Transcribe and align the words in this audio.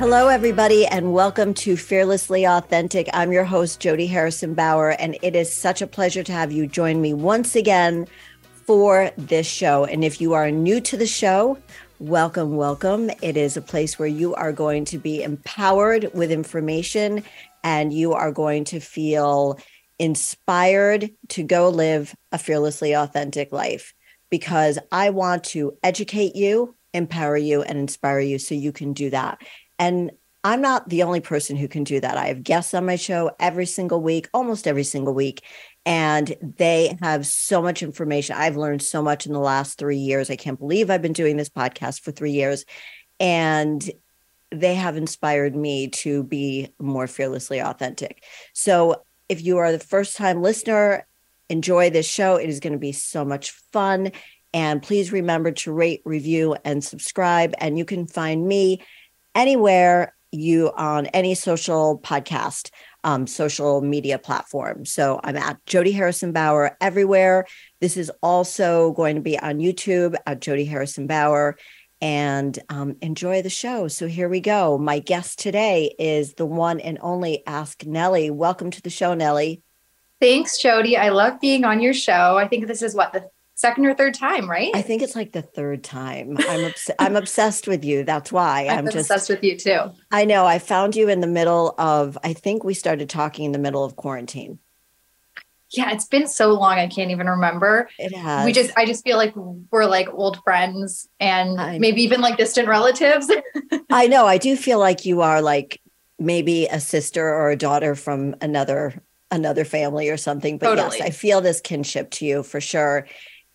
Hello, 0.00 0.28
everybody, 0.28 0.86
and 0.86 1.12
welcome 1.12 1.52
to 1.52 1.76
Fearlessly 1.76 2.46
Authentic. 2.46 3.10
I'm 3.12 3.32
your 3.32 3.44
host, 3.44 3.80
Jody 3.80 4.06
Harrison 4.06 4.54
Bauer, 4.54 4.92
and 4.92 5.18
it 5.20 5.36
is 5.36 5.52
such 5.52 5.82
a 5.82 5.86
pleasure 5.86 6.22
to 6.22 6.32
have 6.32 6.50
you 6.50 6.66
join 6.66 7.02
me 7.02 7.12
once 7.12 7.54
again 7.54 8.06
for 8.64 9.10
this 9.18 9.46
show. 9.46 9.84
And 9.84 10.02
if 10.02 10.18
you 10.18 10.32
are 10.32 10.50
new 10.50 10.80
to 10.80 10.96
the 10.96 11.06
show, 11.06 11.58
welcome, 11.98 12.56
welcome. 12.56 13.10
It 13.20 13.36
is 13.36 13.58
a 13.58 13.60
place 13.60 13.98
where 13.98 14.08
you 14.08 14.34
are 14.36 14.52
going 14.52 14.86
to 14.86 14.96
be 14.96 15.22
empowered 15.22 16.08
with 16.14 16.32
information 16.32 17.22
and 17.62 17.92
you 17.92 18.14
are 18.14 18.32
going 18.32 18.64
to 18.64 18.80
feel 18.80 19.58
inspired 19.98 21.10
to 21.28 21.42
go 21.42 21.68
live 21.68 22.16
a 22.32 22.38
fearlessly 22.38 22.94
authentic 22.94 23.52
life 23.52 23.92
because 24.30 24.78
I 24.90 25.10
want 25.10 25.44
to 25.44 25.76
educate 25.82 26.36
you, 26.36 26.74
empower 26.94 27.36
you, 27.36 27.60
and 27.60 27.78
inspire 27.78 28.20
you 28.20 28.38
so 28.38 28.54
you 28.54 28.72
can 28.72 28.94
do 28.94 29.10
that. 29.10 29.42
And 29.80 30.12
I'm 30.44 30.62
not 30.62 30.88
the 30.88 31.02
only 31.02 31.20
person 31.20 31.56
who 31.56 31.66
can 31.66 31.82
do 31.82 31.98
that. 32.00 32.16
I 32.16 32.26
have 32.28 32.44
guests 32.44 32.72
on 32.72 32.86
my 32.86 32.94
show 32.94 33.32
every 33.40 33.66
single 33.66 34.00
week, 34.00 34.28
almost 34.32 34.68
every 34.68 34.84
single 34.84 35.12
week, 35.12 35.42
and 35.84 36.32
they 36.40 36.96
have 37.02 37.26
so 37.26 37.60
much 37.60 37.82
information. 37.82 38.36
I've 38.38 38.56
learned 38.56 38.82
so 38.82 39.02
much 39.02 39.26
in 39.26 39.32
the 39.32 39.40
last 39.40 39.76
three 39.76 39.98
years. 39.98 40.30
I 40.30 40.36
can't 40.36 40.58
believe 40.58 40.88
I've 40.88 41.02
been 41.02 41.12
doing 41.12 41.36
this 41.36 41.50
podcast 41.50 42.02
for 42.02 42.12
three 42.12 42.30
years. 42.30 42.64
And 43.18 43.90
they 44.52 44.76
have 44.76 44.96
inspired 44.96 45.56
me 45.56 45.88
to 45.88 46.22
be 46.22 46.68
more 46.78 47.08
fearlessly 47.08 47.60
authentic. 47.60 48.22
So 48.52 49.02
if 49.28 49.42
you 49.42 49.58
are 49.58 49.72
the 49.72 49.78
first 49.80 50.16
time 50.16 50.42
listener 50.42 51.06
enjoy 51.50 51.90
this 51.90 52.08
show. 52.08 52.36
It 52.36 52.48
is 52.48 52.60
going 52.60 52.72
to 52.72 52.78
be 52.78 52.92
so 52.92 53.24
much 53.24 53.50
fun. 53.72 54.12
And 54.54 54.82
please 54.82 55.12
remember 55.12 55.52
to 55.52 55.72
rate, 55.72 56.00
review, 56.04 56.56
and 56.64 56.82
subscribe. 56.82 57.54
And 57.58 57.76
you 57.76 57.84
can 57.84 58.06
find 58.06 58.46
me 58.46 58.82
anywhere 59.34 60.14
you 60.32 60.70
on 60.76 61.06
any 61.06 61.34
social 61.34 61.98
podcast, 61.98 62.70
um, 63.02 63.26
social 63.26 63.80
media 63.80 64.18
platform. 64.18 64.84
So 64.84 65.20
I'm 65.24 65.36
at 65.36 65.64
Jody 65.66 65.92
Harrison 65.92 66.32
Bauer 66.32 66.76
everywhere. 66.80 67.46
This 67.80 67.96
is 67.96 68.12
also 68.22 68.92
going 68.92 69.16
to 69.16 69.22
be 69.22 69.38
on 69.38 69.58
YouTube 69.58 70.14
at 70.26 70.40
Jody 70.40 70.64
Harrison 70.64 71.06
Bauer. 71.06 71.56
And 72.02 72.58
um, 72.70 72.96
enjoy 73.02 73.42
the 73.42 73.50
show. 73.50 73.86
So 73.86 74.06
here 74.06 74.28
we 74.30 74.40
go. 74.40 74.78
My 74.78 75.00
guest 75.00 75.38
today 75.38 75.94
is 75.98 76.32
the 76.32 76.46
one 76.46 76.80
and 76.80 76.96
only 77.02 77.46
Ask 77.46 77.84
Nelly. 77.84 78.30
Welcome 78.30 78.70
to 78.70 78.80
the 78.80 78.88
show, 78.88 79.12
Nelly. 79.12 79.60
Thanks, 80.18 80.56
Jody. 80.56 80.96
I 80.96 81.10
love 81.10 81.40
being 81.40 81.64
on 81.64 81.80
your 81.80 81.92
show. 81.92 82.38
I 82.38 82.48
think 82.48 82.68
this 82.68 82.80
is 82.80 82.94
what 82.94 83.12
the 83.12 83.28
second 83.60 83.84
or 83.84 83.94
third 83.94 84.14
time, 84.14 84.50
right? 84.50 84.70
I 84.74 84.80
think 84.80 85.02
it's 85.02 85.14
like 85.14 85.32
the 85.32 85.42
third 85.42 85.84
time. 85.84 86.38
I'm 86.48 86.64
obs- 86.64 86.90
I'm 86.98 87.14
obsessed 87.14 87.68
with 87.68 87.84
you. 87.84 88.04
That's 88.04 88.32
why 88.32 88.66
I'm, 88.66 88.78
I'm 88.78 88.84
just 88.86 89.10
obsessed 89.10 89.28
with 89.28 89.44
you 89.44 89.56
too. 89.58 89.92
I 90.10 90.24
know. 90.24 90.46
I 90.46 90.58
found 90.58 90.96
you 90.96 91.08
in 91.08 91.20
the 91.20 91.26
middle 91.26 91.74
of. 91.78 92.16
I 92.24 92.32
think 92.32 92.64
we 92.64 92.72
started 92.72 93.10
talking 93.10 93.44
in 93.44 93.52
the 93.52 93.58
middle 93.58 93.84
of 93.84 93.96
quarantine. 93.96 94.58
Yeah, 95.72 95.92
it's 95.92 96.06
been 96.06 96.26
so 96.26 96.52
long. 96.54 96.78
I 96.78 96.88
can't 96.88 97.10
even 97.10 97.28
remember. 97.28 97.90
It 97.98 98.16
has. 98.16 98.46
We 98.46 98.52
just. 98.52 98.72
I 98.78 98.86
just 98.86 99.04
feel 99.04 99.18
like 99.18 99.34
we're 99.36 99.84
like 99.84 100.08
old 100.10 100.42
friends 100.42 101.08
and 101.20 101.80
maybe 101.80 102.02
even 102.02 102.22
like 102.22 102.38
distant 102.38 102.66
relatives. 102.66 103.30
I 103.90 104.06
know. 104.06 104.26
I 104.26 104.38
do 104.38 104.56
feel 104.56 104.78
like 104.78 105.04
you 105.04 105.20
are 105.20 105.42
like 105.42 105.82
maybe 106.18 106.66
a 106.66 106.80
sister 106.80 107.26
or 107.28 107.50
a 107.50 107.56
daughter 107.56 107.94
from 107.94 108.36
another 108.40 109.02
another 109.30 109.64
family 109.64 110.08
or 110.08 110.16
something. 110.16 110.56
But 110.58 110.74
totally. 110.74 110.98
yes, 110.98 111.06
I 111.06 111.10
feel 111.10 111.40
this 111.40 111.60
kinship 111.60 112.10
to 112.12 112.24
you 112.24 112.42
for 112.42 112.60
sure. 112.60 113.06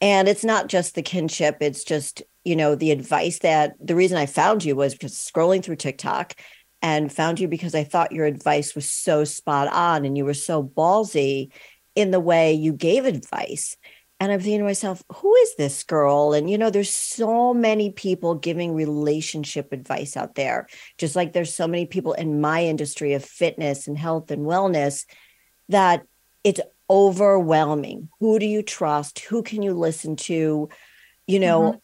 And 0.02 0.28
it's 0.28 0.44
not 0.44 0.68
just 0.68 0.96
the 0.96 1.02
kinship, 1.02 1.58
it's 1.62 1.84
just, 1.84 2.22
you 2.44 2.56
know, 2.56 2.76
the 2.76 2.92
advice 2.92 3.40
that 3.40 3.76
the 3.80 3.96
reason 3.96 4.18
I 4.18 4.26
found 4.26 4.64
you 4.64 4.76
was 4.76 4.94
because 4.94 5.14
scrolling 5.14 5.64
through 5.64 5.78
TikTok 5.78 6.36
and 6.82 7.12
found 7.12 7.40
you 7.40 7.48
because 7.48 7.74
I 7.74 7.84
thought 7.84 8.12
your 8.12 8.26
advice 8.26 8.76
was 8.76 8.90
so 8.90 9.24
spot 9.24 9.68
on 9.72 10.06
and 10.06 10.18
you 10.18 10.26
were 10.26 10.34
so 10.34 10.62
ballsy 10.64 11.52
in 11.96 12.12
the 12.12 12.20
way 12.20 12.54
you 12.54 12.74
gave 12.74 13.06
advice. 13.06 13.78
And 14.20 14.32
I'm 14.32 14.40
thinking 14.40 14.60
to 14.60 14.66
myself, 14.66 15.04
who 15.14 15.34
is 15.36 15.56
this 15.56 15.84
girl? 15.84 16.34
And, 16.34 16.50
you 16.50 16.58
know, 16.58 16.70
there's 16.70 16.94
so 16.94 17.54
many 17.54 17.92
people 17.92 18.36
giving 18.36 18.74
relationship 18.74 19.74
advice 19.74 20.16
out 20.16 20.36
there, 20.36 20.68
just 20.98 21.16
like 21.16 21.34
there's 21.34 21.54
so 21.54 21.68
many 21.68 21.86
people 21.86 22.14
in 22.14 22.40
my 22.40 22.64
industry 22.64 23.14
of 23.14 23.26
fitness 23.26 23.88
and 23.88 23.98
health 23.98 24.32
and 24.32 24.46
wellness 24.46 25.06
that 25.70 26.06
it's 26.46 26.62
overwhelming. 26.90 28.08
Who 28.20 28.38
do 28.40 28.46
you 28.46 28.62
trust? 28.62 29.20
Who 29.20 29.42
can 29.42 29.64
you 29.64 29.74
listen 29.74 30.16
to? 30.18 30.70
You 31.28 31.40
know, 31.40 31.62
mm-hmm. 31.62 31.78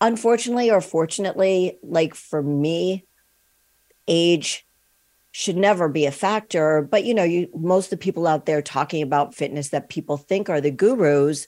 unfortunately 0.00 0.70
or 0.70 0.80
fortunately, 0.80 1.78
like 1.82 2.14
for 2.14 2.42
me, 2.42 3.06
age 4.08 4.66
should 5.30 5.56
never 5.56 5.88
be 5.88 6.06
a 6.06 6.10
factor. 6.10 6.82
But 6.82 7.04
you 7.04 7.14
know, 7.14 7.22
you 7.22 7.48
most 7.54 7.86
of 7.86 7.90
the 7.90 7.96
people 8.04 8.26
out 8.26 8.46
there 8.46 8.60
talking 8.60 9.02
about 9.02 9.34
fitness 9.34 9.68
that 9.68 9.88
people 9.88 10.16
think 10.16 10.50
are 10.50 10.60
the 10.60 10.72
gurus 10.72 11.46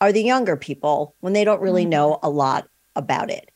are 0.00 0.10
the 0.10 0.22
younger 0.22 0.56
people 0.56 1.14
when 1.20 1.34
they 1.34 1.44
don't 1.44 1.60
really 1.60 1.82
mm-hmm. 1.82 1.90
know 1.90 2.18
a 2.22 2.30
lot 2.30 2.66
about 2.96 3.30
it. 3.30 3.50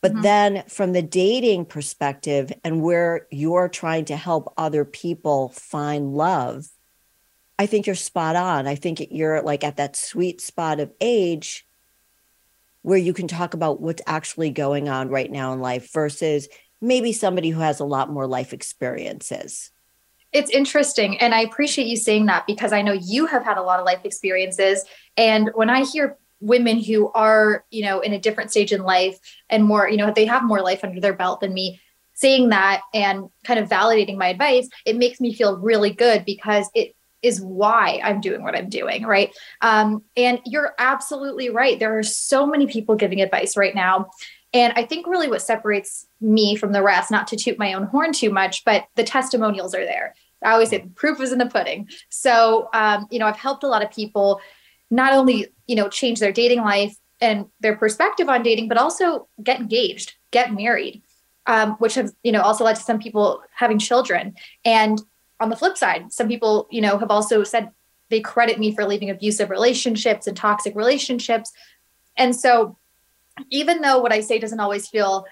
But 0.00 0.12
mm-hmm. 0.12 0.22
then 0.22 0.64
from 0.68 0.92
the 0.92 1.02
dating 1.02 1.66
perspective 1.66 2.52
and 2.62 2.80
where 2.80 3.26
you're 3.30 3.68
trying 3.68 4.04
to 4.06 4.16
help 4.16 4.52
other 4.56 4.84
people 4.84 5.48
find 5.50 6.14
love, 6.14 6.66
I 7.62 7.66
think 7.66 7.86
you're 7.86 7.94
spot 7.94 8.34
on. 8.34 8.66
I 8.66 8.74
think 8.74 9.06
you're 9.12 9.40
like 9.40 9.62
at 9.62 9.76
that 9.76 9.94
sweet 9.94 10.40
spot 10.40 10.80
of 10.80 10.90
age 11.00 11.64
where 12.82 12.98
you 12.98 13.12
can 13.12 13.28
talk 13.28 13.54
about 13.54 13.80
what's 13.80 14.02
actually 14.04 14.50
going 14.50 14.88
on 14.88 15.08
right 15.08 15.30
now 15.30 15.52
in 15.52 15.60
life 15.60 15.92
versus 15.92 16.48
maybe 16.80 17.12
somebody 17.12 17.50
who 17.50 17.60
has 17.60 17.78
a 17.78 17.84
lot 17.84 18.10
more 18.10 18.26
life 18.26 18.52
experiences. 18.52 19.70
It's 20.32 20.50
interesting. 20.50 21.18
And 21.18 21.32
I 21.32 21.42
appreciate 21.42 21.86
you 21.86 21.96
saying 21.96 22.26
that 22.26 22.48
because 22.48 22.72
I 22.72 22.82
know 22.82 22.98
you 23.00 23.26
have 23.26 23.44
had 23.44 23.58
a 23.58 23.62
lot 23.62 23.78
of 23.78 23.86
life 23.86 24.00
experiences. 24.02 24.84
And 25.16 25.48
when 25.54 25.70
I 25.70 25.84
hear 25.84 26.18
women 26.40 26.82
who 26.82 27.12
are, 27.12 27.64
you 27.70 27.84
know, 27.84 28.00
in 28.00 28.12
a 28.12 28.18
different 28.18 28.50
stage 28.50 28.72
in 28.72 28.82
life 28.82 29.20
and 29.48 29.62
more, 29.62 29.88
you 29.88 29.98
know, 29.98 30.10
they 30.12 30.26
have 30.26 30.42
more 30.42 30.62
life 30.62 30.82
under 30.82 31.00
their 31.00 31.14
belt 31.14 31.42
than 31.42 31.54
me, 31.54 31.80
saying 32.14 32.48
that 32.48 32.80
and 32.92 33.28
kind 33.44 33.60
of 33.60 33.68
validating 33.68 34.16
my 34.16 34.26
advice, 34.26 34.68
it 34.84 34.96
makes 34.96 35.20
me 35.20 35.32
feel 35.32 35.58
really 35.58 35.90
good 35.90 36.24
because 36.24 36.68
it 36.74 36.96
is 37.22 37.40
why 37.40 38.00
I'm 38.02 38.20
doing 38.20 38.42
what 38.42 38.56
I'm 38.56 38.68
doing, 38.68 39.04
right? 39.04 39.34
Um, 39.60 40.02
and 40.16 40.40
you're 40.44 40.74
absolutely 40.78 41.50
right. 41.50 41.78
There 41.78 41.96
are 41.98 42.02
so 42.02 42.46
many 42.46 42.66
people 42.66 42.96
giving 42.96 43.20
advice 43.20 43.56
right 43.56 43.74
now. 43.74 44.10
And 44.52 44.72
I 44.76 44.84
think 44.84 45.06
really 45.06 45.28
what 45.28 45.40
separates 45.40 46.06
me 46.20 46.56
from 46.56 46.72
the 46.72 46.82
rest, 46.82 47.10
not 47.10 47.26
to 47.28 47.36
toot 47.36 47.58
my 47.58 47.72
own 47.72 47.84
horn 47.84 48.12
too 48.12 48.30
much, 48.30 48.64
but 48.64 48.86
the 48.96 49.04
testimonials 49.04 49.74
are 49.74 49.84
there. 49.84 50.14
I 50.42 50.52
always 50.52 50.70
say 50.70 50.78
the 50.78 50.88
proof 50.88 51.20
is 51.20 51.32
in 51.32 51.38
the 51.38 51.46
pudding. 51.46 51.88
So, 52.08 52.68
um, 52.74 53.06
you 53.10 53.18
know, 53.18 53.26
I've 53.26 53.36
helped 53.36 53.62
a 53.62 53.68
lot 53.68 53.82
of 53.82 53.90
people 53.90 54.40
not 54.90 55.12
only, 55.14 55.46
you 55.66 55.76
know, 55.76 55.88
change 55.88 56.20
their 56.20 56.32
dating 56.32 56.60
life 56.60 56.96
and 57.20 57.46
their 57.60 57.76
perspective 57.76 58.28
on 58.28 58.42
dating, 58.42 58.68
but 58.68 58.76
also 58.76 59.28
get 59.42 59.60
engaged, 59.60 60.14
get 60.32 60.52
married, 60.52 61.02
um, 61.46 61.72
which 61.74 61.94
have, 61.94 62.12
you 62.22 62.32
know, 62.32 62.42
also 62.42 62.64
led 62.64 62.76
to 62.76 62.82
some 62.82 62.98
people 62.98 63.42
having 63.54 63.78
children. 63.78 64.34
And 64.64 65.00
on 65.42 65.50
the 65.50 65.56
flip 65.56 65.76
side, 65.76 66.12
some 66.12 66.28
people, 66.28 66.68
you 66.70 66.80
know, 66.80 66.98
have 66.98 67.10
also 67.10 67.44
said 67.44 67.70
they 68.08 68.20
credit 68.20 68.58
me 68.58 68.74
for 68.74 68.84
leaving 68.84 69.10
abusive 69.10 69.50
relationships 69.50 70.26
and 70.26 70.36
toxic 70.36 70.74
relationships. 70.76 71.52
And 72.16 72.36
so 72.36 72.76
even 73.50 73.80
though 73.80 73.98
what 73.98 74.12
I 74.12 74.20
say 74.20 74.38
doesn't 74.38 74.60
always 74.60 74.88
feel 74.88 75.24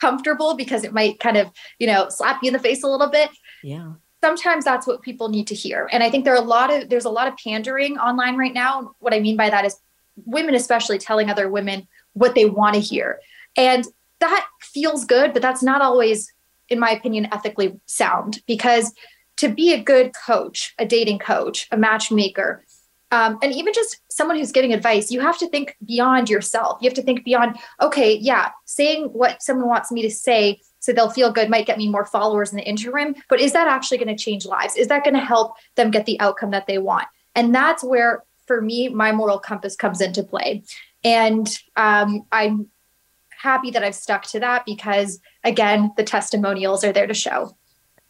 comfortable 0.00 0.54
because 0.54 0.84
it 0.84 0.92
might 0.92 1.20
kind 1.20 1.36
of, 1.36 1.50
you 1.78 1.86
know, 1.86 2.08
slap 2.08 2.42
you 2.42 2.48
in 2.48 2.52
the 2.52 2.58
face 2.58 2.82
a 2.82 2.88
little 2.88 3.10
bit. 3.10 3.30
Yeah. 3.62 3.92
Sometimes 4.22 4.64
that's 4.64 4.86
what 4.86 5.02
people 5.02 5.28
need 5.28 5.46
to 5.48 5.54
hear. 5.54 5.88
And 5.92 6.02
I 6.02 6.10
think 6.10 6.24
there 6.24 6.34
are 6.34 6.42
a 6.42 6.46
lot 6.46 6.72
of 6.72 6.88
there's 6.88 7.04
a 7.04 7.10
lot 7.10 7.28
of 7.28 7.36
pandering 7.36 7.98
online 7.98 8.36
right 8.36 8.52
now. 8.52 8.92
What 8.98 9.14
I 9.14 9.20
mean 9.20 9.36
by 9.36 9.50
that 9.50 9.64
is 9.64 9.76
women 10.24 10.54
especially 10.54 10.98
telling 10.98 11.30
other 11.30 11.48
women 11.48 11.88
what 12.12 12.34
they 12.34 12.44
want 12.44 12.74
to 12.74 12.80
hear. 12.80 13.20
And 13.56 13.84
that 14.20 14.46
feels 14.60 15.04
good, 15.04 15.32
but 15.32 15.42
that's 15.42 15.62
not 15.62 15.82
always 15.82 16.32
in 16.68 16.78
my 16.78 16.90
opinion 16.90 17.28
ethically 17.32 17.80
sound 17.86 18.42
because 18.46 18.92
to 19.40 19.48
be 19.48 19.72
a 19.72 19.82
good 19.82 20.12
coach, 20.14 20.74
a 20.78 20.84
dating 20.86 21.18
coach, 21.18 21.66
a 21.70 21.76
matchmaker, 21.76 22.64
um, 23.10 23.38
and 23.42 23.52
even 23.52 23.72
just 23.72 23.96
someone 24.08 24.36
who's 24.36 24.52
giving 24.52 24.72
advice, 24.72 25.10
you 25.10 25.20
have 25.20 25.38
to 25.38 25.48
think 25.48 25.76
beyond 25.84 26.30
yourself. 26.30 26.78
You 26.80 26.88
have 26.88 26.96
to 26.96 27.02
think 27.02 27.24
beyond, 27.24 27.56
okay, 27.80 28.14
yeah, 28.14 28.50
saying 28.66 29.06
what 29.06 29.42
someone 29.42 29.66
wants 29.66 29.90
me 29.90 30.02
to 30.02 30.10
say 30.10 30.60
so 30.78 30.92
they'll 30.92 31.10
feel 31.10 31.32
good, 31.32 31.50
might 31.50 31.66
get 31.66 31.78
me 31.78 31.90
more 31.90 32.06
followers 32.06 32.52
in 32.52 32.56
the 32.56 32.64
interim. 32.64 33.14
But 33.28 33.40
is 33.40 33.52
that 33.52 33.66
actually 33.66 33.98
going 33.98 34.16
to 34.16 34.22
change 34.22 34.46
lives? 34.46 34.76
Is 34.76 34.88
that 34.88 35.04
going 35.04 35.14
to 35.14 35.20
help 35.20 35.54
them 35.74 35.90
get 35.90 36.06
the 36.06 36.18
outcome 36.20 36.52
that 36.52 36.66
they 36.66 36.78
want? 36.78 37.06
And 37.34 37.54
that's 37.54 37.84
where, 37.84 38.24
for 38.46 38.62
me, 38.62 38.88
my 38.88 39.12
moral 39.12 39.38
compass 39.38 39.76
comes 39.76 40.00
into 40.00 40.22
play. 40.22 40.62
And 41.04 41.48
um, 41.76 42.22
I'm 42.32 42.68
happy 43.30 43.70
that 43.72 43.82
I've 43.82 43.94
stuck 43.94 44.22
to 44.28 44.40
that 44.40 44.64
because, 44.64 45.20
again, 45.44 45.92
the 45.96 46.04
testimonials 46.04 46.84
are 46.84 46.92
there 46.92 47.06
to 47.06 47.14
show. 47.14 47.56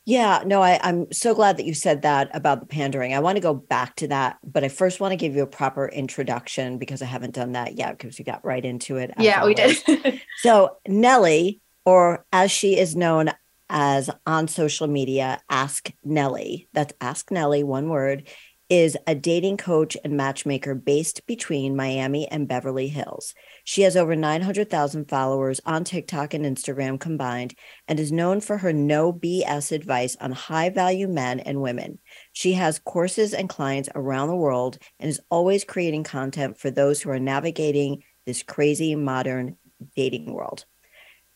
Yeah, 0.07 0.43
no, 0.47 0.63
I, 0.63 0.81
I'm 0.83 1.13
so 1.13 1.35
glad 1.35 1.59
that 1.59 1.67
you 1.67 1.75
said 1.75 2.03
that 2.03 2.31
about 2.35 2.61
the 2.61 2.67
pandering. 2.67 3.15
I 3.15 3.21
want 3.21 3.37
to 3.37 3.43
go 3.43 3.55
back 3.55 3.97
to 3.97 4.09
that, 4.09 4.39
but 4.43 4.65
I 4.65 4.69
first 4.69 4.99
want 4.99 5.13
to 5.13 5.17
give 5.17 5.37
you 5.37 5.43
a 5.43 5.47
proper 5.47 5.89
introduction 5.89 6.79
because 6.79 7.03
I 7.03 7.05
haven't 7.05 7.35
done 7.35 7.53
that 7.53 7.77
yet 7.77 7.99
because 7.99 8.19
we 8.19 8.25
got 8.25 8.45
right 8.45 8.65
into 8.65 8.97
it. 8.97 9.13
Yeah, 9.19 9.45
we 9.45 9.55
did. 9.55 10.21
so, 10.39 10.77
Nelly, 10.89 11.61
or 11.85 12.25
as 12.33 12.51
she 12.51 12.79
is 12.79 12.97
known 12.97 13.31
as 13.69 14.11
on 14.27 14.49
social 14.49 14.87
media, 14.87 15.41
Ask 15.49 15.91
Nelly, 16.03 16.69
that's 16.73 16.95
Ask 17.01 17.31
Nelly, 17.31 17.63
one 17.63 17.89
word, 17.89 18.29
is 18.71 18.97
a 19.09 19.17
dating 19.17 19.57
coach 19.57 19.97
and 20.05 20.17
matchmaker 20.17 20.77
based 20.77 21.27
between 21.27 21.75
Miami 21.75 22.29
and 22.29 22.47
Beverly 22.47 22.87
Hills. 22.87 23.35
She 23.65 23.83
has 23.83 23.97
over 23.97 24.15
900,000 24.15 25.09
followers 25.09 25.61
on 25.67 25.83
TikTok 25.83 26.35
and 26.35 26.45
Instagram 26.45 27.01
combined 27.01 27.57
and 27.89 27.99
is 27.99 28.13
known 28.13 28.41
for 28.41 28.59
her 28.59 28.73
no 28.73 29.13
BS 29.13 29.73
advice 29.73 30.17
on 30.21 30.31
high 30.31 30.71
value 30.71 31.09
men 31.09 31.41
and 31.41 31.61
women. 31.61 31.99
She 32.33 32.53
has 32.53 32.79
courses 32.79 33.35
and 33.35 33.49
clients 33.49 33.89
around 33.97 34.29
the 34.29 34.37
world 34.37 34.79
and 35.01 35.11
is 35.11 35.21
always 35.31 35.65
creating 35.65 36.05
content 36.05 36.57
for 36.57 36.71
those 36.71 37.03
who 37.03 37.11
are 37.11 37.19
navigating 37.19 38.05
this 38.25 38.45
crazy 38.45 38.95
modern 38.95 39.57
dating 39.97 40.33
world. 40.33 40.65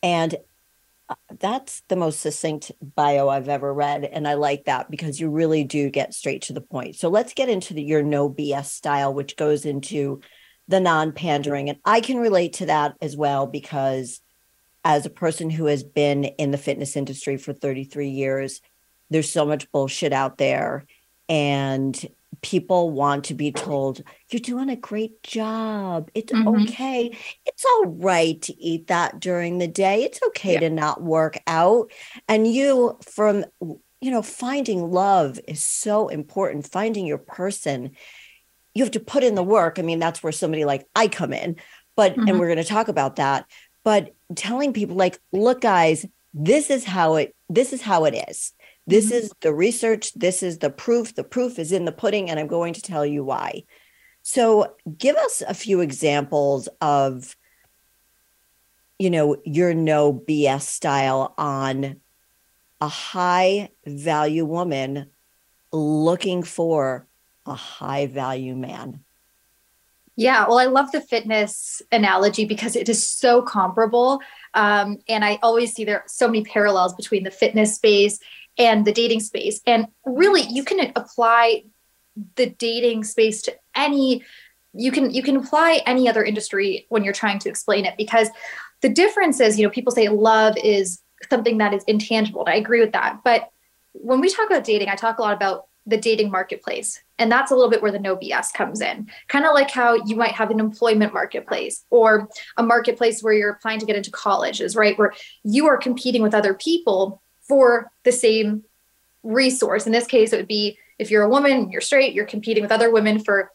And 0.04 0.36
Uh, 1.08 1.14
that's 1.38 1.82
the 1.88 1.96
most 1.96 2.20
succinct 2.20 2.72
bio 2.96 3.28
I've 3.28 3.48
ever 3.48 3.72
read. 3.72 4.04
And 4.04 4.26
I 4.26 4.34
like 4.34 4.64
that 4.64 4.90
because 4.90 5.20
you 5.20 5.30
really 5.30 5.64
do 5.64 5.90
get 5.90 6.14
straight 6.14 6.42
to 6.42 6.52
the 6.52 6.60
point. 6.60 6.96
So 6.96 7.08
let's 7.08 7.34
get 7.34 7.48
into 7.48 7.74
the, 7.74 7.82
your 7.82 8.02
no 8.02 8.30
BS 8.30 8.66
style, 8.66 9.12
which 9.12 9.36
goes 9.36 9.66
into 9.66 10.20
the 10.66 10.80
non 10.80 11.12
pandering. 11.12 11.68
And 11.68 11.78
I 11.84 12.00
can 12.00 12.16
relate 12.16 12.54
to 12.54 12.66
that 12.66 12.96
as 13.02 13.16
well 13.16 13.46
because 13.46 14.20
as 14.84 15.06
a 15.06 15.10
person 15.10 15.50
who 15.50 15.66
has 15.66 15.82
been 15.82 16.24
in 16.24 16.50
the 16.50 16.58
fitness 16.58 16.96
industry 16.96 17.36
for 17.36 17.52
33 17.52 18.08
years, 18.08 18.60
there's 19.10 19.30
so 19.30 19.44
much 19.44 19.70
bullshit 19.72 20.12
out 20.12 20.38
there. 20.38 20.86
And 21.28 21.98
people 22.42 22.90
want 22.90 23.24
to 23.24 23.34
be 23.34 23.52
told, 23.52 24.02
you're 24.30 24.40
doing 24.40 24.68
a 24.68 24.76
great 24.76 25.22
job. 25.22 26.10
It's 26.14 26.32
mm-hmm. 26.32 26.62
okay. 26.62 27.16
It's 27.44 27.64
all 27.64 27.86
right 27.86 28.40
to 28.42 28.62
eat 28.62 28.86
that 28.88 29.20
during 29.20 29.58
the 29.58 29.68
day. 29.68 30.04
It's 30.04 30.20
okay 30.28 30.54
yeah. 30.54 30.60
to 30.60 30.70
not 30.70 31.02
work 31.02 31.38
out. 31.46 31.90
And 32.28 32.46
you, 32.46 32.98
from, 33.02 33.44
you 33.60 34.10
know, 34.10 34.22
finding 34.22 34.90
love 34.90 35.38
is 35.46 35.62
so 35.62 36.08
important, 36.08 36.70
finding 36.70 37.06
your 37.06 37.18
person. 37.18 37.92
You 38.74 38.84
have 38.84 38.92
to 38.92 39.00
put 39.00 39.24
in 39.24 39.34
the 39.34 39.42
work. 39.42 39.78
I 39.78 39.82
mean, 39.82 39.98
that's 39.98 40.22
where 40.22 40.32
somebody 40.32 40.64
like 40.64 40.86
I 40.96 41.08
come 41.08 41.32
in, 41.32 41.56
but, 41.96 42.12
mm-hmm. 42.12 42.28
and 42.28 42.38
we're 42.40 42.48
going 42.48 42.58
to 42.58 42.64
talk 42.64 42.88
about 42.88 43.16
that. 43.16 43.46
But 43.84 44.14
telling 44.34 44.72
people, 44.72 44.96
like, 44.96 45.18
look, 45.32 45.60
guys, 45.60 46.06
this 46.32 46.70
is 46.70 46.84
how 46.84 47.16
it, 47.16 47.34
this 47.48 47.72
is 47.72 47.82
how 47.82 48.06
it 48.06 48.28
is 48.28 48.52
this 48.86 49.06
mm-hmm. 49.06 49.14
is 49.14 49.32
the 49.40 49.54
research. 49.54 50.12
This 50.14 50.42
is 50.42 50.58
the 50.58 50.70
proof. 50.70 51.14
The 51.14 51.24
proof 51.24 51.58
is 51.58 51.72
in 51.72 51.84
the 51.84 51.92
pudding, 51.92 52.30
and 52.30 52.38
I'm 52.38 52.46
going 52.46 52.74
to 52.74 52.82
tell 52.82 53.04
you 53.06 53.24
why. 53.24 53.64
So, 54.22 54.74
give 54.98 55.16
us 55.16 55.42
a 55.46 55.54
few 55.54 55.80
examples 55.80 56.68
of, 56.80 57.36
you 58.98 59.10
know, 59.10 59.36
your 59.44 59.74
no 59.74 60.12
BS 60.12 60.62
style 60.62 61.34
on 61.36 62.00
a 62.80 62.88
high 62.88 63.70
value 63.86 64.44
woman 64.44 65.10
looking 65.72 66.42
for 66.42 67.06
a 67.46 67.54
high 67.54 68.06
value 68.06 68.54
man. 68.54 69.00
Yeah, 70.16 70.46
well, 70.46 70.58
I 70.58 70.66
love 70.66 70.92
the 70.92 71.00
fitness 71.00 71.82
analogy 71.90 72.44
because 72.44 72.76
it 72.76 72.88
is 72.88 73.06
so 73.06 73.42
comparable. 73.42 74.20
Um, 74.54 74.98
and 75.08 75.24
I 75.24 75.40
always 75.42 75.72
see 75.72 75.84
there 75.84 76.04
so 76.06 76.28
many 76.28 76.44
parallels 76.44 76.94
between 76.94 77.24
the 77.24 77.32
fitness 77.32 77.74
space 77.74 78.20
and 78.58 78.84
the 78.84 78.92
dating 78.92 79.20
space. 79.20 79.60
And 79.66 79.88
really, 80.04 80.42
you 80.42 80.64
can 80.64 80.92
apply 80.96 81.64
the 82.36 82.46
dating 82.46 83.04
space 83.04 83.42
to 83.42 83.54
any 83.74 84.22
you 84.74 84.90
can 84.90 85.12
you 85.12 85.22
can 85.22 85.36
apply 85.36 85.82
any 85.86 86.08
other 86.08 86.24
industry 86.24 86.86
when 86.88 87.04
you're 87.04 87.12
trying 87.12 87.38
to 87.38 87.48
explain 87.48 87.84
it 87.84 87.94
because 87.96 88.28
the 88.82 88.88
difference 88.88 89.40
is 89.40 89.58
you 89.58 89.64
know 89.64 89.70
people 89.70 89.92
say 89.92 90.08
love 90.08 90.56
is 90.62 91.00
something 91.30 91.58
that 91.58 91.72
is 91.72 91.84
intangible 91.84 92.40
and 92.44 92.50
i 92.50 92.56
agree 92.56 92.80
with 92.80 92.92
that. 92.92 93.20
But 93.24 93.48
when 93.92 94.20
we 94.20 94.28
talk 94.28 94.46
about 94.46 94.64
dating 94.64 94.88
i 94.88 94.94
talk 94.94 95.18
a 95.18 95.22
lot 95.22 95.34
about 95.34 95.66
the 95.86 95.96
dating 95.96 96.30
marketplace 96.30 97.02
and 97.18 97.30
that's 97.30 97.50
a 97.50 97.54
little 97.54 97.70
bit 97.70 97.82
where 97.82 97.92
the 97.92 97.98
no 97.98 98.16
bs 98.16 98.52
comes 98.52 98.80
in. 98.80 99.08
Kind 99.28 99.44
of 99.44 99.54
like 99.54 99.70
how 99.70 99.94
you 100.06 100.16
might 100.16 100.32
have 100.32 100.50
an 100.50 100.60
employment 100.60 101.12
marketplace 101.12 101.84
or 101.90 102.28
a 102.56 102.62
marketplace 102.62 103.22
where 103.22 103.34
you're 103.34 103.50
applying 103.50 103.80
to 103.80 103.86
get 103.86 103.96
into 103.96 104.10
colleges 104.10 104.74
right? 104.76 104.98
Where 104.98 105.12
you 105.42 105.66
are 105.66 105.76
competing 105.76 106.22
with 106.22 106.34
other 106.34 106.54
people 106.54 107.22
for 107.46 107.90
the 108.04 108.12
same 108.12 108.64
resource. 109.22 109.86
In 109.86 109.92
this 109.92 110.06
case, 110.06 110.32
it 110.32 110.36
would 110.36 110.48
be 110.48 110.78
if 110.98 111.10
you're 111.10 111.22
a 111.22 111.28
woman, 111.28 111.70
you're 111.70 111.80
straight, 111.80 112.14
you're 112.14 112.26
competing 112.26 112.62
with 112.62 112.72
other 112.72 112.90
women 112.90 113.18
for 113.18 113.50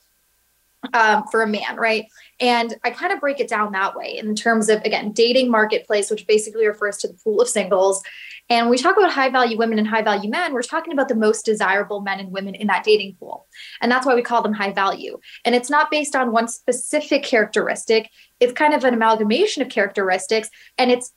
um, 0.94 1.26
for 1.30 1.42
a 1.42 1.48
man, 1.48 1.76
right? 1.76 2.06
And 2.40 2.74
I 2.86 2.92
kind 2.92 3.12
of 3.12 3.20
break 3.20 3.42
it 3.42 3.50
down 3.50 3.74
that 3.74 3.96
way 3.96 4.18
in 4.18 4.34
terms 4.36 4.70
of 4.70 4.82
again 4.84 5.12
dating 5.12 5.52
marketplace, 5.52 6.10
which 6.10 6.26
basically 6.26 6.66
refers 6.68 6.98
to 6.98 7.08
the 7.10 7.16
pool 7.16 7.42
of 7.42 7.50
singles. 7.50 8.02
And 8.50 8.66
when 8.66 8.72
we 8.72 8.78
talk 8.78 8.98
about 8.98 9.12
high 9.12 9.30
value 9.30 9.58
women 9.58 9.78
and 9.78 9.88
high 9.88 10.02
value 10.02 10.30
men, 10.30 10.54
we're 10.54 10.64
talking 10.64 10.94
about 10.94 11.08
the 11.08 11.16
most 11.16 11.46
desirable 11.46 12.02
men 12.02 12.20
and 12.20 12.32
women 12.32 12.56
in 12.56 12.68
that 12.68 12.84
dating 12.84 13.16
pool. 13.20 13.46
And 13.82 13.92
that's 13.92 14.08
why 14.08 14.16
we 14.16 14.24
call 14.24 14.42
them 14.42 14.54
high 14.54 14.72
value. 14.72 15.20
And 15.46 15.54
it's 15.54 15.70
not 15.70 15.92
based 15.92 16.16
on 16.16 16.32
one 16.32 16.48
specific 16.48 17.24
characteristic, 17.24 18.10
it's 18.40 18.54
kind 18.54 18.74
of 18.74 18.84
an 18.84 18.94
amalgamation 18.94 19.62
of 19.62 19.70
characteristics. 19.70 20.50
And 20.78 20.90
it's 20.90 21.12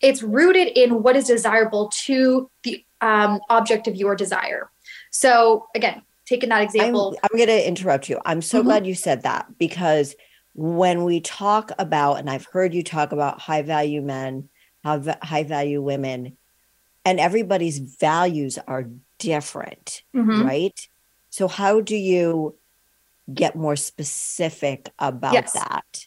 it's 0.00 0.22
rooted 0.22 0.68
in 0.68 1.02
what 1.02 1.16
is 1.16 1.26
desirable 1.26 1.90
to 2.04 2.50
the 2.62 2.84
um, 3.00 3.40
object 3.50 3.86
of 3.88 3.96
your 3.96 4.14
desire. 4.14 4.70
So 5.10 5.66
again, 5.74 6.02
taking 6.26 6.48
that 6.50 6.62
example, 6.62 7.16
I'm, 7.22 7.28
I'm 7.32 7.38
going 7.38 7.48
to 7.48 7.68
interrupt 7.68 8.08
you. 8.08 8.20
I'm 8.24 8.42
so 8.42 8.58
mm-hmm. 8.58 8.68
glad 8.68 8.86
you 8.86 8.94
said 8.94 9.22
that 9.22 9.46
because 9.58 10.14
when 10.54 11.04
we 11.04 11.20
talk 11.20 11.72
about, 11.78 12.14
and 12.14 12.30
I've 12.30 12.46
heard 12.46 12.74
you 12.74 12.82
talk 12.82 13.12
about 13.12 13.40
high 13.40 13.62
value 13.62 14.02
men, 14.02 14.48
high 14.84 15.44
value 15.44 15.82
women, 15.82 16.36
and 17.04 17.20
everybody's 17.20 17.78
values 17.78 18.58
are 18.66 18.88
different, 19.18 20.02
mm-hmm. 20.14 20.42
right? 20.42 20.88
So 21.30 21.48
how 21.48 21.80
do 21.80 21.96
you 21.96 22.54
get 23.32 23.56
more 23.56 23.76
specific 23.76 24.90
about 24.98 25.32
yes. 25.34 25.52
that? 25.52 26.06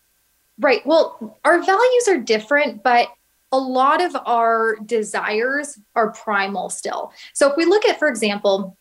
Right. 0.60 0.86
Well, 0.86 1.38
our 1.44 1.62
values 1.62 2.08
are 2.08 2.18
different, 2.18 2.84
but 2.84 3.10
a 3.52 3.58
lot 3.58 4.04
of 4.04 4.16
our 4.26 4.76
desires 4.86 5.80
are 5.96 6.12
primal 6.12 6.70
still. 6.70 7.14
So 7.34 7.50
if 7.50 7.58
we 7.58 7.66
look 7.66 7.86
at, 7.86 8.00
for 8.00 8.08
example, 8.08 8.78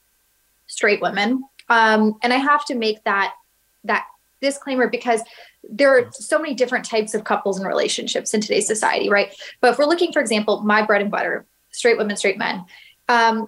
straight 0.67 1.01
women, 1.01 1.45
um, 1.69 2.17
and 2.23 2.33
I 2.33 2.37
have 2.37 2.65
to 2.67 2.75
make 2.75 3.03
that 3.05 3.33
that 3.85 4.07
disclaimer 4.41 4.89
because 4.89 5.23
there 5.69 5.97
are 5.97 6.11
so 6.13 6.39
many 6.39 6.55
different 6.55 6.85
types 6.85 7.15
of 7.15 7.25
couples 7.25 7.59
and 7.59 7.67
relationships 7.67 8.35
in 8.35 8.41
today's 8.41 8.67
society, 8.67 9.09
right? 9.09 9.35
But 9.61 9.73
if 9.73 9.79
we're 9.79 9.87
looking, 9.87 10.13
for 10.13 10.21
example, 10.21 10.61
my 10.63 10.83
bread 10.83 11.03
and 11.03 11.11
butter, 11.11 11.47
straight 11.71 11.97
women, 11.97 12.17
straight 12.17 12.39
men, 12.39 12.65
um, 13.09 13.47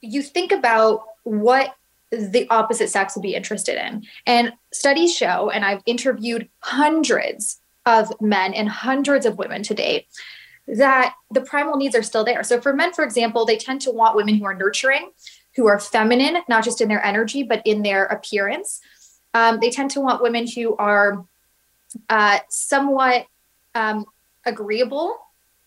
you 0.00 0.22
think 0.22 0.52
about 0.52 1.04
what 1.24 1.74
the 2.10 2.46
opposite 2.48 2.88
sex 2.88 3.14
would 3.14 3.22
be 3.22 3.34
interested 3.34 3.76
in. 3.76 4.04
And 4.26 4.52
studies 4.72 5.14
show, 5.14 5.50
and 5.50 5.64
I've 5.64 5.82
interviewed 5.86 6.48
hundreds 6.60 7.60
of 7.84 8.08
men 8.20 8.54
and 8.54 8.68
hundreds 8.68 9.26
of 9.26 9.38
women 9.38 9.62
to 9.64 9.74
date, 9.74 10.06
that 10.76 11.14
the 11.30 11.40
primal 11.40 11.76
needs 11.76 11.96
are 11.96 12.02
still 12.02 12.24
there. 12.24 12.42
So 12.42 12.60
for 12.60 12.72
men, 12.72 12.92
for 12.92 13.04
example, 13.04 13.44
they 13.44 13.56
tend 13.56 13.80
to 13.82 13.90
want 13.90 14.16
women 14.16 14.36
who 14.36 14.44
are 14.44 14.54
nurturing, 14.54 15.10
who 15.56 15.66
are 15.66 15.78
feminine, 15.78 16.42
not 16.48 16.64
just 16.64 16.80
in 16.80 16.88
their 16.88 17.04
energy, 17.04 17.42
but 17.42 17.62
in 17.64 17.82
their 17.82 18.04
appearance. 18.04 18.80
Um, 19.34 19.58
they 19.60 19.70
tend 19.70 19.90
to 19.92 20.00
want 20.00 20.22
women 20.22 20.46
who 20.46 20.76
are 20.76 21.24
uh, 22.08 22.38
somewhat 22.48 23.26
um, 23.74 24.04
agreeable 24.44 25.16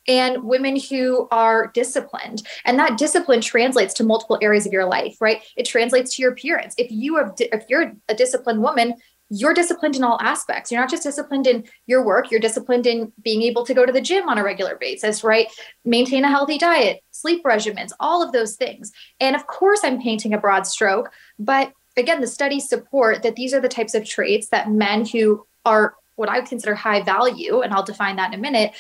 and 0.08 0.44
women 0.44 0.80
who 0.80 1.28
are 1.30 1.68
disciplined 1.68 2.42
and 2.66 2.80
that 2.80 2.98
discipline 2.98 3.40
translates 3.40 3.94
to 3.94 4.04
multiple 4.04 4.40
areas 4.42 4.66
of 4.66 4.74
your 4.74 4.86
life 4.86 5.16
right 5.22 5.44
it 5.56 5.64
translates 5.64 6.16
to 6.16 6.24
your 6.24 6.32
appearance 6.32 6.74
if 6.80 6.90
you 6.90 7.18
have 7.18 7.34
if 7.38 7.66
you're 7.70 7.94
a 8.10 8.16
disciplined 8.16 8.62
woman 8.64 8.96
you're 9.34 9.54
disciplined 9.54 9.96
in 9.96 10.04
all 10.04 10.20
aspects. 10.22 10.72
You're 10.72 10.82
not 10.82 10.90
just 10.90 11.04
disciplined 11.04 11.48
in 11.48 11.64
your 11.88 12.04
work, 12.04 12.30
you're 12.30 12.42
disciplined 12.42 12.86
in 12.86 13.14
being 13.24 13.42
able 13.44 13.66
to 13.66 13.74
go 13.74 13.86
to 13.86 13.92
the 13.92 14.02
gym 14.02 14.28
on 14.28 14.38
a 14.38 14.44
regular 14.44 14.76
basis, 14.76 15.24
right? 15.24 15.48
Maintain 15.86 16.26
a 16.26 16.30
healthy 16.30 16.58
diet, 16.58 17.02
sleep 17.12 17.42
regimens, 17.46 17.92
all 17.98 18.22
of 18.22 18.34
those 18.34 18.58
things. 18.58 18.92
And 19.22 19.34
of 19.34 19.48
course, 19.48 19.80
I'm 19.86 20.02
painting 20.02 20.34
a 20.34 20.38
broad 20.38 20.68
stroke, 20.68 21.12
but 21.40 21.72
again, 21.96 22.20
the 22.20 22.28
studies 22.28 22.68
support 22.68 23.24
that 23.24 23.38
these 23.38 23.54
are 23.54 23.62
the 23.62 23.70
types 23.70 23.94
of 23.94 24.06
traits 24.06 24.50
that 24.50 24.70
men 24.70 25.06
who 25.06 25.46
are 25.66 25.96
what 26.16 26.28
I 26.28 26.40
would 26.40 26.50
consider 26.50 26.76
high 26.76 27.02
value, 27.02 27.62
and 27.62 27.74
I'll 27.74 27.84
define 27.84 28.18
that 28.18 28.34
in 28.34 28.40
a 28.40 28.42
minute, 28.42 28.74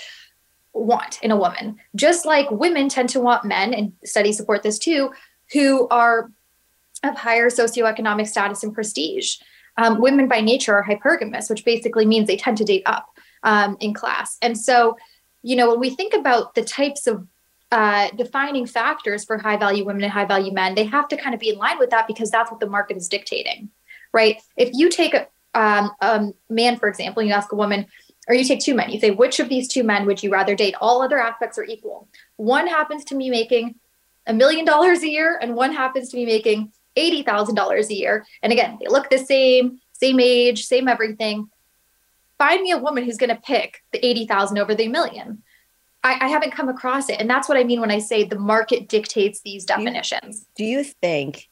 want 0.73 1.19
in 1.23 1.31
a 1.31 1.37
woman, 1.37 1.77
just 1.95 2.25
like 2.25 2.51
women 2.51 2.89
tend 2.89 3.09
to 3.09 3.21
want 3.21 3.45
men, 3.45 3.73
and 3.73 3.93
studies 4.03 4.35
support 4.35 4.63
this 4.63 4.77
too, 4.77 5.11
who 5.53 5.87
are 5.87 6.29
of 7.03 7.15
higher 7.15 7.49
socioeconomic 7.49 8.27
status 8.27 8.63
and 8.63 8.73
prestige. 8.73 9.37
Um, 9.77 10.01
women 10.01 10.27
by 10.27 10.41
nature 10.41 10.73
are 10.75 10.83
hypergamous, 10.83 11.49
which 11.49 11.65
basically 11.65 12.05
means 12.05 12.27
they 12.27 12.37
tend 12.37 12.57
to 12.57 12.65
date 12.65 12.83
up 12.85 13.07
um, 13.43 13.77
in 13.79 13.93
class. 13.93 14.37
And 14.41 14.57
so, 14.57 14.97
you 15.43 15.55
know, 15.55 15.69
when 15.69 15.79
we 15.79 15.89
think 15.89 16.13
about 16.13 16.55
the 16.55 16.63
types 16.63 17.07
of 17.07 17.27
uh, 17.71 18.09
defining 18.17 18.65
factors 18.65 19.23
for 19.23 19.37
high 19.37 19.57
value 19.57 19.85
women 19.85 20.03
and 20.03 20.11
high 20.11 20.25
value 20.25 20.51
men, 20.51 20.75
they 20.75 20.83
have 20.83 21.07
to 21.07 21.17
kind 21.17 21.33
of 21.33 21.39
be 21.39 21.49
in 21.49 21.57
line 21.57 21.79
with 21.79 21.89
that 21.91 22.05
because 22.07 22.29
that's 22.29 22.51
what 22.51 22.59
the 22.59 22.67
market 22.67 22.97
is 22.97 23.07
dictating, 23.07 23.69
right? 24.13 24.41
If 24.57 24.69
you 24.73 24.89
take 24.89 25.13
a 25.13 25.27
um, 25.53 25.91
a 26.01 26.31
man, 26.49 26.77
for 26.77 26.87
example, 26.87 27.23
you 27.23 27.33
ask 27.33 27.51
a 27.51 27.55
woman, 27.55 27.85
or 28.27 28.35
you 28.35 28.45
take 28.45 28.61
two 28.61 28.75
men, 28.75 28.89
you 28.89 28.99
say, 28.99 29.11
which 29.11 29.39
of 29.39 29.49
these 29.49 29.67
two 29.67 29.83
men 29.83 30.05
would 30.05 30.23
you 30.23 30.31
rather 30.31 30.55
date? 30.55 30.75
All 30.79 31.01
other 31.01 31.19
aspects 31.19 31.57
are 31.57 31.65
equal. 31.65 32.07
One 32.37 32.67
happens 32.67 33.03
to 33.05 33.17
be 33.17 33.29
making 33.29 33.75
a 34.27 34.33
million 34.33 34.65
dollars 34.65 35.03
a 35.03 35.09
year, 35.09 35.37
and 35.41 35.55
one 35.55 35.73
happens 35.73 36.09
to 36.09 36.15
be 36.15 36.25
making 36.25 36.71
$80,000 36.97 37.89
a 37.89 37.93
year. 37.93 38.25
And 38.41 38.51
again, 38.51 38.77
they 38.79 38.87
look 38.87 39.09
the 39.09 39.17
same, 39.17 39.79
same 39.93 40.19
age, 40.19 40.65
same 40.65 40.87
everything. 40.87 41.49
Find 42.37 42.61
me 42.61 42.71
a 42.71 42.77
woman 42.77 43.03
who's 43.03 43.17
going 43.17 43.29
to 43.29 43.41
pick 43.41 43.83
the 43.91 44.03
80,000 44.05 44.57
over 44.57 44.73
the 44.73 44.87
million. 44.87 45.43
I, 46.03 46.17
I, 46.25 46.27
haven't 46.29 46.51
come 46.51 46.67
across 46.67 47.09
it. 47.09 47.19
And 47.19 47.29
that's 47.29 47.47
what 47.47 47.59
I 47.59 47.63
mean 47.63 47.79
when 47.79 47.91
I 47.91 47.99
say 47.99 48.23
the 48.23 48.39
market 48.39 48.89
dictates 48.89 49.41
these 49.41 49.65
definitions. 49.65 50.47
Do 50.55 50.63
you, 50.63 50.77
do 50.77 50.79
you 50.79 50.93
think 50.99 51.47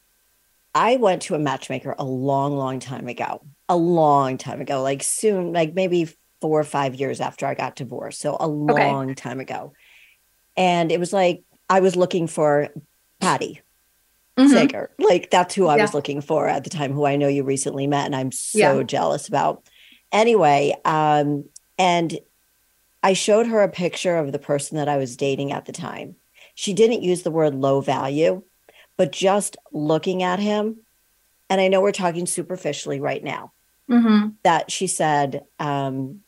I 0.74 0.96
went 0.96 1.22
to 1.24 1.36
a 1.36 1.40
matchmaker 1.40 1.96
a 2.00 2.04
long, 2.04 2.58
long 2.58 2.80
time 2.80 3.08
ago, 3.08 3.42
a 3.68 3.78
long 3.78 4.40
time 4.40 4.60
ago, 4.60 4.82
like 4.82 5.04
soon, 5.04 5.54
like 5.54 5.76
maybe 5.76 6.10
four 6.42 6.60
or 6.60 6.64
five 6.64 6.96
years 6.96 7.22
after 7.22 7.46
I 7.46 7.54
got 7.54 7.76
divorced. 7.76 8.20
So 8.20 8.38
a 8.40 8.48
long 8.48 9.12
okay. 9.12 9.14
time 9.14 9.40
ago. 9.40 9.74
And 10.58 10.92
it 10.92 11.00
was 11.00 11.14
like 11.14 11.44
I 11.70 11.80
was 11.80 11.96
looking 11.96 12.28
for 12.28 12.70
Patti 13.20 13.62
mm-hmm. 14.40 14.52
Stanger. 14.52 14.90
Like 14.98 15.30
that's 15.30 15.56
who 15.56 15.68
I 15.68 15.78
yeah. 15.78 15.84
was 15.84 15.94
looking 15.94 16.22
for 16.22 16.48
at 16.48 16.64
the 16.64 16.70
time, 16.70 16.94
who 16.94 17.06
I 17.06 17.16
know 17.16 17.28
you 17.28 17.44
recently 17.44 17.88
met, 17.88 18.06
and 18.06 18.16
I'm 18.16 18.32
so 18.32 18.78
yeah. 18.78 18.84
jealous 18.84 19.28
about. 19.28 19.64
Anyway, 20.12 20.76
um, 20.86 21.46
and 21.78 22.18
I 23.04 23.14
showed 23.14 23.48
her 23.48 23.62
a 23.62 23.70
picture 23.70 24.18
of 24.18 24.32
the 24.32 24.40
person 24.40 24.78
that 24.78 24.90
I 24.90 24.98
was 24.98 25.16
dating 25.16 25.52
at 25.52 25.66
the 25.66 25.72
time. 25.72 26.16
She 26.56 26.74
didn't 26.74 27.04
use 27.04 27.22
the 27.22 27.32
word 27.32 27.56
low 27.56 27.80
value, 27.82 28.44
but 28.98 29.12
just 29.12 29.56
looking 29.72 30.24
at 30.24 30.40
him, 30.40 30.78
and 31.50 31.62
I 31.62 31.68
know 31.68 31.82
we're 31.82 31.92
talking 31.92 32.26
superficially 32.26 33.00
right 33.00 33.24
now, 33.24 33.54
mm-hmm. 33.90 34.30
that 34.44 34.70
she 34.72 34.88
said, 34.88 35.46
um, 35.60 36.22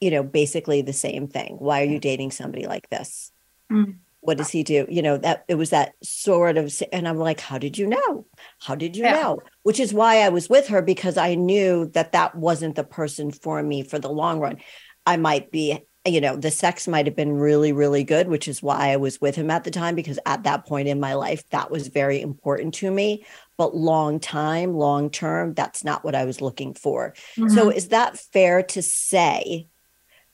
you 0.00 0.10
know, 0.10 0.22
basically 0.22 0.82
the 0.82 0.92
same 0.92 1.28
thing. 1.28 1.56
Why 1.58 1.82
are 1.82 1.86
you 1.86 1.98
dating 1.98 2.32
somebody 2.32 2.66
like 2.66 2.88
this? 2.90 3.30
Mm. 3.70 3.96
What 4.26 4.38
does 4.38 4.50
he 4.50 4.62
do? 4.62 4.86
You 4.88 5.02
know, 5.02 5.16
that 5.18 5.44
it 5.48 5.54
was 5.54 5.70
that 5.70 5.94
sort 6.02 6.56
of, 6.56 6.72
and 6.92 7.06
I'm 7.06 7.18
like, 7.18 7.40
how 7.40 7.58
did 7.58 7.78
you 7.78 7.86
know? 7.86 8.26
How 8.60 8.74
did 8.74 8.96
you 8.96 9.04
yeah. 9.04 9.12
know? 9.12 9.38
Which 9.62 9.80
is 9.80 9.94
why 9.94 10.18
I 10.18 10.28
was 10.28 10.48
with 10.48 10.68
her 10.68 10.82
because 10.82 11.16
I 11.16 11.34
knew 11.34 11.86
that 11.94 12.12
that 12.12 12.34
wasn't 12.34 12.76
the 12.76 12.84
person 12.84 13.30
for 13.30 13.62
me 13.62 13.82
for 13.82 13.98
the 13.98 14.08
long 14.08 14.40
run. 14.40 14.58
I 15.06 15.16
might 15.16 15.50
be, 15.50 15.78
you 16.04 16.20
know, 16.20 16.36
the 16.36 16.50
sex 16.50 16.88
might 16.88 17.06
have 17.06 17.16
been 17.16 17.32
really, 17.32 17.72
really 17.72 18.04
good, 18.04 18.28
which 18.28 18.48
is 18.48 18.62
why 18.62 18.90
I 18.90 18.96
was 18.96 19.20
with 19.20 19.36
him 19.36 19.50
at 19.50 19.64
the 19.64 19.70
time 19.70 19.94
because 19.94 20.18
at 20.26 20.44
that 20.44 20.66
point 20.66 20.88
in 20.88 21.00
my 21.00 21.14
life, 21.14 21.48
that 21.50 21.70
was 21.70 21.88
very 21.88 22.20
important 22.20 22.74
to 22.74 22.90
me. 22.90 23.24
But 23.56 23.76
long 23.76 24.20
time, 24.20 24.74
long 24.74 25.10
term, 25.10 25.54
that's 25.54 25.84
not 25.84 26.04
what 26.04 26.14
I 26.14 26.24
was 26.24 26.40
looking 26.40 26.74
for. 26.74 27.14
Mm-hmm. 27.36 27.54
So 27.54 27.70
is 27.70 27.88
that 27.88 28.18
fair 28.18 28.62
to 28.64 28.82
say? 28.82 29.68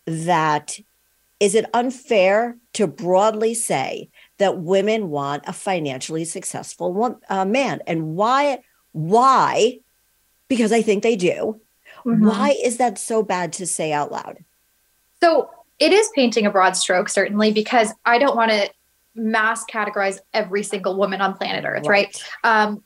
that 0.06 0.78
is 1.42 1.56
it 1.56 1.68
unfair 1.74 2.56
to 2.72 2.86
broadly 2.86 3.52
say 3.52 4.08
that 4.38 4.58
women 4.58 5.10
want 5.10 5.42
a 5.48 5.52
financially 5.52 6.24
successful 6.24 6.94
one, 6.94 7.16
uh, 7.28 7.44
man? 7.44 7.80
And 7.88 8.14
why 8.14 8.60
why? 8.92 9.80
Because 10.46 10.70
i 10.70 10.82
think 10.82 11.02
they 11.02 11.16
do. 11.16 11.60
Mm-hmm. 12.06 12.26
why 12.26 12.56
is 12.62 12.76
that 12.76 12.96
so 12.96 13.24
bad 13.24 13.52
to 13.54 13.66
say 13.66 13.92
out 13.92 14.12
loud? 14.12 14.44
So 15.20 15.50
it 15.80 15.92
is 15.92 16.08
painting 16.14 16.46
a 16.46 16.50
broad 16.50 16.76
stroke 16.76 17.08
certainly 17.08 17.50
because 17.52 17.92
i 18.06 18.18
don't 18.18 18.36
want 18.36 18.52
to 18.52 18.70
mass 19.16 19.64
categorize 19.64 20.18
every 20.32 20.62
single 20.62 20.96
woman 20.96 21.20
on 21.20 21.36
planet 21.36 21.64
earth 21.66 21.86
right, 21.86 22.22
right? 22.44 22.64
Um, 22.66 22.84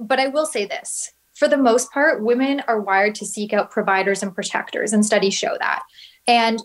but 0.00 0.18
i 0.18 0.28
will 0.28 0.46
say 0.46 0.64
this. 0.64 1.12
For 1.34 1.46
the 1.46 1.58
most 1.58 1.92
part 1.92 2.22
women 2.22 2.62
are 2.68 2.80
wired 2.80 3.16
to 3.16 3.26
seek 3.26 3.52
out 3.52 3.70
providers 3.70 4.22
and 4.22 4.34
protectors 4.34 4.94
and 4.94 5.04
studies 5.04 5.34
show 5.34 5.56
that. 5.60 5.82
And 6.26 6.62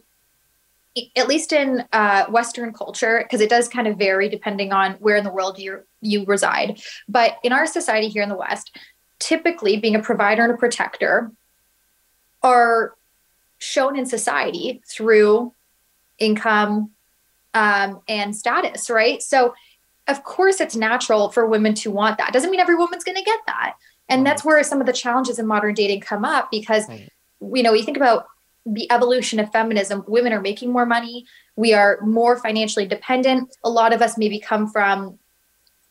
at 1.16 1.28
least 1.28 1.54
in 1.54 1.84
uh, 1.94 2.26
Western 2.28 2.74
culture, 2.74 3.20
because 3.24 3.42
it 3.42 3.50
does 3.50 3.68
kind 3.68 3.88
of 3.88 3.98
vary 3.98 4.30
depending 4.30 4.74
on 4.74 4.94
where 4.94 5.16
in 5.16 5.24
the 5.24 5.32
world 5.32 5.60
you 5.60 5.84
you 6.02 6.26
reside. 6.26 6.82
But 7.08 7.38
in 7.44 7.54
our 7.54 7.68
society 7.68 8.08
here 8.08 8.24
in 8.24 8.30
the 8.30 8.36
West, 8.36 8.76
typically 9.20 9.78
being 9.78 9.96
a 9.96 10.02
provider 10.02 10.44
and 10.44 10.54
a 10.54 10.58
protector 10.58 11.32
are 12.42 12.96
shown 13.60 13.98
in 13.98 14.06
society 14.06 14.82
through 14.88 15.54
income 16.20 16.92
um, 17.54 18.02
and 18.08 18.36
status, 18.36 18.90
right? 18.90 19.22
So, 19.22 19.54
of 20.08 20.24
course, 20.24 20.62
it's 20.62 20.76
natural 20.76 21.30
for 21.30 21.46
women 21.46 21.74
to 21.76 21.92
want 21.92 22.18
that. 22.18 22.34
Doesn't 22.34 22.52
mean 22.52 22.60
every 22.60 22.76
woman's 22.76 23.04
going 23.04 23.18
to 23.18 23.24
get 23.24 23.40
that, 23.48 23.76
and 24.10 24.22
right. 24.22 24.30
that's 24.30 24.44
where 24.44 24.64
some 24.64 24.80
of 24.80 24.88
the 24.88 24.94
challenges 24.94 25.38
in 25.40 25.46
modern 25.48 25.74
dating 25.74 26.02
come 26.02 26.26
up 26.26 26.50
because. 26.52 26.88
Right. 26.88 27.12
You 27.40 27.62
know, 27.62 27.72
you 27.74 27.84
think 27.84 27.98
about 27.98 28.26
the 28.74 28.92
evolution 28.92 29.40
of 29.40 29.52
feminism, 29.52 30.04
women 30.08 30.34
are 30.34 30.42
making 30.42 30.72
more 30.72 30.86
money. 30.86 31.26
We 31.56 31.74
are 31.74 32.00
more 32.02 32.38
financially 32.38 32.86
dependent. 32.86 33.56
A 33.64 33.70
lot 33.70 33.94
of 33.94 34.02
us 34.02 34.18
maybe 34.18 34.40
come 34.40 34.68
from 34.68 35.18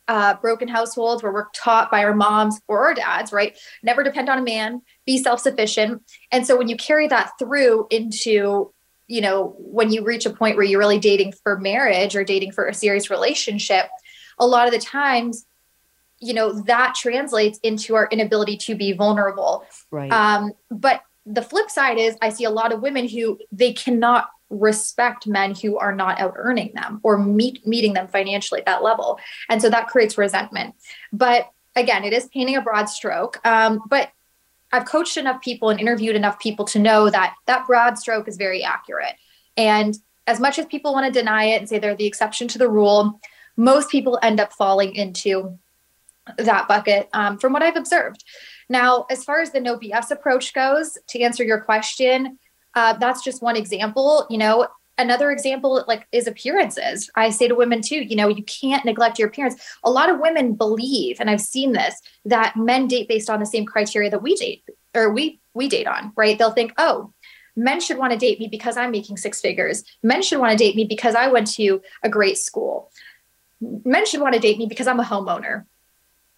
uh, 0.09 0.35
broken 0.35 0.69
households 0.69 1.23
where 1.23 1.33
we're 1.33 1.49
taught 1.55 1.91
by 1.91 2.05
our 2.05 2.15
moms 2.15 2.61
or 2.69 2.87
our 2.87 2.95
dads, 2.95 3.33
right? 3.33 3.59
Never 3.83 4.05
depend 4.05 4.29
on 4.29 4.39
a 4.39 4.43
man, 4.43 4.83
be 5.05 5.19
self 5.19 5.41
sufficient. 5.41 6.03
And 6.31 6.47
so 6.47 6.57
when 6.57 6.69
you 6.69 6.77
carry 6.77 7.09
that 7.09 7.33
through 7.39 7.87
into, 7.91 8.73
you 9.09 9.21
know, 9.21 9.57
when 9.59 9.91
you 9.91 10.05
reach 10.05 10.27
a 10.27 10.31
point 10.31 10.57
where 10.57 10.65
you're 10.65 10.79
really 10.79 10.99
dating 10.99 11.33
for 11.43 11.59
marriage 11.59 12.15
or 12.15 12.25
dating 12.25 12.53
for 12.53 12.67
a 12.67 12.75
serious 12.75 13.11
relationship, 13.11 13.89
a 14.39 14.47
lot 14.47 14.67
of 14.67 14.73
the 14.73 14.79
times, 14.79 15.47
you 16.21 16.35
know, 16.35 16.61
that 16.63 16.95
translates 16.95 17.59
into 17.63 17.95
our 17.95 18.07
inability 18.11 18.57
to 18.59 18.75
be 18.75 18.93
vulnerable. 18.93 19.65
Right. 19.91 20.13
Um, 20.13 20.53
but 20.71 21.03
the 21.27 21.43
flip 21.43 21.71
side 21.71 21.99
is 21.99 22.17
I 22.23 22.31
see 22.31 22.45
a 22.45 22.51
lot 22.51 22.73
of 22.73 22.81
women 22.81 23.09
who 23.09 23.39
they 23.51 23.73
cannot 23.73 24.29
respect 24.49 25.27
men 25.27 25.55
who 25.55 25.77
are 25.77 25.95
not 25.95 26.21
out 26.21 26.35
earning 26.37 26.71
them 26.75 27.01
or 27.03 27.19
meet 27.19 27.67
meeting 27.67 27.95
them 27.95 28.07
financially 28.07 28.61
at 28.61 28.67
that 28.67 28.83
level. 28.83 29.19
And 29.49 29.61
so 29.61 29.69
that 29.71 29.89
creates 29.89 30.17
resentment. 30.17 30.77
But 31.13 31.51
again, 31.75 32.05
it 32.05 32.13
is 32.13 32.29
painting 32.29 32.57
a 32.57 32.63
broad 32.63 32.89
stroke. 32.89 33.45
Um, 33.45 33.83
but 33.89 34.11
I've 34.73 34.87
coached 34.87 35.17
enough 35.17 35.43
people 35.43 35.71
and 35.71 35.81
interviewed 35.81 36.17
enough 36.17 36.39
people 36.39 36.65
to 36.67 36.79
know 36.79 37.11
that 37.11 37.35
that 37.47 37.67
broad 37.67 37.99
stroke 37.99 38.29
is 38.29 38.37
very 38.37 38.63
accurate. 38.63 39.15
And 39.57 39.97
as 40.27 40.41
much 40.41 40.59
as 40.59 40.67
people 40.67 40.93
want 40.93 41.13
to 41.13 41.21
deny 41.21 41.45
it 41.45 41.59
and 41.59 41.69
say 41.69 41.79
they're 41.79 41.95
the 41.95 42.07
exception 42.07 42.49
to 42.49 42.59
the 42.59 42.69
rule, 42.69 43.21
most 43.57 43.91
people 43.91 44.19
end 44.23 44.41
up 44.41 44.53
falling 44.53 44.95
into 44.95 45.59
that 46.39 46.69
bucket 46.69 47.09
um, 47.13 47.39
from 47.39 47.53
what 47.53 47.63
I've 47.63 47.77
observed. 47.77 48.25
Now, 48.69 49.07
as 49.11 49.25
far 49.25 49.41
as 49.41 49.53
the 49.53 49.61
no 49.61 49.79
BS 49.79 50.11
approach 50.11 50.53
goes, 50.53 50.99
to 51.09 51.21
answer 51.21 51.45
your 51.45 51.61
question, 51.61 52.39
uh, 52.75 52.95
that's 52.95 53.23
just 53.23 53.43
one 53.43 53.57
example. 53.57 54.27
You 54.29 54.39
know, 54.39 54.69
another 54.99 55.31
example 55.31 55.85
like 55.87 56.07
is 56.13 56.27
appearances. 56.27 57.11
I 57.15 57.31
say 57.31 57.49
to 57.49 57.55
women 57.55 57.81
too, 57.81 58.03
you 58.03 58.17
know, 58.17 58.29
you 58.29 58.43
can't 58.45 58.85
neglect 58.85 59.19
your 59.19 59.29
appearance. 59.29 59.57
A 59.85 59.91
lot 59.91 60.11
of 60.11 60.21
women 60.21 60.55
believe, 60.55 61.19
and 61.21 61.31
I've 61.31 61.41
seen 61.41 61.73
this, 61.73 62.01
that 62.25 62.57
men 62.57 62.89
date 62.89 63.09
based 63.09 63.31
on 63.31 63.41
the 63.41 63.47
same 63.47 63.67
criteria 63.67 64.11
that 64.11 64.23
we 64.23 64.35
date 64.35 64.65
or 64.95 65.13
we 65.13 65.41
we 65.55 65.69
date 65.69 65.87
on, 65.87 66.13
right? 66.17 66.39
They'll 66.39 66.53
think, 66.53 66.73
oh, 66.77 67.13
men 67.57 67.81
should 67.81 67.99
want 67.99 68.13
to 68.13 68.19
date 68.19 68.39
me 68.39 68.49
because 68.49 68.77
I'm 68.77 68.91
making 68.91 69.17
six 69.17 69.41
figures. 69.41 69.85
Men 70.03 70.23
should 70.23 70.39
want 70.39 70.53
to 70.53 70.59
date 70.59 70.77
me 70.77 70.85
because 70.85 71.15
I 71.15 71.29
went 71.29 71.47
to 71.53 71.81
a 72.03 72.09
great 72.09 72.39
school. 72.39 72.91
Men 73.61 74.05
should 74.07 74.21
want 74.21 74.35
to 74.35 74.41
date 74.41 74.59
me 74.59 74.67
because 74.67 74.87
I'm 74.87 75.01
a 75.01 75.05
homeowner. 75.05 75.65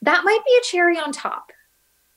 That 0.02 0.24
might 0.24 0.40
be 0.44 0.58
a 0.58 0.64
cherry 0.64 0.98
on 0.98 1.12
top 1.12 1.52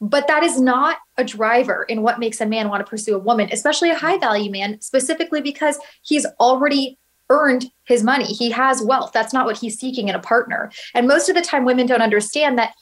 but 0.02 0.28
that 0.28 0.44
is 0.44 0.60
not 0.60 0.98
a 1.18 1.24
driver 1.24 1.84
in 1.84 2.02
what 2.02 2.20
makes 2.20 2.42
a 2.42 2.46
man 2.46 2.70
want 2.70 2.84
to 2.84 2.90
pursue 2.90 3.16
a 3.16 3.20
woman, 3.20 3.50
especially 3.52 3.92
a 3.92 3.96
high 3.96 4.18
value 4.18 4.50
man, 4.50 4.82
specifically 4.82 5.42
because 5.42 5.78
he's 6.02 6.26
already 6.40 6.98
earned 7.30 7.72
his 7.86 8.04
money. 8.04 8.26
He 8.26 8.50
has 8.50 8.82
wealth. 8.82 9.12
That's 9.14 9.32
not 9.32 9.46
what 9.46 9.58
he's 9.58 9.80
seeking 9.80 10.10
in 10.10 10.16
a 10.16 10.20
partner. 10.20 10.72
And 10.96 11.08
most 11.08 11.30
of 11.30 11.36
the 11.36 11.42
time, 11.42 11.66
women 11.66 11.86
don't 11.86 12.02
understand 12.02 12.58
that 12.58 12.74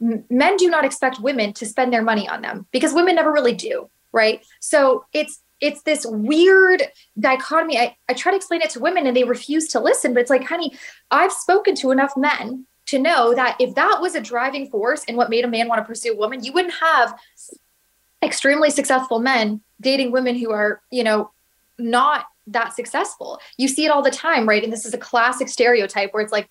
men 0.00 0.56
do 0.56 0.68
not 0.68 0.84
expect 0.84 1.20
women 1.20 1.52
to 1.54 1.64
spend 1.64 1.92
their 1.92 2.02
money 2.02 2.28
on 2.28 2.42
them 2.42 2.66
because 2.72 2.92
women 2.92 3.14
never 3.14 3.32
really 3.32 3.54
do. 3.54 3.88
Right. 4.10 4.44
So 4.58 5.04
it's, 5.12 5.40
it's 5.60 5.82
this 5.82 6.04
weird 6.08 6.82
dichotomy. 7.18 7.78
I, 7.78 7.96
I 8.08 8.14
try 8.14 8.32
to 8.32 8.36
explain 8.36 8.62
it 8.62 8.70
to 8.70 8.80
women 8.80 9.06
and 9.06 9.16
they 9.16 9.24
refuse 9.24 9.68
to 9.68 9.80
listen, 9.80 10.12
but 10.12 10.20
it's 10.20 10.30
like, 10.30 10.44
honey, 10.44 10.76
I've 11.10 11.32
spoken 11.32 11.74
to 11.76 11.92
enough 11.92 12.16
men 12.16 12.66
to 12.88 12.98
know 12.98 13.34
that 13.34 13.56
if 13.60 13.74
that 13.74 14.00
was 14.00 14.14
a 14.14 14.20
driving 14.20 14.68
force 14.68 15.04
in 15.04 15.16
what 15.16 15.30
made 15.30 15.44
a 15.44 15.48
man 15.48 15.68
want 15.68 15.78
to 15.78 15.84
pursue 15.84 16.12
a 16.12 16.16
woman, 16.16 16.42
you 16.42 16.52
wouldn't 16.52 16.74
have 16.74 17.18
extremely 18.22 18.70
successful 18.70 19.20
men 19.20 19.60
dating 19.80 20.10
women 20.10 20.34
who 20.34 20.50
are, 20.50 20.80
you 20.90 21.04
know, 21.04 21.30
not 21.78 22.26
that 22.48 22.74
successful. 22.74 23.38
You 23.58 23.68
see 23.68 23.84
it 23.84 23.90
all 23.90 24.02
the 24.02 24.10
time, 24.10 24.48
right? 24.48 24.64
And 24.64 24.72
this 24.72 24.86
is 24.86 24.94
a 24.94 24.98
classic 24.98 25.48
stereotype 25.48 26.12
where 26.12 26.22
it's 26.22 26.32
like 26.32 26.48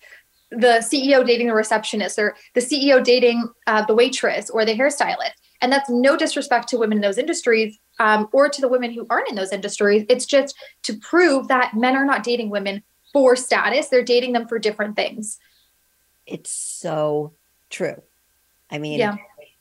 the 0.50 0.78
CEO 0.80 1.26
dating 1.26 1.48
the 1.48 1.54
receptionist 1.54 2.18
or 2.18 2.36
the 2.54 2.60
CEO 2.60 3.02
dating 3.02 3.48
uh, 3.66 3.84
the 3.84 3.94
waitress 3.94 4.48
or 4.48 4.64
the 4.64 4.74
hairstylist. 4.74 5.32
And 5.60 5.72
that's 5.72 5.90
no 5.90 6.16
disrespect 6.16 6.68
to 6.68 6.78
women 6.78 6.98
in 6.98 7.02
those 7.02 7.18
industries 7.18 7.78
um, 7.98 8.28
or 8.32 8.48
to 8.48 8.60
the 8.60 8.68
women 8.68 8.92
who 8.92 9.06
aren't 9.10 9.28
in 9.28 9.34
those 9.34 9.52
industries. 9.52 10.06
It's 10.08 10.24
just 10.24 10.56
to 10.84 10.96
prove 10.98 11.48
that 11.48 11.74
men 11.74 11.96
are 11.96 12.04
not 12.04 12.22
dating 12.22 12.50
women 12.50 12.84
for 13.12 13.34
status, 13.34 13.88
they're 13.88 14.04
dating 14.04 14.32
them 14.34 14.46
for 14.46 14.58
different 14.58 14.94
things. 14.94 15.38
It's 16.28 16.50
so 16.50 17.34
true. 17.70 18.02
I 18.70 18.78
mean, 18.78 18.98
yeah. 18.98 19.16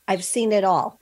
I've 0.07 0.23
seen 0.23 0.51
it 0.51 0.63
all. 0.63 0.99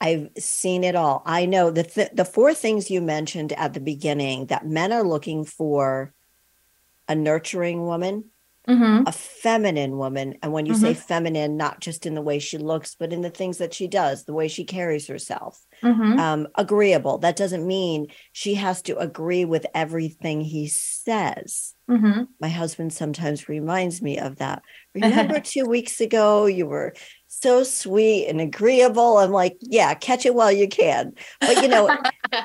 I've 0.00 0.30
seen 0.36 0.82
it 0.82 0.96
all. 0.96 1.22
I 1.24 1.46
know 1.46 1.70
the 1.70 1.84
th- 1.84 2.10
the 2.12 2.24
four 2.24 2.54
things 2.54 2.90
you 2.90 3.00
mentioned 3.00 3.52
at 3.52 3.72
the 3.72 3.80
beginning 3.80 4.46
that 4.46 4.66
men 4.66 4.92
are 4.92 5.04
looking 5.04 5.44
for 5.44 6.12
a 7.08 7.14
nurturing 7.14 7.86
woman, 7.86 8.24
mm-hmm. 8.68 9.06
a 9.06 9.12
feminine 9.12 9.96
woman. 9.96 10.36
And 10.42 10.52
when 10.52 10.66
you 10.66 10.72
mm-hmm. 10.72 10.82
say 10.82 10.94
feminine, 10.94 11.56
not 11.56 11.80
just 11.80 12.06
in 12.06 12.14
the 12.14 12.22
way 12.22 12.38
she 12.38 12.58
looks, 12.58 12.94
but 12.94 13.12
in 13.12 13.22
the 13.22 13.30
things 13.30 13.58
that 13.58 13.74
she 13.74 13.88
does, 13.88 14.24
the 14.24 14.32
way 14.32 14.48
she 14.48 14.64
carries 14.64 15.06
herself. 15.06 15.60
Mm-hmm. 15.82 16.18
Um, 16.18 16.48
agreeable. 16.54 17.18
That 17.18 17.36
doesn't 17.36 17.66
mean 17.66 18.06
she 18.32 18.54
has 18.54 18.82
to 18.82 18.96
agree 18.98 19.44
with 19.44 19.66
everything 19.74 20.40
he 20.40 20.68
says. 20.68 21.74
Mm-hmm. 21.90 22.24
My 22.40 22.48
husband 22.48 22.92
sometimes 22.92 23.48
reminds 23.48 24.00
me 24.00 24.18
of 24.18 24.36
that. 24.36 24.62
Remember 24.94 25.40
two 25.40 25.64
weeks 25.64 26.00
ago, 26.00 26.46
you 26.46 26.66
were 26.66 26.94
so 27.26 27.64
sweet 27.64 28.28
and 28.28 28.40
agreeable. 28.40 29.18
I'm 29.18 29.32
like, 29.32 29.56
yeah, 29.60 29.94
catch 29.94 30.26
it 30.26 30.34
while 30.34 30.52
you 30.52 30.68
can. 30.68 31.14
But, 31.40 31.62
you 31.62 31.68
know, 31.68 31.88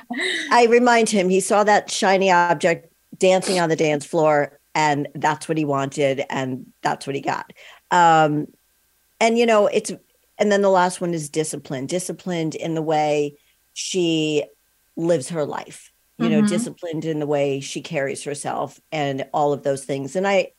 I 0.51 0.67
remind 0.69 1.09
him 1.09 1.29
he 1.29 1.41
saw 1.41 1.63
that 1.65 1.91
shiny 1.91 2.31
object 2.31 2.91
dancing 3.17 3.59
on 3.59 3.69
the 3.69 3.75
dance 3.75 4.05
floor 4.05 4.59
and 4.77 5.07
that's 5.15 5.49
what 5.49 5.57
he 5.57 5.65
wanted 5.65 6.23
and 6.29 6.67
that's 6.81 7.07
what 7.07 7.15
he 7.15 7.21
got. 7.21 7.51
Um 7.91 8.47
and 9.19 9.37
you 9.37 9.45
know 9.45 9.67
it's 9.67 9.91
and 10.37 10.51
then 10.51 10.61
the 10.61 10.69
last 10.69 11.01
one 11.01 11.13
is 11.13 11.29
discipline. 11.29 11.87
Disciplined 11.87 12.55
in 12.55 12.75
the 12.75 12.81
way 12.81 13.37
she 13.73 14.45
lives 14.95 15.29
her 15.29 15.45
life 15.45 15.91
you 16.17 16.25
mm-hmm. 16.25 16.41
know 16.41 16.47
disciplined 16.47 17.05
in 17.05 17.19
the 17.19 17.27
way 17.27 17.59
she 17.59 17.79
carries 17.79 18.23
herself 18.23 18.79
and 18.91 19.27
all 19.33 19.53
of 19.53 19.63
those 19.63 19.85
things. 19.85 20.15
And 20.15 20.27
i 20.27 20.51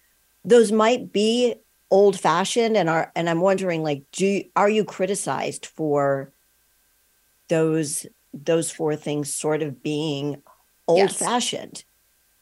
those 0.45 0.73
might 0.73 1.13
be 1.13 1.55
old 1.91 2.19
fashioned 2.19 2.77
and 2.77 2.89
are 2.89 3.11
and 3.17 3.31
i'm 3.31 3.41
wondering 3.41 3.83
like 3.83 4.05
do 4.13 4.27
you, 4.27 4.45
are 4.57 4.69
you 4.69 4.85
criticized 4.85 5.67
for 5.67 6.33
those 7.49 8.07
those 8.35 8.71
four 8.71 8.95
things 8.95 9.35
sort 9.35 9.63
of 9.63 9.83
being 9.83 10.43
old 10.87 11.11
fashioned 11.15 11.85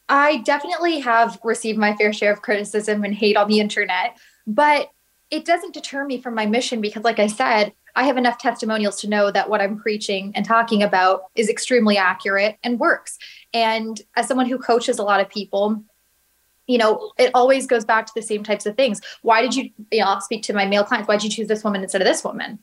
I 0.09 0.37
definitely 0.37 0.99
have 0.99 1.39
received 1.43 1.77
my 1.77 1.95
fair 1.95 2.13
share 2.13 2.31
of 2.31 2.41
criticism 2.41 3.03
and 3.03 3.13
hate 3.13 3.35
on 3.35 3.47
the 3.47 3.59
internet, 3.59 4.17
but 4.45 4.89
it 5.29 5.45
doesn't 5.45 5.73
deter 5.73 6.05
me 6.05 6.21
from 6.21 6.35
my 6.35 6.45
mission 6.45 6.79
because, 6.79 7.03
like 7.03 7.19
I 7.19 7.27
said, 7.27 7.73
I 7.95 8.03
have 8.03 8.15
enough 8.17 8.37
testimonials 8.37 9.01
to 9.01 9.09
know 9.09 9.31
that 9.31 9.49
what 9.49 9.59
I'm 9.59 9.77
preaching 9.79 10.31
and 10.35 10.45
talking 10.45 10.83
about 10.83 11.23
is 11.35 11.49
extremely 11.49 11.97
accurate 11.97 12.57
and 12.63 12.79
works. 12.79 13.17
And 13.53 13.99
as 14.15 14.27
someone 14.27 14.45
who 14.45 14.59
coaches 14.59 14.99
a 14.99 15.03
lot 15.03 15.19
of 15.19 15.29
people, 15.29 15.83
you 16.67 16.77
know, 16.77 17.11
it 17.17 17.31
always 17.33 17.65
goes 17.65 17.83
back 17.83 18.05
to 18.05 18.11
the 18.15 18.21
same 18.21 18.43
types 18.43 18.65
of 18.65 18.75
things. 18.75 19.01
Why 19.23 19.41
did 19.41 19.55
you, 19.55 19.71
you 19.91 19.99
know, 19.99 20.05
I'll 20.05 20.21
speak 20.21 20.43
to 20.43 20.53
my 20.53 20.65
male 20.65 20.83
clients, 20.83 21.07
why 21.07 21.15
did 21.15 21.23
you 21.23 21.29
choose 21.29 21.47
this 21.47 21.63
woman 21.63 21.81
instead 21.81 22.01
of 22.01 22.07
this 22.07 22.23
woman? 22.23 22.59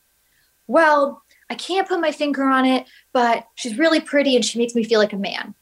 Well, 0.66 1.22
I 1.50 1.56
can't 1.56 1.88
put 1.88 2.00
my 2.00 2.12
finger 2.12 2.44
on 2.44 2.64
it, 2.64 2.86
but 3.12 3.46
she's 3.54 3.76
really 3.76 4.00
pretty 4.00 4.36
and 4.36 4.44
she 4.44 4.58
makes 4.58 4.74
me 4.74 4.84
feel 4.84 5.00
like 5.00 5.12
a 5.12 5.18
man. 5.18 5.54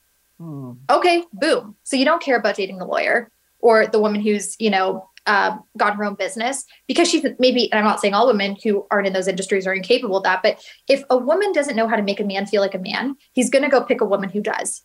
Hmm. 0.43 0.73
Okay, 0.91 1.23
boom. 1.33 1.77
So 1.85 1.95
you 1.95 2.05
don't 2.05 2.21
care 2.21 2.37
about 2.37 2.57
dating 2.57 2.79
the 2.79 2.85
lawyer 2.85 3.31
or 3.61 3.87
the 3.87 4.01
woman 4.01 4.21
who's, 4.21 4.57
you 4.59 4.71
know, 4.71 5.09
uh, 5.25 5.57
got 5.77 5.95
her 5.95 6.05
own 6.05 6.17
business 6.17 6.65
because 6.89 7.09
she's 7.09 7.25
maybe, 7.39 7.71
and 7.71 7.79
I'm 7.79 7.85
not 7.85 8.01
saying 8.01 8.13
all 8.13 8.27
women 8.27 8.57
who 8.65 8.85
aren't 8.91 9.07
in 9.07 9.13
those 9.13 9.29
industries 9.29 9.69
are 9.69 9.75
incapable 9.75 10.17
of 10.17 10.25
that, 10.25 10.43
but 10.43 10.61
if 10.89 11.05
a 11.11 11.17
woman 11.17 11.53
doesn't 11.53 11.77
know 11.77 11.87
how 11.87 11.95
to 11.95 12.03
make 12.03 12.19
a 12.19 12.25
man 12.25 12.47
feel 12.47 12.61
like 12.61 12.75
a 12.75 12.81
man, 12.81 13.15
he's 13.33 13.51
going 13.51 13.63
to 13.63 13.71
go 13.71 13.85
pick 13.85 14.01
a 14.01 14.05
woman 14.05 14.31
who 14.31 14.41
does. 14.41 14.83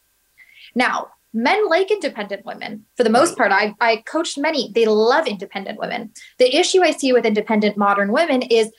Now, 0.76 1.08
men 1.34 1.68
like 1.68 1.90
independent 1.90 2.46
women 2.46 2.86
for 2.96 3.04
the 3.04 3.10
most 3.10 3.36
part. 3.36 3.52
I, 3.52 3.74
I 3.82 4.04
coached 4.06 4.38
many, 4.38 4.72
they 4.72 4.86
love 4.86 5.26
independent 5.26 5.80
women. 5.80 6.12
The 6.38 6.56
issue 6.56 6.84
I 6.84 6.92
see 6.92 7.14
with 7.14 7.26
independent 7.26 7.78
modern 7.78 8.12
women 8.12 8.44
is 8.44 8.72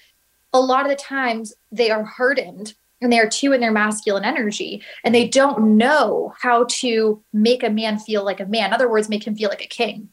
a 0.53 0.61
lot 0.61 0.85
of 0.85 0.91
the 0.91 0.97
times 0.97 1.55
they 1.73 1.91
are 1.91 2.05
hardened 2.05 2.75
and 3.01 3.13
they 3.13 3.19
are 3.19 3.29
too 3.29 3.53
in 3.53 3.61
their 3.61 3.73
masculine 3.73 4.25
energy 4.25 4.83
and 5.05 5.15
they 5.15 5.29
don't 5.29 5.77
know 5.77 6.35
how 6.41 6.65
to 6.69 7.23
make 7.33 7.63
a 7.63 7.71
man 7.71 7.99
feel 7.99 8.25
like 8.25 8.41
a 8.41 8.47
man. 8.47 8.67
In 8.67 8.73
other 8.73 8.91
words 8.91 9.09
make 9.09 9.27
him 9.27 9.37
feel 9.37 9.49
like 9.49 9.65
a 9.65 9.69
king 9.69 10.09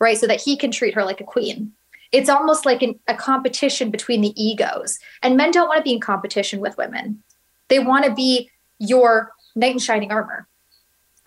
right? 0.00 0.18
So 0.18 0.26
that 0.26 0.40
he 0.40 0.56
can 0.56 0.72
treat 0.72 0.94
her 0.94 1.04
like 1.04 1.20
a 1.20 1.24
queen. 1.24 1.72
It's 2.10 2.28
almost 2.28 2.66
like 2.66 2.82
an, 2.82 2.98
a 3.06 3.14
competition 3.14 3.90
between 3.90 4.22
the 4.22 4.42
egos. 4.42 4.98
And 5.22 5.36
men 5.36 5.52
don't 5.52 5.68
want 5.68 5.78
to 5.78 5.84
be 5.84 5.92
in 5.92 6.00
competition 6.00 6.58
with 6.58 6.76
women. 6.76 7.22
They 7.68 7.78
want 7.78 8.04
to 8.06 8.12
be 8.12 8.50
your 8.78 9.32
knight 9.54 9.72
in 9.72 9.78
shining 9.78 10.10
armor. 10.10 10.48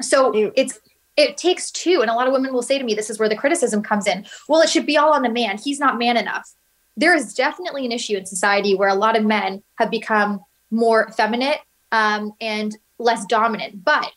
So 0.02 0.52
it's 0.56 0.80
it 1.16 1.38
takes 1.38 1.70
two 1.70 2.02
and 2.02 2.10
a 2.10 2.16
lot 2.16 2.26
of 2.26 2.34
women 2.34 2.52
will 2.52 2.64
say 2.64 2.80
to 2.80 2.84
me 2.84 2.96
this 2.96 3.12
is 3.12 3.20
where 3.20 3.30
the 3.30 3.36
criticism 3.36 3.84
comes 3.84 4.08
in. 4.08 4.26
Well 4.50 4.62
it 4.62 4.70
should 4.70 4.88
be 4.88 4.98
all 4.98 5.14
on 5.14 5.22
the 5.22 5.30
man. 5.30 5.60
He's 5.64 5.80
not 5.80 6.00
man 6.00 6.18
enough. 6.18 6.52
There 6.98 7.16
is 7.16 7.34
definitely 7.34 7.86
an 7.86 7.92
issue 7.92 8.18
in 8.18 8.26
society 8.26 8.76
where 8.76 8.90
a 8.90 8.96
lot 8.96 9.16
of 9.16 9.24
men 9.24 9.62
have 9.78 9.92
become 9.92 10.42
more 10.74 11.12
feminine 11.12 11.56
um, 11.92 12.34
and 12.42 12.76
less 12.98 13.26
dominant. 13.26 13.86
But 13.86 14.12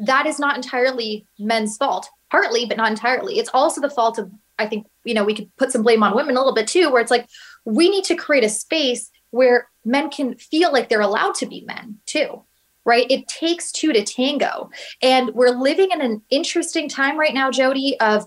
that 0.00 0.26
is 0.26 0.38
not 0.38 0.56
entirely 0.56 1.26
men's 1.38 1.76
fault, 1.76 2.10
partly, 2.30 2.66
but 2.66 2.76
not 2.76 2.90
entirely. 2.90 3.38
It's 3.38 3.50
also 3.54 3.80
the 3.80 3.88
fault 3.88 4.18
of, 4.18 4.30
I 4.58 4.66
think, 4.66 4.86
you 5.04 5.14
know, 5.14 5.24
we 5.24 5.34
could 5.34 5.54
put 5.56 5.72
some 5.72 5.82
blame 5.82 6.02
on 6.02 6.16
women 6.16 6.36
a 6.36 6.40
little 6.40 6.54
bit 6.54 6.66
too, 6.66 6.90
where 6.90 7.00
it's 7.00 7.10
like 7.10 7.28
we 7.64 7.88
need 7.88 8.04
to 8.04 8.16
create 8.16 8.44
a 8.44 8.48
space 8.48 9.10
where 9.30 9.68
men 9.84 10.10
can 10.10 10.36
feel 10.36 10.72
like 10.72 10.88
they're 10.88 11.00
allowed 11.00 11.36
to 11.36 11.46
be 11.46 11.62
men 11.62 11.98
too. 12.06 12.42
Right. 12.84 13.10
It 13.10 13.26
takes 13.28 13.72
two 13.72 13.94
to 13.94 14.04
tango. 14.04 14.68
And 15.00 15.30
we're 15.30 15.48
living 15.50 15.90
in 15.90 16.02
an 16.02 16.20
interesting 16.28 16.86
time 16.86 17.18
right 17.18 17.32
now, 17.32 17.50
Jody, 17.50 17.98
of, 17.98 18.26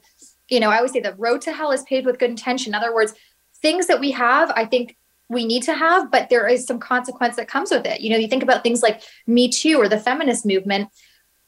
you 0.49 0.59
know, 0.59 0.71
I 0.71 0.77
always 0.77 0.93
say 0.93 0.99
the 0.99 1.13
road 1.13 1.41
to 1.41 1.51
hell 1.51 1.71
is 1.71 1.83
paved 1.83 2.07
with 2.07 2.17
good 2.17 2.31
intention. 2.31 2.71
In 2.71 2.75
other 2.75 2.91
words, 2.91 3.13
things 3.61 3.85
that 3.85 3.99
we 3.99 4.11
have, 4.11 4.51
I 4.55 4.65
think 4.65 4.96
we 5.29 5.45
need 5.45 5.63
to 5.63 5.73
have, 5.73 6.09
but 6.11 6.29
there 6.29 6.47
is 6.47 6.65
some 6.65 6.79
consequence 6.79 7.35
that 7.35 7.47
comes 7.47 7.71
with 7.71 7.85
it. 7.85 8.01
You 8.01 8.09
know, 8.09 8.17
you 8.17 8.27
think 8.27 8.43
about 8.43 8.63
things 8.63 8.81
like 8.81 9.01
Me 9.25 9.49
Too 9.49 9.77
or 9.77 9.89
the 9.89 9.99
feminist 9.99 10.45
movement, 10.45 10.89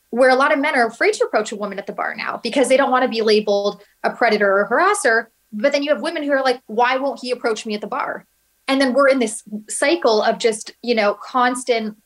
where 0.09 0.29
a 0.29 0.35
lot 0.35 0.51
of 0.51 0.59
men 0.59 0.75
are 0.75 0.87
afraid 0.87 1.13
to 1.13 1.23
approach 1.23 1.51
a 1.51 1.55
woman 1.55 1.79
at 1.79 1.87
the 1.87 1.93
bar 1.93 2.15
now 2.15 2.39
because 2.41 2.67
they 2.67 2.77
don't 2.77 2.91
want 2.91 3.03
to 3.03 3.09
be 3.09 3.21
labeled 3.21 3.81
a 4.03 4.09
predator 4.09 4.59
or 4.59 4.67
harasser. 4.67 5.27
But 5.51 5.71
then 5.71 5.83
you 5.83 5.91
have 5.93 6.01
women 6.01 6.23
who 6.23 6.31
are 6.31 6.43
like, 6.43 6.61
why 6.67 6.97
won't 6.97 7.19
he 7.21 7.31
approach 7.31 7.65
me 7.65 7.75
at 7.75 7.81
the 7.81 7.87
bar? 7.87 8.25
And 8.67 8.79
then 8.79 8.93
we're 8.93 9.07
in 9.07 9.19
this 9.19 9.43
cycle 9.67 10.21
of 10.21 10.37
just, 10.37 10.73
you 10.83 10.93
know, 10.93 11.15
constant, 11.15 11.97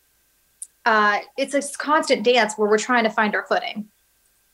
uh, 0.86 1.20
it's 1.38 1.54
a 1.54 1.62
constant 1.78 2.24
dance 2.24 2.56
where 2.56 2.70
we're 2.70 2.78
trying 2.78 3.04
to 3.04 3.10
find 3.10 3.36
our 3.36 3.46
footing. 3.46 3.90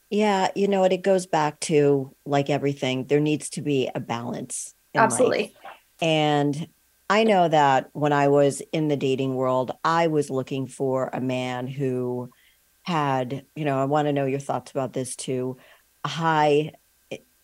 Yeah, 0.09 0.49
you 0.55 0.67
know 0.67 0.81
what? 0.81 0.93
It 0.93 1.03
goes 1.03 1.27
back 1.27 1.59
to 1.61 2.15
like 2.25 2.49
everything, 2.49 3.05
there 3.05 3.19
needs 3.19 3.49
to 3.51 3.61
be 3.61 3.89
a 3.93 3.99
balance. 3.99 4.73
Absolutely. 4.95 5.53
Life. 5.63 5.73
And 6.01 6.67
I 7.09 7.23
know 7.23 7.47
that 7.47 7.89
when 7.93 8.13
I 8.13 8.27
was 8.27 8.61
in 8.71 8.87
the 8.87 8.97
dating 8.97 9.35
world, 9.35 9.71
I 9.83 10.07
was 10.07 10.29
looking 10.29 10.67
for 10.67 11.09
a 11.11 11.19
man 11.19 11.65
who 11.67 12.29
had, 12.83 13.45
you 13.55 13.65
know, 13.65 13.81
I 13.81 13.85
want 13.85 14.07
to 14.07 14.13
know 14.13 14.25
your 14.25 14.39
thoughts 14.39 14.71
about 14.71 14.93
this 14.93 15.15
too. 15.15 15.57
High, 16.05 16.73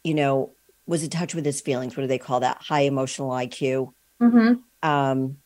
you 0.04 0.14
know, 0.14 0.54
was 0.86 1.04
in 1.04 1.10
touch 1.10 1.34
with 1.34 1.46
his 1.46 1.62
feelings. 1.62 1.98
What 1.98 2.02
do 2.02 2.08
they 2.08 2.20
call 2.20 2.42
that? 2.42 2.62
High 2.62 2.82
emotional 2.82 3.30
IQ. 3.30 3.92
Mm-hmm. 4.22 4.88
Um, 4.88 5.38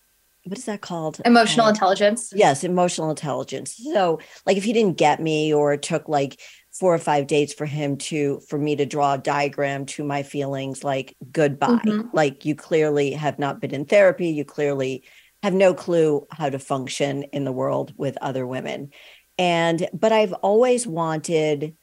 what 0.43 0.57
is 0.57 0.65
that 0.65 0.81
called? 0.81 1.21
Emotional 1.25 1.67
um, 1.67 1.73
intelligence. 1.73 2.33
Yes, 2.35 2.63
emotional 2.63 3.09
intelligence. 3.09 3.79
So, 3.93 4.19
like, 4.45 4.57
if 4.57 4.63
he 4.63 4.73
didn't 4.73 4.97
get 4.97 5.21
me 5.21 5.53
or 5.53 5.77
took 5.77 6.09
like 6.09 6.39
four 6.79 6.93
or 6.93 6.99
five 6.99 7.27
dates 7.27 7.53
for 7.53 7.65
him 7.65 7.97
to 7.97 8.39
for 8.47 8.57
me 8.57 8.75
to 8.75 8.85
draw 8.85 9.13
a 9.13 9.17
diagram 9.17 9.85
to 9.85 10.03
my 10.03 10.23
feelings 10.23 10.83
like 10.83 11.15
goodbye. 11.31 11.81
Mm-hmm. 11.85 12.09
like 12.13 12.45
you 12.45 12.55
clearly 12.55 13.11
have 13.11 13.39
not 13.39 13.59
been 13.59 13.73
in 13.73 13.85
therapy. 13.85 14.29
You 14.29 14.45
clearly 14.45 15.03
have 15.43 15.53
no 15.53 15.73
clue 15.73 16.25
how 16.31 16.49
to 16.49 16.59
function 16.59 17.23
in 17.23 17.43
the 17.43 17.51
world 17.51 17.93
with 17.97 18.17
other 18.21 18.45
women. 18.47 18.91
And 19.37 19.87
but 19.93 20.11
i've 20.11 20.33
always 20.33 20.85
wanted 20.85 21.75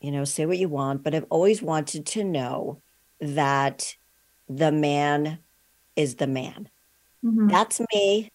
you 0.00 0.10
know 0.10 0.24
say 0.24 0.46
what 0.46 0.56
you 0.56 0.68
want 0.68 1.02
but 1.02 1.14
i've 1.14 1.26
always 1.28 1.60
wanted 1.60 2.06
to 2.06 2.24
know 2.24 2.80
that 3.20 3.94
the 4.48 4.72
man 4.72 5.38
is 5.96 6.16
the 6.16 6.26
man. 6.26 6.68
Mm-hmm. 7.24 7.48
that's 7.48 7.80
me. 7.92 8.30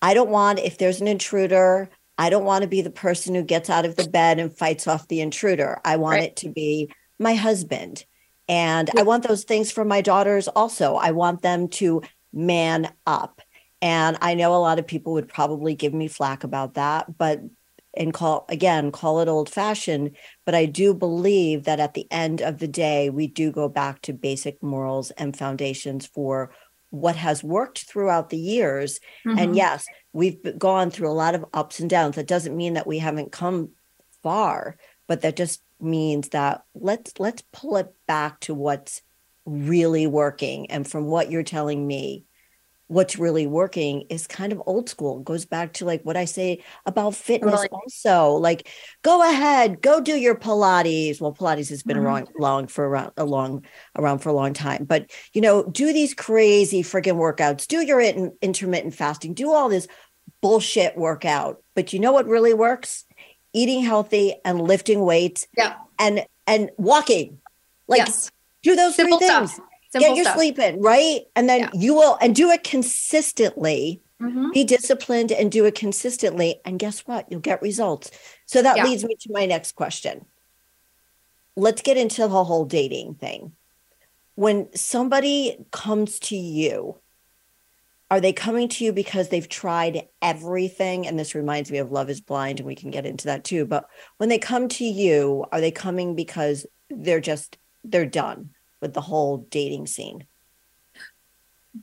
I 0.00 0.14
don't 0.14 0.30
want 0.30 0.60
if 0.60 0.78
there's 0.78 1.00
an 1.00 1.08
intruder 1.08 1.88
I 2.16 2.30
don't 2.30 2.44
want 2.44 2.62
to 2.62 2.68
be 2.68 2.82
the 2.82 2.90
person 2.90 3.34
who 3.34 3.42
gets 3.42 3.68
out 3.68 3.84
of 3.84 3.96
the 3.96 4.08
bed 4.08 4.38
and 4.38 4.56
fights 4.56 4.86
off 4.86 5.08
the 5.08 5.20
intruder. 5.20 5.80
I 5.84 5.96
want 5.96 6.20
right. 6.20 6.30
it 6.30 6.36
to 6.36 6.48
be 6.48 6.90
my 7.18 7.34
husband. 7.34 8.04
And 8.48 8.90
I 8.96 9.02
want 9.02 9.26
those 9.26 9.44
things 9.44 9.70
for 9.70 9.84
my 9.84 10.00
daughters 10.00 10.48
also. 10.48 10.96
I 10.96 11.12
want 11.12 11.42
them 11.42 11.68
to 11.68 12.02
man 12.32 12.92
up. 13.06 13.40
And 13.80 14.16
I 14.20 14.34
know 14.34 14.54
a 14.54 14.56
lot 14.56 14.78
of 14.78 14.86
people 14.86 15.14
would 15.14 15.28
probably 15.28 15.74
give 15.74 15.94
me 15.94 16.08
flack 16.08 16.44
about 16.44 16.74
that, 16.74 17.16
but 17.16 17.40
and 17.96 18.12
call 18.12 18.44
again 18.48 18.90
call 18.90 19.20
it 19.20 19.28
old 19.28 19.48
fashioned 19.48 20.16
but 20.44 20.54
i 20.54 20.66
do 20.66 20.92
believe 20.92 21.62
that 21.62 21.80
at 21.80 21.94
the 21.94 22.06
end 22.10 22.40
of 22.40 22.58
the 22.58 22.68
day 22.68 23.10
we 23.10 23.26
do 23.26 23.52
go 23.52 23.68
back 23.68 24.00
to 24.02 24.12
basic 24.12 24.60
morals 24.62 25.10
and 25.12 25.36
foundations 25.36 26.06
for 26.06 26.50
what 26.90 27.16
has 27.16 27.44
worked 27.44 27.84
throughout 27.84 28.30
the 28.30 28.38
years 28.38 29.00
mm-hmm. 29.26 29.38
and 29.38 29.56
yes 29.56 29.86
we've 30.14 30.58
gone 30.58 30.90
through 30.90 31.10
a 31.10 31.12
lot 31.12 31.34
of 31.34 31.44
ups 31.52 31.78
and 31.78 31.90
downs. 31.90 32.16
That 32.16 32.26
doesn't 32.26 32.56
mean 32.56 32.72
that 32.74 32.86
we 32.86 32.98
haven't 32.98 33.32
come 33.32 33.72
far 34.22 34.78
but 35.06 35.22
that 35.22 35.36
just 35.36 35.62
means 35.80 36.30
that 36.30 36.64
let's 36.74 37.12
let's 37.18 37.42
pull 37.52 37.76
it 37.76 37.92
back 38.06 38.40
to 38.40 38.54
what's 38.54 39.02
really 39.44 40.06
working. 40.06 40.70
And 40.70 40.88
from 40.88 41.06
what 41.06 41.30
you're 41.30 41.42
telling 41.42 41.86
me 41.86 42.24
what's 42.86 43.18
really 43.18 43.46
working 43.46 44.02
is 44.10 44.26
kind 44.26 44.52
of 44.52 44.62
old 44.66 44.88
school. 44.90 45.18
It 45.18 45.24
goes 45.24 45.46
back 45.46 45.72
to 45.74 45.86
like 45.86 46.02
what 46.02 46.18
i 46.18 46.26
say 46.26 46.62
about 46.84 47.14
fitness 47.14 47.66
also. 47.72 48.32
Like 48.32 48.68
go 49.02 49.28
ahead 49.28 49.80
go 49.82 50.00
do 50.00 50.16
your 50.16 50.34
pilates. 50.34 51.20
Well 51.20 51.34
pilates 51.34 51.70
has 51.70 51.82
been 51.82 51.96
mm-hmm. 51.96 52.06
around 52.06 52.28
long 52.38 52.66
for 52.66 52.86
around 52.86 53.12
a 53.16 53.24
long 53.24 53.64
around 53.96 54.18
for 54.18 54.28
a 54.28 54.34
long 54.34 54.52
time. 54.52 54.84
But 54.84 55.10
you 55.32 55.40
know 55.40 55.64
do 55.64 55.92
these 55.92 56.14
crazy 56.14 56.82
freaking 56.82 57.16
workouts. 57.16 57.66
Do 57.66 57.80
your 57.80 58.00
in, 58.00 58.32
intermittent 58.40 58.94
fasting. 58.94 59.34
Do 59.34 59.52
all 59.52 59.68
this 59.68 59.88
bullshit 60.44 60.96
workout 60.96 61.62
but 61.74 61.92
you 61.92 61.98
know 61.98 62.12
what 62.12 62.26
really 62.26 62.52
works 62.52 63.06
eating 63.54 63.82
healthy 63.82 64.34
and 64.44 64.60
lifting 64.60 65.00
weights 65.00 65.46
yeah 65.56 65.74
and 65.98 66.26
and 66.46 66.70
walking 66.76 67.38
like 67.88 67.98
yes. 67.98 68.30
do 68.62 68.76
those 68.76 68.94
Simple 68.94 69.18
three 69.18 69.28
things 69.28 69.52
stuff. 69.52 69.64
Get 70.00 70.16
your 70.16 70.24
stuff. 70.24 70.36
sleep 70.36 70.58
in, 70.58 70.80
right? 70.80 71.20
And 71.36 71.48
then 71.48 71.60
yeah. 71.60 71.70
you 71.74 71.94
will 71.94 72.18
and 72.20 72.34
do 72.34 72.50
it 72.50 72.64
consistently. 72.64 74.00
Mm-hmm. 74.20 74.50
Be 74.52 74.64
disciplined 74.64 75.32
and 75.32 75.50
do 75.50 75.64
it 75.64 75.74
consistently. 75.74 76.60
And 76.64 76.78
guess 76.78 77.00
what? 77.00 77.30
You'll 77.30 77.40
get 77.40 77.60
results. 77.62 78.10
So 78.46 78.62
that 78.62 78.76
yeah. 78.76 78.84
leads 78.84 79.04
me 79.04 79.16
to 79.20 79.32
my 79.32 79.46
next 79.46 79.72
question. 79.72 80.24
Let's 81.56 81.82
get 81.82 81.96
into 81.96 82.22
the 82.22 82.44
whole 82.44 82.64
dating 82.64 83.14
thing. 83.14 83.52
When 84.34 84.68
somebody 84.74 85.64
comes 85.70 86.18
to 86.20 86.36
you, 86.36 86.96
are 88.10 88.20
they 88.20 88.32
coming 88.32 88.68
to 88.68 88.84
you 88.84 88.92
because 88.92 89.28
they've 89.28 89.48
tried 89.48 90.08
everything? 90.20 91.06
And 91.06 91.18
this 91.18 91.34
reminds 91.34 91.70
me 91.70 91.78
of 91.78 91.90
Love 91.90 92.10
is 92.10 92.20
Blind, 92.20 92.60
and 92.60 92.66
we 92.66 92.74
can 92.74 92.90
get 92.90 93.06
into 93.06 93.26
that 93.26 93.44
too. 93.44 93.64
But 93.64 93.88
when 94.18 94.28
they 94.28 94.38
come 94.38 94.68
to 94.68 94.84
you, 94.84 95.46
are 95.52 95.60
they 95.60 95.70
coming 95.70 96.14
because 96.14 96.66
they're 96.90 97.20
just, 97.20 97.58
they're 97.82 98.06
done? 98.06 98.50
with 98.84 98.92
the 98.92 99.00
whole 99.00 99.38
dating 99.50 99.86
scene? 99.86 100.26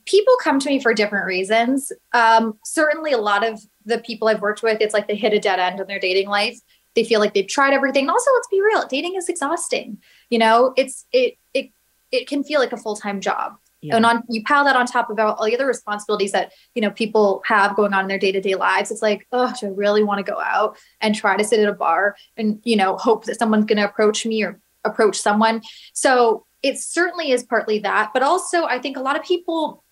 People 0.05 0.35
come 0.41 0.59
to 0.59 0.69
me 0.69 0.79
for 0.79 0.93
different 0.93 1.25
reasons. 1.25 1.91
Um, 2.13 2.57
certainly, 2.63 3.11
a 3.11 3.17
lot 3.17 3.45
of 3.45 3.59
the 3.85 3.97
people 3.97 4.29
I've 4.29 4.39
worked 4.39 4.63
with, 4.63 4.79
it's 4.79 4.93
like 4.93 5.07
they 5.07 5.15
hit 5.15 5.33
a 5.33 5.39
dead 5.39 5.59
end 5.59 5.79
in 5.81 5.87
their 5.87 5.99
dating 5.99 6.29
life. 6.29 6.59
They 6.95 7.03
feel 7.03 7.19
like 7.19 7.33
they've 7.33 7.47
tried 7.47 7.73
everything. 7.73 8.07
Also, 8.07 8.31
let's 8.35 8.47
be 8.49 8.61
real, 8.61 8.87
dating 8.87 9.15
is 9.15 9.27
exhausting. 9.27 9.97
You 10.29 10.39
know, 10.39 10.73
it's 10.77 11.05
it 11.11 11.37
it 11.53 11.71
it 12.11 12.27
can 12.27 12.43
feel 12.43 12.61
like 12.61 12.71
a 12.71 12.77
full 12.77 12.95
time 12.95 13.19
job. 13.19 13.57
Yeah. 13.81 13.95
And 13.95 14.05
on 14.05 14.23
you 14.29 14.43
pile 14.43 14.63
that 14.65 14.75
on 14.75 14.85
top 14.85 15.09
of 15.09 15.19
all 15.19 15.43
the 15.43 15.55
other 15.55 15.65
responsibilities 15.65 16.31
that 16.33 16.51
you 16.75 16.81
know 16.81 16.91
people 16.91 17.41
have 17.45 17.75
going 17.75 17.93
on 17.93 18.01
in 18.01 18.07
their 18.07 18.19
day 18.19 18.31
to 18.31 18.41
day 18.41 18.55
lives. 18.55 18.91
It's 18.91 19.01
like, 19.01 19.27
oh, 19.31 19.53
do 19.59 19.67
I 19.67 19.69
really 19.69 20.03
want 20.03 20.25
to 20.25 20.31
go 20.31 20.39
out 20.39 20.77
and 21.01 21.15
try 21.15 21.35
to 21.35 21.43
sit 21.43 21.59
at 21.59 21.67
a 21.67 21.73
bar 21.73 22.15
and 22.37 22.59
you 22.63 22.75
know 22.75 22.97
hope 22.97 23.25
that 23.25 23.39
someone's 23.39 23.65
going 23.65 23.77
to 23.77 23.85
approach 23.85 24.25
me 24.25 24.43
or 24.43 24.59
approach 24.85 25.19
someone? 25.19 25.61
So 25.93 26.45
it 26.61 26.77
certainly 26.77 27.31
is 27.31 27.43
partly 27.43 27.79
that, 27.79 28.11
but 28.13 28.21
also 28.21 28.65
I 28.65 28.79
think 28.79 28.97
a 28.97 29.01
lot 29.01 29.17
of 29.17 29.23
people 29.23 29.83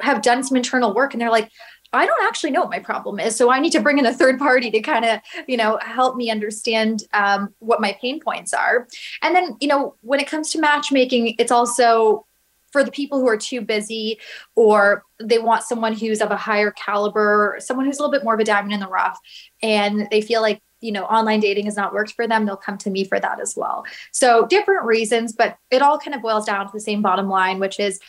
have 0.00 0.20
done 0.20 0.42
some 0.42 0.56
internal 0.56 0.92
work 0.92 1.14
and 1.14 1.20
they're 1.20 1.30
like, 1.30 1.48
I 1.92 2.06
don't 2.06 2.24
actually 2.24 2.50
know 2.50 2.60
what 2.60 2.70
my 2.70 2.78
problem 2.78 3.20
is. 3.20 3.36
So 3.36 3.50
I 3.50 3.60
need 3.60 3.72
to 3.72 3.80
bring 3.80 3.98
in 3.98 4.06
a 4.06 4.14
third 4.14 4.38
party 4.38 4.70
to 4.70 4.80
kind 4.80 5.04
of, 5.04 5.20
you 5.46 5.56
know, 5.56 5.78
help 5.82 6.16
me 6.16 6.30
understand 6.30 7.04
um, 7.12 7.54
what 7.58 7.80
my 7.80 7.96
pain 8.00 8.18
points 8.18 8.54
are. 8.54 8.88
And 9.20 9.36
then, 9.36 9.56
you 9.60 9.68
know, 9.68 9.94
when 10.00 10.18
it 10.18 10.26
comes 10.26 10.50
to 10.52 10.60
matchmaking, 10.60 11.36
it's 11.38 11.52
also 11.52 12.24
for 12.72 12.82
the 12.82 12.90
people 12.90 13.20
who 13.20 13.28
are 13.28 13.36
too 13.36 13.60
busy 13.60 14.18
or 14.56 15.04
they 15.20 15.38
want 15.38 15.62
someone 15.62 15.92
who's 15.92 16.20
of 16.20 16.30
a 16.30 16.36
higher 16.36 16.70
caliber, 16.72 17.56
someone 17.60 17.86
who's 17.86 17.98
a 17.98 18.02
little 18.02 18.12
bit 18.12 18.24
more 18.24 18.34
of 18.34 18.40
a 18.40 18.44
diamond 18.44 18.72
in 18.72 18.80
the 18.80 18.88
rough, 18.88 19.18
and 19.62 20.08
they 20.10 20.20
feel 20.20 20.40
like 20.40 20.60
you 20.80 20.90
know 20.90 21.04
online 21.04 21.38
dating 21.38 21.66
has 21.66 21.76
not 21.76 21.94
worked 21.94 22.12
for 22.12 22.26
them 22.26 22.44
they'll 22.44 22.56
come 22.56 22.76
to 22.76 22.90
me 22.90 23.04
for 23.04 23.20
that 23.20 23.40
as 23.40 23.54
well. 23.56 23.84
So 24.10 24.46
different 24.46 24.84
reasons 24.84 25.32
but 25.32 25.56
it 25.70 25.80
all 25.80 25.98
kind 25.98 26.14
of 26.14 26.22
boils 26.22 26.44
down 26.44 26.66
to 26.66 26.72
the 26.72 26.80
same 26.80 27.02
bottom 27.02 27.28
line 27.28 27.60
which 27.60 27.78
is 27.78 28.00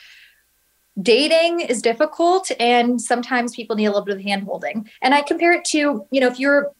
dating 1.00 1.60
is 1.60 1.82
difficult 1.82 2.52
and 2.60 3.00
sometimes 3.02 3.56
people 3.56 3.76
need 3.76 3.86
a 3.86 3.90
little 3.90 4.06
bit 4.06 4.16
of 4.16 4.22
hand 4.24 4.44
holding. 4.44 4.90
And 5.04 5.14
i 5.14 5.22
compare 5.22 5.54
it 5.54 5.66
to 5.66 6.08
you 6.10 6.20
know 6.20 6.28
if 6.28 6.40
you're 6.40 6.72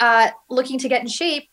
uh, 0.00 0.30
looking 0.50 0.78
to 0.80 0.88
get 0.88 1.00
in 1.00 1.06
shape 1.06 1.48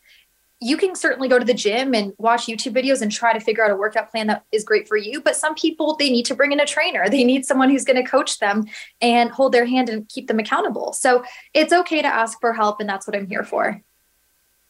you 0.63 0.77
can 0.77 0.95
certainly 0.95 1.27
go 1.27 1.39
to 1.39 1.45
the 1.45 1.55
gym 1.55 1.95
and 1.95 2.13
watch 2.19 2.45
YouTube 2.45 2.75
videos 2.75 3.01
and 3.01 3.11
try 3.11 3.33
to 3.33 3.39
figure 3.39 3.65
out 3.65 3.71
a 3.71 3.75
workout 3.75 4.11
plan 4.11 4.27
that 4.27 4.45
is 4.51 4.63
great 4.63 4.87
for 4.87 4.95
you. 4.95 5.19
But 5.19 5.35
some 5.35 5.55
people, 5.55 5.95
they 5.95 6.11
need 6.11 6.25
to 6.27 6.35
bring 6.35 6.51
in 6.51 6.59
a 6.59 6.67
trainer. 6.67 7.09
They 7.09 7.23
need 7.23 7.47
someone 7.47 7.71
who's 7.71 7.83
going 7.83 8.01
to 8.01 8.07
coach 8.09 8.37
them 8.37 8.65
and 9.01 9.31
hold 9.31 9.53
their 9.53 9.65
hand 9.65 9.89
and 9.89 10.07
keep 10.07 10.27
them 10.27 10.37
accountable. 10.37 10.93
So 10.93 11.23
it's 11.55 11.73
okay 11.73 12.03
to 12.03 12.07
ask 12.07 12.39
for 12.39 12.53
help. 12.53 12.79
And 12.79 12.87
that's 12.87 13.07
what 13.07 13.15
I'm 13.15 13.27
here 13.27 13.43
for. 13.43 13.81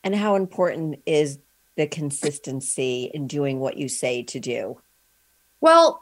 And 0.01 0.15
how 0.15 0.35
important 0.35 1.01
is 1.05 1.39
the 1.75 1.87
consistency 1.87 3.11
in 3.13 3.27
doing 3.27 3.59
what 3.59 3.75
you 3.75 3.89
say 3.89 4.23
to 4.23 4.39
do? 4.39 4.79
Well, 5.59 6.01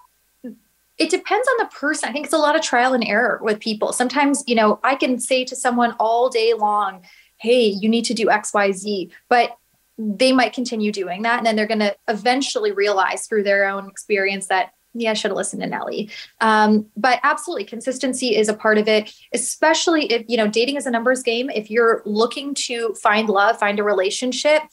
it 1.00 1.10
depends 1.10 1.48
on 1.48 1.66
the 1.66 1.70
person. 1.74 2.10
I 2.10 2.12
think 2.12 2.26
it's 2.26 2.34
a 2.34 2.38
lot 2.38 2.56
of 2.56 2.62
trial 2.62 2.94
and 2.94 3.04
error 3.04 3.40
with 3.42 3.60
people. 3.60 3.92
Sometimes, 3.92 4.44
you 4.46 4.54
know, 4.54 4.80
I 4.84 4.96
can 4.96 5.18
say 5.18 5.46
to 5.46 5.56
someone 5.56 5.96
all 6.00 6.30
day 6.30 6.54
long, 6.54 7.04
hey, 7.38 7.66
you 7.68 7.90
need 7.90 8.06
to 8.06 8.14
do 8.14 8.28
XYZ. 8.28 9.10
But 9.30 9.56
they 10.02 10.32
might 10.32 10.54
continue 10.54 10.94
doing 10.94 11.24
that. 11.24 11.38
And 11.38 11.46
then 11.46 11.58
they're 11.58 11.68
going 11.68 11.80
to 11.80 11.96
eventually 12.08 12.72
realize 12.72 13.28
through 13.28 13.44
their 13.44 13.68
own 13.68 13.90
experience 13.90 14.48
that, 14.48 14.72
yeah, 14.94 15.12
I 15.12 15.14
should 15.14 15.30
have 15.30 15.38
listened 15.38 15.62
to 15.62 15.68
Nelly. 15.68 16.10
Um, 16.40 16.88
but 16.96 17.20
absolutely, 17.22 17.66
consistency 17.66 18.36
is 18.36 18.48
a 18.48 18.54
part 18.54 18.78
of 18.78 18.88
it, 18.88 19.14
especially 19.34 20.12
if, 20.12 20.24
you 20.30 20.38
know, 20.38 20.48
dating 20.48 20.78
is 20.78 20.86
a 20.86 20.92
numbers 20.92 21.22
game. 21.22 21.50
If 21.50 21.70
you're 21.70 22.02
looking 22.06 22.54
to 22.66 22.96
find 22.96 23.28
love, 23.28 23.60
find 23.60 23.78
a 23.78 23.84
relationship, 23.84 24.64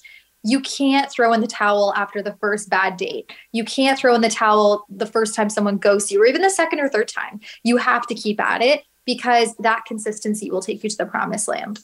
you 0.44 0.60
can't 0.60 1.10
throw 1.10 1.32
in 1.32 1.40
the 1.40 1.48
towel 1.48 1.92
after 1.96 2.22
the 2.22 2.36
first 2.40 2.70
bad 2.70 2.96
date. 2.96 3.32
You 3.50 3.64
can't 3.64 3.98
throw 3.98 4.14
in 4.14 4.20
the 4.20 4.30
towel 4.30 4.86
the 4.88 5.06
first 5.06 5.34
time 5.34 5.50
someone 5.50 5.76
ghosts 5.76 6.12
you, 6.12 6.22
or 6.22 6.26
even 6.26 6.40
the 6.40 6.50
second 6.50 6.78
or 6.78 6.88
third 6.88 7.08
time. 7.08 7.40
You 7.64 7.78
have 7.78 8.06
to 8.06 8.14
keep 8.14 8.40
at 8.40 8.62
it 8.62 8.84
because 9.04 9.56
that 9.56 9.86
consistency 9.86 10.52
will 10.52 10.62
take 10.62 10.84
you 10.84 10.88
to 10.88 10.96
the 10.96 11.04
promised 11.04 11.48
land. 11.48 11.80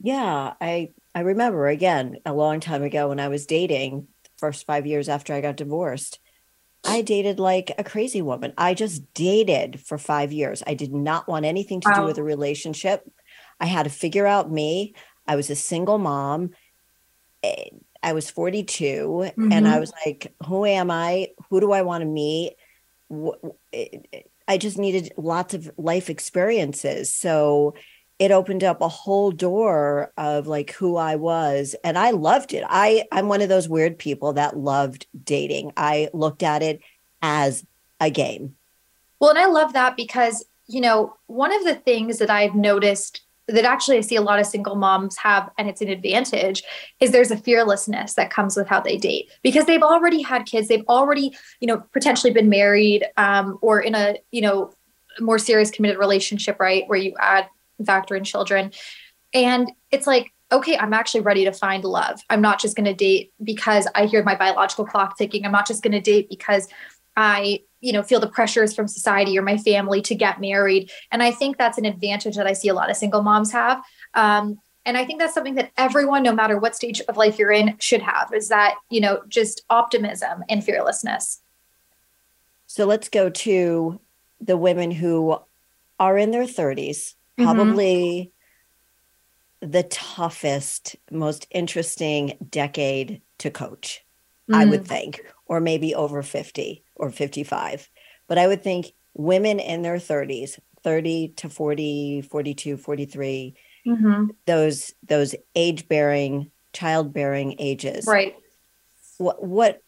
Yeah, 0.00 0.54
I 0.58 0.90
I 1.14 1.20
remember 1.20 1.68
again 1.68 2.16
a 2.26 2.32
long 2.32 2.60
time 2.60 2.82
ago 2.82 3.08
when 3.08 3.20
I 3.20 3.28
was 3.28 3.46
dating, 3.46 4.08
first 4.36 4.66
five 4.66 4.86
years 4.86 5.08
after 5.08 5.32
I 5.32 5.40
got 5.40 5.56
divorced, 5.56 6.18
I 6.84 7.02
dated 7.02 7.38
like 7.38 7.72
a 7.78 7.84
crazy 7.84 8.20
woman. 8.20 8.52
I 8.58 8.74
just 8.74 9.14
dated 9.14 9.80
for 9.80 9.96
five 9.96 10.32
years. 10.32 10.62
I 10.66 10.74
did 10.74 10.92
not 10.92 11.28
want 11.28 11.46
anything 11.46 11.80
to 11.80 11.88
wow. 11.88 12.00
do 12.00 12.06
with 12.06 12.18
a 12.18 12.22
relationship. 12.22 13.08
I 13.58 13.66
had 13.66 13.84
to 13.84 13.90
figure 13.90 14.26
out 14.26 14.50
me. 14.50 14.94
I 15.26 15.36
was 15.36 15.48
a 15.48 15.56
single 15.56 15.98
mom. 15.98 16.50
Eh, 17.42 17.70
I 18.02 18.12
was 18.12 18.28
42 18.30 18.84
mm-hmm. 18.84 19.52
and 19.52 19.66
I 19.66 19.72
mm-hmm. 19.72 19.80
was 19.80 19.92
like, 20.04 20.34
who 20.46 20.66
am 20.66 20.90
I? 20.90 21.28
Who 21.48 21.60
do 21.60 21.72
I 21.72 21.82
want 21.82 22.02
to 22.02 22.06
meet? 22.06 22.56
Eh, 23.72 23.98
I 24.46 24.58
just 24.58 24.76
needed 24.76 25.12
lots 25.16 25.54
of 25.54 25.70
life 25.78 26.10
experiences. 26.10 27.14
So 27.14 27.74
it 28.18 28.30
opened 28.30 28.62
up 28.62 28.80
a 28.80 28.88
whole 28.88 29.30
door 29.30 30.12
of 30.16 30.46
like 30.46 30.72
who 30.72 30.96
I 30.96 31.16
was 31.16 31.74
and 31.82 31.98
I 31.98 32.10
loved 32.10 32.52
it. 32.54 32.64
I 32.68 33.04
I'm 33.10 33.28
one 33.28 33.42
of 33.42 33.48
those 33.48 33.68
weird 33.68 33.98
people 33.98 34.34
that 34.34 34.56
loved 34.56 35.06
dating. 35.24 35.72
I 35.76 36.08
looked 36.12 36.42
at 36.42 36.62
it 36.62 36.80
as 37.22 37.64
a 38.00 38.10
game. 38.10 38.54
Well, 39.20 39.30
and 39.30 39.38
I 39.38 39.46
love 39.46 39.72
that 39.72 39.96
because, 39.96 40.44
you 40.66 40.80
know, 40.80 41.16
one 41.26 41.52
of 41.52 41.64
the 41.64 41.74
things 41.74 42.18
that 42.18 42.30
I've 42.30 42.54
noticed 42.54 43.22
that 43.48 43.64
actually 43.64 43.98
I 43.98 44.00
see 44.00 44.16
a 44.16 44.22
lot 44.22 44.38
of 44.38 44.46
single 44.46 44.74
moms 44.74 45.16
have, 45.18 45.50
and 45.58 45.68
it's 45.68 45.82
an 45.82 45.88
advantage, 45.88 46.62
is 47.00 47.10
there's 47.10 47.30
a 47.30 47.36
fearlessness 47.36 48.14
that 48.14 48.30
comes 48.30 48.56
with 48.56 48.68
how 48.68 48.80
they 48.80 48.96
date 48.96 49.30
because 49.42 49.66
they've 49.66 49.82
already 49.82 50.22
had 50.22 50.46
kids, 50.46 50.68
they've 50.68 50.84
already, 50.88 51.36
you 51.60 51.66
know, 51.66 51.82
potentially 51.92 52.32
been 52.32 52.48
married 52.48 53.04
um, 53.16 53.58
or 53.60 53.80
in 53.80 53.94
a, 53.94 54.16
you 54.30 54.40
know, 54.40 54.72
more 55.20 55.38
serious 55.38 55.70
committed 55.70 55.98
relationship, 55.98 56.58
right? 56.58 56.84
Where 56.86 56.98
you 56.98 57.14
add 57.20 57.48
factor 57.84 58.14
in 58.14 58.24
children. 58.24 58.72
And 59.32 59.70
it's 59.90 60.06
like, 60.06 60.32
okay, 60.52 60.76
I'm 60.76 60.94
actually 60.94 61.22
ready 61.22 61.44
to 61.44 61.52
find 61.52 61.84
love. 61.84 62.20
I'm 62.30 62.40
not 62.40 62.60
just 62.60 62.76
going 62.76 62.84
to 62.84 62.94
date 62.94 63.32
because 63.42 63.88
I 63.94 64.06
hear 64.06 64.22
my 64.22 64.36
biological 64.36 64.84
clock 64.84 65.18
ticking. 65.18 65.44
I'm 65.44 65.52
not 65.52 65.66
just 65.66 65.82
going 65.82 65.92
to 65.92 66.00
date 66.00 66.28
because 66.28 66.68
I, 67.16 67.60
you 67.80 67.92
know, 67.92 68.02
feel 68.02 68.20
the 68.20 68.28
pressures 68.28 68.74
from 68.74 68.86
society 68.86 69.36
or 69.38 69.42
my 69.42 69.56
family 69.56 70.00
to 70.02 70.14
get 70.14 70.40
married. 70.40 70.90
And 71.10 71.22
I 71.22 71.32
think 71.32 71.58
that's 71.58 71.78
an 71.78 71.84
advantage 71.84 72.36
that 72.36 72.46
I 72.46 72.52
see 72.52 72.68
a 72.68 72.74
lot 72.74 72.90
of 72.90 72.96
single 72.96 73.22
moms 73.22 73.52
have. 73.52 73.82
Um, 74.14 74.60
and 74.86 74.96
I 74.96 75.04
think 75.04 75.18
that's 75.18 75.34
something 75.34 75.54
that 75.54 75.72
everyone, 75.76 76.22
no 76.22 76.34
matter 76.34 76.58
what 76.58 76.76
stage 76.76 77.00
of 77.08 77.16
life 77.16 77.38
you're 77.38 77.52
in, 77.52 77.76
should 77.78 78.02
have 78.02 78.32
is 78.34 78.48
that, 78.48 78.74
you 78.90 79.00
know, 79.00 79.22
just 79.28 79.64
optimism 79.70 80.44
and 80.48 80.62
fearlessness. 80.62 81.40
So 82.66 82.84
let's 82.84 83.08
go 83.08 83.30
to 83.30 84.00
the 84.40 84.56
women 84.56 84.90
who 84.90 85.38
are 85.98 86.18
in 86.18 86.32
their 86.32 86.44
30s 86.44 87.14
Mm-hmm. 87.38 87.50
probably 87.50 88.32
the 89.60 89.82
toughest, 89.84 90.94
most 91.10 91.48
interesting 91.50 92.38
decade 92.48 93.22
to 93.38 93.50
coach, 93.50 94.04
mm. 94.48 94.54
I 94.54 94.64
would 94.66 94.86
think, 94.86 95.20
or 95.46 95.58
maybe 95.58 95.96
over 95.96 96.22
50 96.22 96.84
or 96.94 97.10
55. 97.10 97.90
But 98.28 98.38
I 98.38 98.46
would 98.46 98.62
think 98.62 98.92
women 99.14 99.58
in 99.58 99.82
their 99.82 99.96
30s, 99.96 100.60
30 100.84 101.28
to 101.36 101.48
40, 101.48 102.22
42, 102.22 102.76
43, 102.76 103.54
mm-hmm. 103.86 104.26
those 104.46 104.92
those 105.02 105.34
age 105.56 105.88
bearing, 105.88 106.52
childbearing 106.72 107.56
ages. 107.58 108.06
Right. 108.06 108.36
What 109.18 109.42
what 109.42 109.80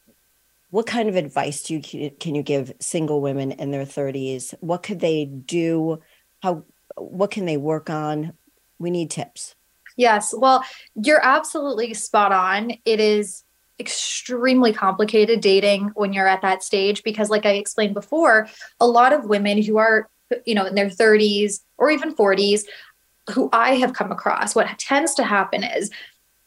what 0.70 0.86
kind 0.86 1.08
of 1.08 1.16
advice 1.16 1.62
do 1.62 1.74
you 1.74 2.10
can 2.10 2.34
you 2.34 2.42
give 2.42 2.72
single 2.80 3.20
women 3.20 3.52
in 3.52 3.70
their 3.70 3.84
30s? 3.84 4.54
What 4.60 4.82
could 4.82 5.00
they 5.00 5.26
do? 5.26 6.00
How 6.42 6.64
what 6.96 7.30
can 7.30 7.46
they 7.46 7.56
work 7.56 7.90
on? 7.90 8.32
We 8.78 8.90
need 8.90 9.10
tips. 9.10 9.54
Yes. 9.96 10.34
Well, 10.36 10.64
you're 10.94 11.24
absolutely 11.24 11.94
spot 11.94 12.32
on. 12.32 12.72
It 12.84 13.00
is 13.00 13.44
extremely 13.78 14.72
complicated 14.72 15.40
dating 15.40 15.90
when 15.94 16.12
you're 16.12 16.28
at 16.28 16.42
that 16.42 16.62
stage 16.62 17.02
because 17.02 17.30
like 17.30 17.46
I 17.46 17.52
explained 17.52 17.94
before, 17.94 18.48
a 18.80 18.86
lot 18.86 19.12
of 19.12 19.24
women 19.24 19.62
who 19.62 19.76
are 19.78 20.08
you 20.44 20.54
know 20.54 20.66
in 20.66 20.74
their 20.74 20.88
30s 20.88 21.60
or 21.78 21.88
even 21.88 22.12
40s 22.12 22.62
who 23.30 23.48
I 23.52 23.76
have 23.76 23.92
come 23.92 24.10
across 24.10 24.56
what 24.56 24.66
tends 24.76 25.14
to 25.14 25.22
happen 25.22 25.62
is 25.62 25.88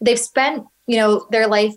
they've 0.02 0.20
spent 0.20 0.66
you 0.86 0.98
know 0.98 1.26
their 1.32 1.48
life 1.48 1.76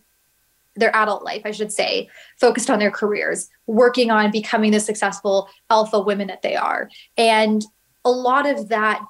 their 0.74 0.94
adult 0.96 1.22
life, 1.22 1.42
I 1.44 1.50
should 1.50 1.72
say, 1.72 2.08
focused 2.40 2.70
on 2.70 2.78
their 2.78 2.90
careers, 2.90 3.50
working 3.66 4.10
on 4.10 4.30
becoming 4.30 4.70
the 4.70 4.80
successful 4.80 5.48
alpha 5.68 6.00
women 6.00 6.28
that 6.28 6.42
they 6.42 6.56
are. 6.56 6.88
And 7.16 7.62
a 8.04 8.10
lot 8.10 8.48
of 8.48 8.68
that 8.68 9.04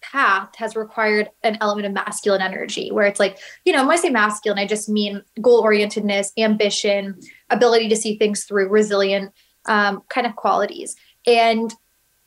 path 0.00 0.54
has 0.56 0.76
required 0.76 1.28
an 1.42 1.58
element 1.60 1.84
of 1.84 1.92
masculine 1.92 2.40
energy 2.40 2.92
where 2.92 3.04
it's 3.04 3.18
like 3.18 3.36
you 3.64 3.72
know 3.72 3.84
when 3.84 3.98
i 3.98 4.00
say 4.00 4.08
masculine 4.08 4.58
i 4.58 4.64
just 4.64 4.88
mean 4.88 5.20
goal 5.42 5.62
orientedness 5.62 6.30
ambition 6.38 7.18
ability 7.50 7.88
to 7.88 7.96
see 7.96 8.16
things 8.16 8.44
through 8.44 8.68
resilient 8.68 9.32
um, 9.68 10.02
kind 10.08 10.26
of 10.26 10.34
qualities. 10.34 10.96
And 11.26 11.72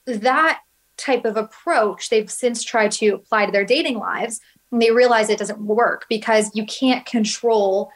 that 0.06 0.62
type 0.96 1.26
of 1.26 1.36
approach 1.36 2.10
they've 2.10 2.30
since 2.30 2.64
tried 2.64 2.92
to 2.92 3.10
apply 3.10 3.48
to 3.48 3.52
their 3.52 3.66
dating 3.66 3.98
lives 3.98 4.40
and 4.72 4.82
they 4.82 4.92
realize 4.92 5.30
it 5.30 5.40
doesn't 5.40 5.60
work 5.60 6.06
because 6.08 6.52
you 6.54 6.66
can't 6.66 7.06
control 7.06 7.92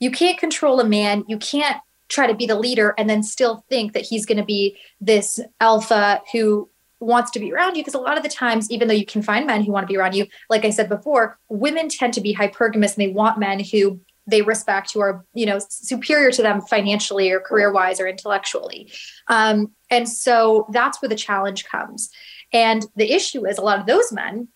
you 0.00 0.10
can't 0.10 0.36
control 0.36 0.80
a 0.80 0.84
man. 0.84 1.24
You 1.28 1.38
can't 1.38 1.80
try 2.08 2.26
to 2.26 2.34
be 2.34 2.46
the 2.46 2.58
leader 2.58 2.94
and 2.98 3.08
then 3.08 3.22
still 3.22 3.64
think 3.70 3.92
that 3.92 4.02
he's 4.02 4.26
going 4.26 4.38
to 4.38 4.44
be 4.44 4.76
this 5.00 5.40
alpha 5.60 6.20
who 6.32 6.68
wants 7.00 7.30
to 7.30 7.38
be 7.38 7.52
around 7.52 7.76
you 7.76 7.82
because 7.82 7.94
a 7.94 7.98
lot 7.98 8.16
of 8.16 8.22
the 8.22 8.28
times 8.28 8.70
even 8.70 8.88
though 8.88 8.94
you 8.94 9.04
can 9.04 9.22
find 9.22 9.46
men 9.46 9.62
who 9.62 9.72
want 9.72 9.86
to 9.86 9.92
be 9.92 9.96
around 9.96 10.14
you 10.14 10.26
like 10.48 10.64
i 10.64 10.70
said 10.70 10.88
before 10.88 11.38
women 11.48 11.88
tend 11.88 12.14
to 12.14 12.20
be 12.20 12.34
hypergamous 12.34 12.96
and 12.96 13.02
they 13.02 13.08
want 13.08 13.38
men 13.38 13.60
who 13.60 14.00
they 14.26 14.42
respect 14.42 14.92
who 14.92 15.00
are 15.00 15.24
you 15.34 15.46
know 15.46 15.58
superior 15.68 16.30
to 16.30 16.42
them 16.42 16.60
financially 16.62 17.30
or 17.30 17.40
career 17.40 17.72
wise 17.72 18.00
or 18.00 18.06
intellectually. 18.06 18.90
Um, 19.28 19.72
and 19.90 20.08
so 20.08 20.66
that's 20.72 21.00
where 21.00 21.08
the 21.08 21.14
challenge 21.14 21.64
comes. 21.64 22.10
And 22.52 22.86
the 22.96 23.12
issue 23.12 23.46
is 23.46 23.58
a 23.58 23.62
lot 23.62 23.78
of 23.78 23.86
those 23.86 24.12
men 24.12 24.48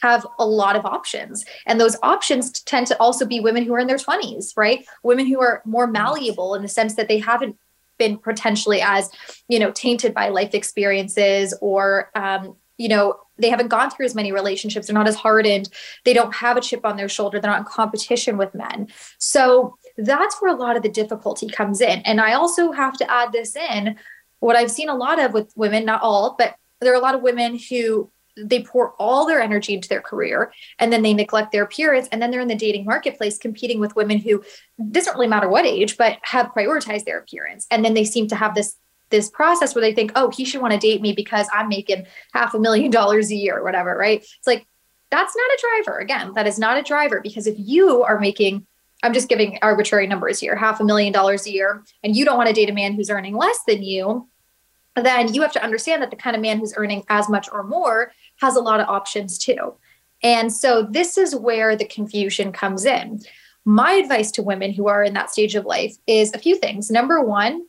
have 0.00 0.24
a 0.38 0.46
lot 0.46 0.76
of 0.76 0.86
options 0.86 1.44
and 1.66 1.80
those 1.80 1.96
options 2.04 2.62
tend 2.62 2.86
to 2.86 2.96
also 3.00 3.26
be 3.26 3.40
women 3.40 3.64
who 3.64 3.74
are 3.74 3.80
in 3.80 3.88
their 3.88 3.96
20s 3.96 4.56
right? 4.56 4.86
Women 5.02 5.26
who 5.26 5.40
are 5.40 5.62
more 5.64 5.86
malleable 5.86 6.54
in 6.54 6.62
the 6.62 6.68
sense 6.68 6.94
that 6.94 7.08
they 7.08 7.18
haven't 7.18 7.56
been 7.98 8.18
potentially 8.18 8.80
as 8.80 9.10
you 9.48 9.58
know 9.58 9.70
tainted 9.72 10.14
by 10.14 10.28
life 10.28 10.54
experiences 10.54 11.56
or 11.60 12.10
um, 12.14 12.56
you 12.76 12.88
know 12.88 13.16
they 13.38 13.50
haven't 13.50 13.68
gone 13.68 13.90
through 13.90 14.06
as 14.06 14.14
many 14.14 14.32
relationships. 14.32 14.86
They're 14.86 14.94
not 14.94 15.06
as 15.06 15.14
hardened. 15.14 15.68
They 16.04 16.12
don't 16.12 16.34
have 16.34 16.56
a 16.56 16.60
chip 16.60 16.84
on 16.84 16.96
their 16.96 17.08
shoulder. 17.08 17.40
They're 17.40 17.50
not 17.50 17.60
in 17.60 17.64
competition 17.66 18.36
with 18.36 18.52
men. 18.52 18.88
So 19.18 19.76
that's 19.96 20.40
where 20.40 20.52
a 20.52 20.58
lot 20.58 20.76
of 20.76 20.82
the 20.82 20.88
difficulty 20.88 21.48
comes 21.48 21.80
in. 21.80 22.00
And 22.00 22.20
i 22.20 22.32
also 22.32 22.72
have 22.72 22.96
to 22.98 23.10
add 23.10 23.32
this 23.32 23.56
in. 23.56 23.96
What 24.40 24.56
i've 24.56 24.70
seen 24.70 24.88
a 24.88 24.94
lot 24.94 25.20
of 25.20 25.32
with 25.32 25.52
women 25.56 25.84
not 25.84 26.02
all 26.02 26.36
but 26.38 26.56
there 26.80 26.92
are 26.92 26.96
a 26.96 27.00
lot 27.00 27.14
of 27.16 27.22
women 27.22 27.58
who 27.58 28.10
they 28.44 28.62
pour 28.62 28.92
all 28.98 29.26
their 29.26 29.40
energy 29.40 29.74
into 29.74 29.88
their 29.88 30.00
career 30.00 30.52
and 30.78 30.92
then 30.92 31.02
they 31.02 31.14
neglect 31.14 31.52
their 31.52 31.64
appearance 31.64 32.08
and 32.12 32.20
then 32.20 32.30
they're 32.30 32.40
in 32.40 32.48
the 32.48 32.54
dating 32.54 32.84
marketplace 32.84 33.38
competing 33.38 33.80
with 33.80 33.96
women 33.96 34.18
who 34.18 34.42
doesn't 34.90 35.14
really 35.14 35.26
matter 35.26 35.48
what 35.48 35.66
age 35.66 35.96
but 35.96 36.18
have 36.22 36.52
prioritized 36.54 37.04
their 37.04 37.18
appearance. 37.18 37.66
And 37.70 37.84
then 37.84 37.94
they 37.94 38.04
seem 38.04 38.28
to 38.28 38.36
have 38.36 38.54
this 38.54 38.76
this 39.10 39.30
process 39.30 39.74
where 39.74 39.80
they 39.80 39.94
think 39.94 40.12
oh 40.16 40.30
he 40.30 40.44
should 40.44 40.60
want 40.60 40.72
to 40.72 40.78
date 40.78 41.00
me 41.00 41.14
because 41.14 41.48
i'm 41.54 41.68
making 41.68 42.04
half 42.34 42.52
a 42.52 42.58
million 42.58 42.90
dollars 42.90 43.30
a 43.30 43.34
year 43.34 43.58
or 43.58 43.64
whatever 43.64 43.96
right? 43.96 44.20
It's 44.20 44.46
like 44.46 44.66
that's 45.10 45.34
not 45.34 45.50
a 45.50 45.58
driver. 45.60 45.98
Again 45.98 46.32
that 46.34 46.46
is 46.46 46.58
not 46.58 46.76
a 46.76 46.82
driver 46.82 47.20
because 47.22 47.46
if 47.46 47.56
you 47.58 48.02
are 48.02 48.18
making 48.18 48.66
i'm 49.02 49.14
just 49.14 49.28
giving 49.28 49.58
arbitrary 49.62 50.06
numbers 50.06 50.38
here 50.38 50.56
half 50.56 50.80
a 50.80 50.84
million 50.84 51.12
dollars 51.12 51.46
a 51.46 51.50
year 51.50 51.82
and 52.02 52.16
you 52.16 52.24
don't 52.24 52.36
want 52.36 52.48
to 52.48 52.54
date 52.54 52.70
a 52.70 52.74
man 52.74 52.92
who's 52.92 53.10
earning 53.10 53.34
less 53.34 53.58
than 53.66 53.82
you 53.82 54.28
then 55.04 55.32
you 55.32 55.42
have 55.42 55.52
to 55.52 55.62
understand 55.62 56.02
that 56.02 56.10
the 56.10 56.16
kind 56.16 56.36
of 56.36 56.42
man 56.42 56.58
who's 56.58 56.74
earning 56.76 57.04
as 57.08 57.28
much 57.28 57.48
or 57.52 57.62
more 57.62 58.12
has 58.40 58.56
a 58.56 58.60
lot 58.60 58.80
of 58.80 58.88
options 58.88 59.38
too. 59.38 59.74
And 60.22 60.52
so 60.52 60.82
this 60.82 61.16
is 61.16 61.34
where 61.34 61.76
the 61.76 61.84
confusion 61.84 62.52
comes 62.52 62.84
in. 62.84 63.20
My 63.64 63.92
advice 63.92 64.30
to 64.32 64.42
women 64.42 64.72
who 64.72 64.88
are 64.88 65.04
in 65.04 65.14
that 65.14 65.30
stage 65.30 65.54
of 65.54 65.64
life 65.64 65.96
is 66.06 66.32
a 66.32 66.38
few 66.38 66.56
things. 66.56 66.90
Number 66.90 67.22
one, 67.22 67.66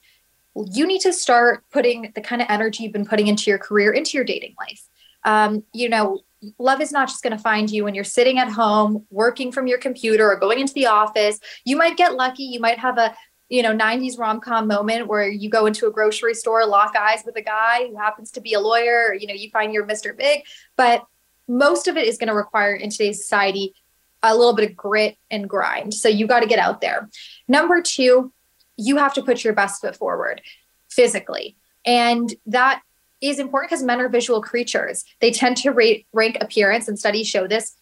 you 0.71 0.88
need 0.88 1.01
to 1.01 1.13
start 1.13 1.63
putting 1.71 2.12
the 2.15 2.21
kind 2.21 2.41
of 2.41 2.47
energy 2.49 2.84
you've 2.84 2.93
been 2.93 3.05
putting 3.05 3.27
into 3.27 3.49
your 3.49 3.60
career 3.60 3.91
into 3.91 4.17
your 4.17 4.23
dating 4.23 4.55
life. 4.60 4.88
Um, 5.25 5.63
you 5.73 5.89
know, 5.89 6.21
love 6.58 6.82
is 6.82 6.91
not 6.91 7.10
just 7.10 7.21
going 7.21 7.36
to 7.36 7.41
find 7.41 7.69
you 7.69 7.84
when 7.84 7.93
you're 7.93 8.03
sitting 8.03 8.39
at 8.39 8.49
home 8.49 9.05
working 9.10 9.51
from 9.51 9.67
your 9.67 9.77
computer 9.77 10.32
or 10.32 10.38
going 10.38 10.60
into 10.60 10.73
the 10.73 10.88
office. 10.88 11.39
You 11.65 11.75
might 11.75 11.97
get 11.97 12.15
lucky. 12.15 12.43
You 12.43 12.60
might 12.60 12.79
have 12.79 12.97
a 12.97 13.13
you 13.50 13.64
know 13.64 13.76
90s 13.76 14.18
rom-com 14.18 14.68
moment 14.68 15.08
where 15.08 15.28
you 15.28 15.50
go 15.50 15.66
into 15.66 15.88
a 15.88 15.92
grocery 15.92 16.34
store 16.34 16.66
lock 16.66 16.96
eyes 16.96 17.24
with 17.26 17.36
a 17.36 17.42
guy 17.42 17.88
who 17.88 17.98
happens 17.98 18.32
to 18.32 18.42
be 18.42 18.54
a 18.54 18.60
lawyer 18.60 19.08
or 19.10 19.14
you 19.14 19.28
know 19.28 19.34
you 19.34 19.50
find 19.50 19.74
your 19.74 19.86
mr 19.86 20.16
big. 20.16 20.44
But 20.78 21.06
most 21.48 21.88
of 21.88 21.98
it 21.98 22.08
is 22.08 22.18
going 22.18 22.28
to 22.28 22.36
require 22.36 22.76
in 22.76 22.92
today's 22.92 23.22
society 23.22 23.74
a 24.22 24.36
little 24.36 24.54
bit 24.54 24.70
of 24.70 24.76
grit 24.76 25.18
and 25.32 25.50
grind. 25.50 25.94
So 25.94 26.10
you 26.10 26.28
got 26.28 26.42
to 26.42 26.46
get 26.46 26.60
out 26.60 26.82
there. 26.82 27.10
Number 27.48 27.82
two 27.82 28.32
you 28.78 28.96
have 28.96 29.14
to 29.14 29.22
put 29.22 29.44
your 29.44 29.54
best 29.54 29.82
foot 29.82 29.96
forward 29.96 30.42
physically. 30.90 31.58
And 31.86 32.34
that 32.46 32.82
is 33.22 33.38
important 33.38 33.70
because 33.70 33.84
men 33.84 34.00
are 34.00 34.08
visual 34.08 34.42
creatures. 34.42 35.04
They 35.20 35.32
tend 35.32 35.58
to 35.58 35.72
rate, 35.72 36.08
rank 36.14 36.38
appearance 36.40 36.88
and 36.88 36.98
studies 36.98 37.28
show 37.28 37.46
this 37.48 37.76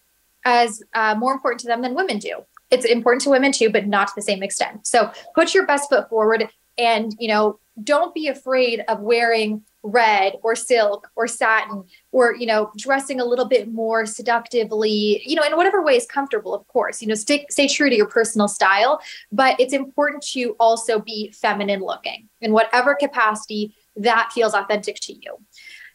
as 0.44 0.82
uh, 0.96 1.14
more 1.16 1.34
important 1.34 1.60
to 1.62 1.68
them 1.68 1.82
than 1.82 1.94
women 1.94 2.18
do 2.18 2.44
it's 2.72 2.86
important 2.86 3.22
to 3.24 3.30
women 3.30 3.52
too, 3.52 3.70
but 3.70 3.88
not 3.88 4.08
to 4.08 4.14
the 4.16 4.22
same 4.22 4.44
extent. 4.44 4.86
So 4.86 5.12
put 5.36 5.54
your 5.54 5.66
best 5.66 5.90
foot 5.90 6.10
forward 6.10 6.50
and, 6.78 7.16
you 7.20 7.28
know, 7.28 7.60
don't 7.84 8.14
be 8.14 8.28
afraid 8.28 8.84
of 8.88 9.00
wearing 9.00 9.64
red 9.84 10.34
or 10.44 10.56
silk 10.56 11.10
or 11.16 11.28
satin 11.28 11.84
or 12.12 12.36
you 12.36 12.46
know 12.46 12.72
dressing 12.78 13.22
a 13.22 13.26
little 13.26 13.46
bit 13.46 13.72
more 13.72 14.06
seductively 14.06 15.22
you 15.26 15.36
know 15.36 15.44
in 15.44 15.56
whatever 15.56 15.82
way 15.82 15.96
is 15.96 16.06
comfortable 16.06 16.54
of 16.54 16.68
course 16.68 17.02
you 17.02 17.08
know 17.08 17.14
stick 17.14 17.50
stay 17.52 17.68
true 17.68 17.90
to 17.90 17.96
your 17.96 18.08
personal 18.08 18.48
style 18.48 19.00
but 19.32 19.58
it's 19.60 19.74
important 19.74 20.22
to 20.22 20.56
also 20.60 21.00
be 21.00 21.32
feminine 21.32 21.80
looking 21.80 22.28
in 22.42 22.52
whatever 22.52 22.96
capacity 22.96 23.74
that 23.96 24.30
feels 24.34 24.54
authentic 24.54 25.00
to 25.00 25.14
you 25.14 25.38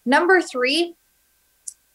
number 0.06 0.40
3 0.40 0.94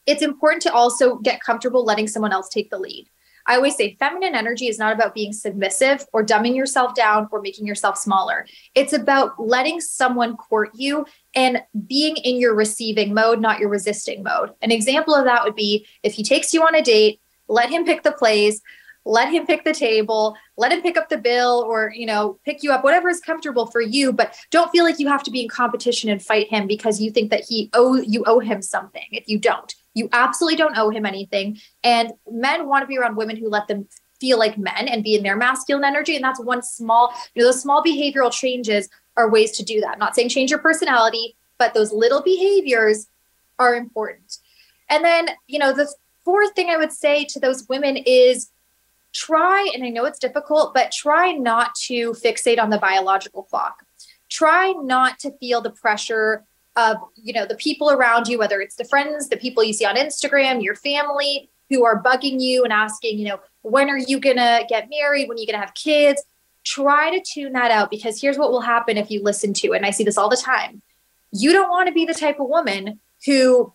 it's 0.06 0.22
important 0.22 0.62
to 0.62 0.72
also 0.72 1.16
get 1.18 1.42
comfortable 1.42 1.84
letting 1.84 2.08
someone 2.08 2.34
else 2.34 2.50
take 2.50 2.70
the 2.70 2.78
lead 2.78 3.08
I 3.48 3.56
always 3.56 3.76
say 3.76 3.96
feminine 3.98 4.36
energy 4.36 4.68
is 4.68 4.78
not 4.78 4.94
about 4.94 5.16
being 5.16 5.34
submissive 5.34 6.06
or 6.14 6.24
dumbing 6.26 6.56
yourself 6.56 6.94
down 6.94 7.30
or 7.32 7.42
making 7.42 7.66
yourself 7.66 7.98
smaller. 7.98 8.46
It's 8.76 8.94
about 8.94 9.40
letting 9.40 9.80
someone 9.80 10.36
court 10.36 10.72
you 10.76 11.06
and 11.34 11.62
being 11.88 12.18
in 12.18 12.40
your 12.40 12.54
receiving 12.54 13.14
mode, 13.14 13.40
not 13.40 13.60
your 13.60 13.70
resisting 13.70 14.22
mode. 14.22 14.52
An 14.62 14.72
example 14.72 15.16
of 15.16 15.26
that 15.26 15.44
would 15.46 15.56
be 15.56 15.88
if 16.04 16.14
he 16.14 16.24
takes 16.24 16.54
you 16.54 16.62
on 16.64 16.76
a 16.76 16.82
date, 16.82 17.22
let 17.48 17.70
him 17.70 17.86
pick 17.86 18.04
the 18.04 18.12
place, 18.12 18.62
let 19.08 19.32
him 19.32 19.46
pick 19.46 19.64
the 19.64 19.74
table 19.74 20.36
let 20.58 20.72
him 20.72 20.82
pick 20.82 20.98
up 20.98 21.08
the 21.08 21.18
bill 21.18 21.64
or 21.68 21.92
you 21.96 22.06
know 22.06 22.38
pick 22.44 22.62
you 22.62 22.72
up 22.72 22.84
whatever 22.84 23.08
is 23.08 23.22
comfortable 23.22 23.66
for 23.66 23.80
you 23.80 24.12
but 24.12 24.36
don't 24.52 24.70
feel 24.70 24.84
like 24.84 25.00
you 25.00 25.08
have 25.08 25.24
to 25.24 25.32
be 25.32 25.42
in 25.42 25.48
competition 25.48 26.10
and 26.10 26.22
fight 26.22 26.50
him 26.50 26.68
because 26.68 27.00
you 27.00 27.10
think 27.10 27.32
that 27.32 27.46
he 27.48 27.70
owe 27.74 27.96
you 27.96 28.24
owe 28.28 28.40
him 28.40 28.62
something 28.62 29.06
if 29.12 29.28
you 29.28 29.40
don't 29.40 29.76
you 29.98 30.10
absolutely 30.14 30.56
don't 30.56 30.78
owe 30.78 30.90
him 30.90 31.06
anything. 31.06 31.60
And 31.84 32.14
men 32.30 32.68
want 32.68 32.84
to 32.84 32.88
be 32.88 32.98
around 32.98 33.16
women 33.16 33.36
who 33.36 33.50
let 33.50 33.68
them 33.68 33.88
feel 34.20 34.38
like 34.38 34.58
men 34.58 34.88
and 34.88 35.04
be 35.04 35.16
in 35.16 35.24
their 35.24 35.36
masculine 35.36 35.84
energy. 35.84 36.16
And 36.16 36.24
that's 36.24 36.40
one 36.40 36.62
small, 36.62 37.14
you 37.34 37.42
know, 37.42 37.48
those 37.48 37.62
small 37.62 37.84
behavioral 37.84 38.32
changes 38.32 38.90
are 39.16 39.30
ways 39.30 39.52
to 39.58 39.64
do 39.64 39.82
that. 39.82 39.94
I'm 39.94 40.00
not 40.00 40.16
saying 40.16 40.30
change 40.30 40.52
your 40.52 40.60
personality, 40.60 41.36
but 41.58 41.74
those 41.74 41.92
little 41.92 42.22
behaviors 42.22 43.08
are 43.58 43.76
important. 43.76 44.38
And 44.90 45.04
then, 45.04 45.30
you 45.48 45.60
know, 45.60 45.74
the 45.74 45.92
fourth 46.24 46.54
thing 46.54 46.70
I 46.70 46.78
would 46.78 46.92
say 46.92 47.26
to 47.26 47.40
those 47.40 47.68
women 47.68 47.98
is 47.98 48.52
try, 49.14 49.70
and 49.74 49.84
I 49.84 49.90
know 49.90 50.06
it's 50.06 50.20
difficult, 50.20 50.74
but 50.74 50.92
try 50.92 51.32
not 51.32 51.74
to 51.88 52.12
fixate 52.12 52.62
on 52.62 52.70
the 52.70 52.78
biological 52.78 53.44
clock. 53.44 53.84
Try 54.30 54.74
not 54.74 55.18
to 55.20 55.32
feel 55.40 55.62
the 55.62 55.72
pressure 55.72 56.44
of 56.78 56.98
you 57.16 57.34
know 57.34 57.46
the 57.46 57.56
people 57.56 57.92
around 57.92 58.28
you 58.28 58.38
whether 58.38 58.62
it's 58.62 58.76
the 58.76 58.86
friends 58.86 59.28
the 59.28 59.38
people 59.38 59.64
you 59.64 59.74
see 59.74 59.86
on 59.86 59.96
instagram 59.96 60.64
your 60.64 60.76
family 60.76 61.50
who 61.70 61.84
are 61.84 62.02
bugging 62.02 62.40
you 62.40 62.64
and 62.64 62.72
asking 62.72 63.20
you 63.20 63.28
know 63.28 63.40
when 63.68 63.90
are 63.90 63.98
you 63.98 64.20
gonna 64.20 64.62
get 64.68 64.90
married? 64.90 65.28
When 65.28 65.38
are 65.38 65.42
you 65.42 65.48
gonna 65.48 65.60
have 65.60 65.74
kids? 65.74 66.24
Try 66.64 67.12
to 67.12 67.22
tune 67.24 67.54
that 67.54 67.72
out 67.72 67.90
because 67.90 68.20
here's 68.20 68.38
what 68.38 68.52
will 68.52 68.62
happen 68.62 68.98
if 68.98 69.12
you 69.12 69.22
listen 69.22 69.54
to 69.54 69.74
it 69.74 69.78
and 69.78 69.86
i 69.86 69.92
see 69.92 70.04
this 70.04 70.18
all 70.18 70.30
the 70.30 70.38
time. 70.38 70.82
You 71.32 71.52
don't 71.52 71.70
want 71.70 71.88
to 71.88 71.94
be 71.94 72.06
the 72.06 72.14
type 72.14 72.40
of 72.40 72.48
woman 72.48 73.00
who 73.26 73.74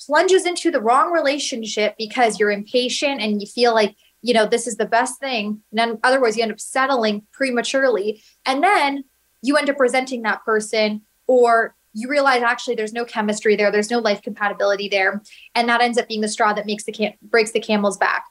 plunges 0.00 0.46
into 0.46 0.70
the 0.70 0.80
wrong 0.80 1.10
relationship 1.10 1.96
because 1.98 2.38
you're 2.38 2.50
impatient 2.50 3.20
and 3.20 3.40
you 3.40 3.46
feel 3.46 3.74
like 3.74 3.96
you 4.22 4.34
know 4.34 4.46
this 4.46 4.66
is 4.66 4.76
the 4.76 4.86
best 4.86 5.20
thing. 5.20 5.62
And 5.70 5.78
then 5.78 5.98
otherwise 6.02 6.36
you 6.36 6.42
end 6.42 6.52
up 6.52 6.60
settling 6.60 7.22
prematurely. 7.32 8.22
And 8.44 8.62
then 8.62 9.04
you 9.42 9.56
end 9.56 9.70
up 9.70 9.80
resenting 9.80 10.22
that 10.22 10.44
person 10.44 11.02
or 11.26 11.74
you 11.96 12.10
realize 12.10 12.42
actually 12.42 12.74
there's 12.74 12.92
no 12.92 13.06
chemistry 13.06 13.56
there 13.56 13.72
there's 13.72 13.90
no 13.90 13.98
life 13.98 14.20
compatibility 14.20 14.86
there 14.86 15.22
and 15.54 15.68
that 15.68 15.80
ends 15.80 15.96
up 15.96 16.06
being 16.06 16.20
the 16.20 16.28
straw 16.28 16.52
that 16.52 16.66
makes 16.66 16.84
the 16.84 16.92
cam- 16.92 17.14
breaks 17.22 17.52
the 17.52 17.60
camel's 17.60 17.96
back. 17.96 18.26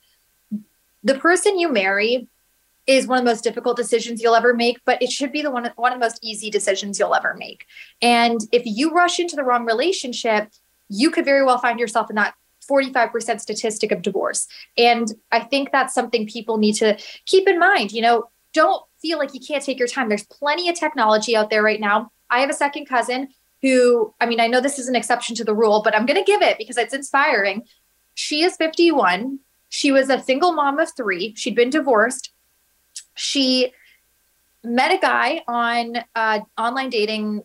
The 1.04 1.17
person 1.17 1.58
you 1.58 1.71
marry 1.71 2.28
is 2.86 3.08
one 3.08 3.17
of 3.17 3.25
the 3.25 3.32
most 3.32 3.43
difficult 3.43 3.75
decisions 3.75 4.21
you'll 4.21 4.36
ever 4.36 4.54
make 4.54 4.78
but 4.86 5.01
it 5.01 5.12
should 5.12 5.32
be 5.32 5.41
the 5.41 5.49
one 5.49 5.69
one 5.75 5.91
of 5.91 5.99
the 5.99 6.06
most 6.06 6.19
easy 6.21 6.51
decisions 6.51 6.99
you'll 6.99 7.15
ever 7.15 7.34
make. 7.34 7.65
And 8.01 8.39
if 8.51 8.62
you 8.65 8.91
rush 8.91 9.19
into 9.19 9.36
the 9.36 9.43
wrong 9.43 9.65
relationship 9.65 10.49
you 10.88 11.10
could 11.10 11.25
very 11.25 11.43
well 11.43 11.58
find 11.58 11.80
yourself 11.80 12.12
in 12.12 12.15
that 12.17 12.36
45% 12.69 13.41
statistic 13.41 13.91
of 13.91 14.04
divorce. 14.04 14.47
And 14.78 15.12
i 15.32 15.39
think 15.39 15.71
that's 15.71 15.95
something 15.95 16.28
people 16.28 16.58
need 16.58 16.73
to 16.73 16.97
keep 17.25 17.47
in 17.47 17.58
mind 17.58 17.91
you 17.91 18.04
know 18.04 18.30
don't 18.54 18.84
feel 19.01 19.17
like 19.17 19.34
you 19.34 19.39
can't 19.39 19.63
take 19.63 19.78
your 19.78 19.88
time. 19.88 20.08
There's 20.08 20.25
plenty 20.25 20.69
of 20.69 20.80
technology 20.80 21.36
out 21.36 21.49
there 21.49 21.62
right 21.62 21.80
now. 21.80 22.10
I 22.30 22.39
have 22.39 22.49
a 22.49 22.54
second 22.54 22.86
cousin 22.86 23.28
who, 23.61 24.13
I 24.19 24.25
mean, 24.25 24.39
I 24.39 24.47
know 24.47 24.61
this 24.61 24.79
is 24.79 24.87
an 24.87 24.95
exception 24.95 25.35
to 25.37 25.43
the 25.43 25.55
rule, 25.55 25.81
but 25.83 25.95
I'm 25.95 26.05
going 26.05 26.19
to 26.19 26.23
give 26.23 26.41
it 26.41 26.57
because 26.57 26.77
it's 26.77 26.93
inspiring. 26.93 27.63
She 28.13 28.43
is 28.43 28.55
51. 28.57 29.39
She 29.69 29.91
was 29.91 30.09
a 30.09 30.21
single 30.21 30.53
mom 30.53 30.79
of 30.79 30.89
three. 30.95 31.33
She'd 31.35 31.55
been 31.55 31.69
divorced. 31.69 32.31
She 33.15 33.73
met 34.63 34.91
a 34.91 34.97
guy 34.97 35.41
on 35.47 35.97
uh, 36.15 36.39
online 36.57 36.89
dating 36.89 37.43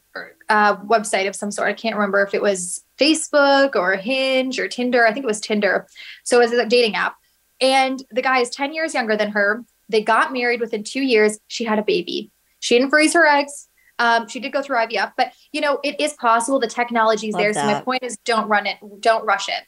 uh, 0.48 0.76
website 0.76 1.28
of 1.28 1.36
some 1.36 1.50
sort. 1.50 1.68
I 1.68 1.72
can't 1.72 1.94
remember 1.94 2.22
if 2.22 2.34
it 2.34 2.42
was 2.42 2.84
Facebook 2.98 3.76
or 3.76 3.94
Hinge 3.96 4.58
or 4.58 4.68
Tinder. 4.68 5.06
I 5.06 5.12
think 5.12 5.24
it 5.24 5.28
was 5.28 5.40
Tinder. 5.40 5.86
So 6.24 6.40
it 6.40 6.50
was 6.50 6.52
a 6.52 6.66
dating 6.66 6.96
app. 6.96 7.16
And 7.60 8.02
the 8.10 8.22
guy 8.22 8.38
is 8.40 8.50
10 8.50 8.72
years 8.72 8.94
younger 8.94 9.16
than 9.16 9.30
her. 9.32 9.64
They 9.88 10.02
got 10.02 10.32
married 10.32 10.60
within 10.60 10.84
two 10.84 11.02
years. 11.02 11.38
She 11.48 11.64
had 11.64 11.78
a 11.78 11.82
baby. 11.82 12.30
She 12.60 12.78
didn't 12.78 12.90
freeze 12.90 13.12
her 13.14 13.26
eggs. 13.26 13.68
Um, 14.00 14.26
she 14.26 14.40
did 14.40 14.52
go 14.52 14.62
through 14.62 14.78
IVF, 14.78 15.12
but 15.16 15.32
you 15.52 15.60
know, 15.60 15.78
it 15.84 16.00
is 16.00 16.14
possible. 16.14 16.58
The 16.58 16.66
technology 16.66 17.28
is 17.28 17.34
there. 17.34 17.52
That. 17.52 17.60
So 17.60 17.72
my 17.72 17.80
point 17.82 18.02
is 18.02 18.16
don't 18.24 18.48
run 18.48 18.66
it, 18.66 18.78
don't 19.00 19.24
rush 19.26 19.48
it. 19.48 19.62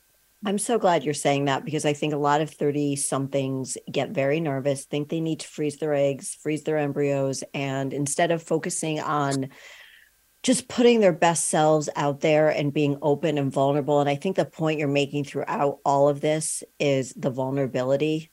I'm 0.45 0.59
so 0.59 0.79
glad 0.79 1.05
you're 1.05 1.14
saying 1.14 1.45
that 1.45 1.64
because 1.64 1.85
I 1.85 1.92
think 1.92 2.14
a 2.14 2.16
lot 2.16 2.40
of 2.40 2.51
30 2.51 2.97
somethings 2.97 3.79
get 3.90 4.11
very 4.11 4.40
nervous, 4.40 4.87
think 4.87 5.09
they 5.09 5.21
need 5.21 5.40
to 5.40 5.47
freeze 5.47 5.77
their 5.77 5.95
eggs, 5.95 6.37
freeze 6.42 6.64
their 6.64 6.79
embryos, 6.79 7.45
and 7.55 7.92
instead 7.92 8.33
of 8.33 8.42
focusing 8.42 8.99
on 8.99 9.51
just 10.42 10.66
putting 10.66 10.99
their 10.99 11.12
best 11.12 11.47
selves 11.47 11.88
out 11.95 12.21
there 12.21 12.49
and 12.49 12.73
being 12.73 12.99
open 13.03 13.38
and 13.38 13.53
vulnerable. 13.53 14.01
And 14.01 14.09
I 14.09 14.16
think 14.16 14.35
the 14.35 14.45
point 14.45 14.81
you're 14.81 14.88
making 14.88 15.25
throughout 15.25 15.79
all 15.85 16.09
of 16.09 16.21
this 16.21 16.64
is 16.81 17.12
the 17.14 17.31
vulnerability 17.31 18.33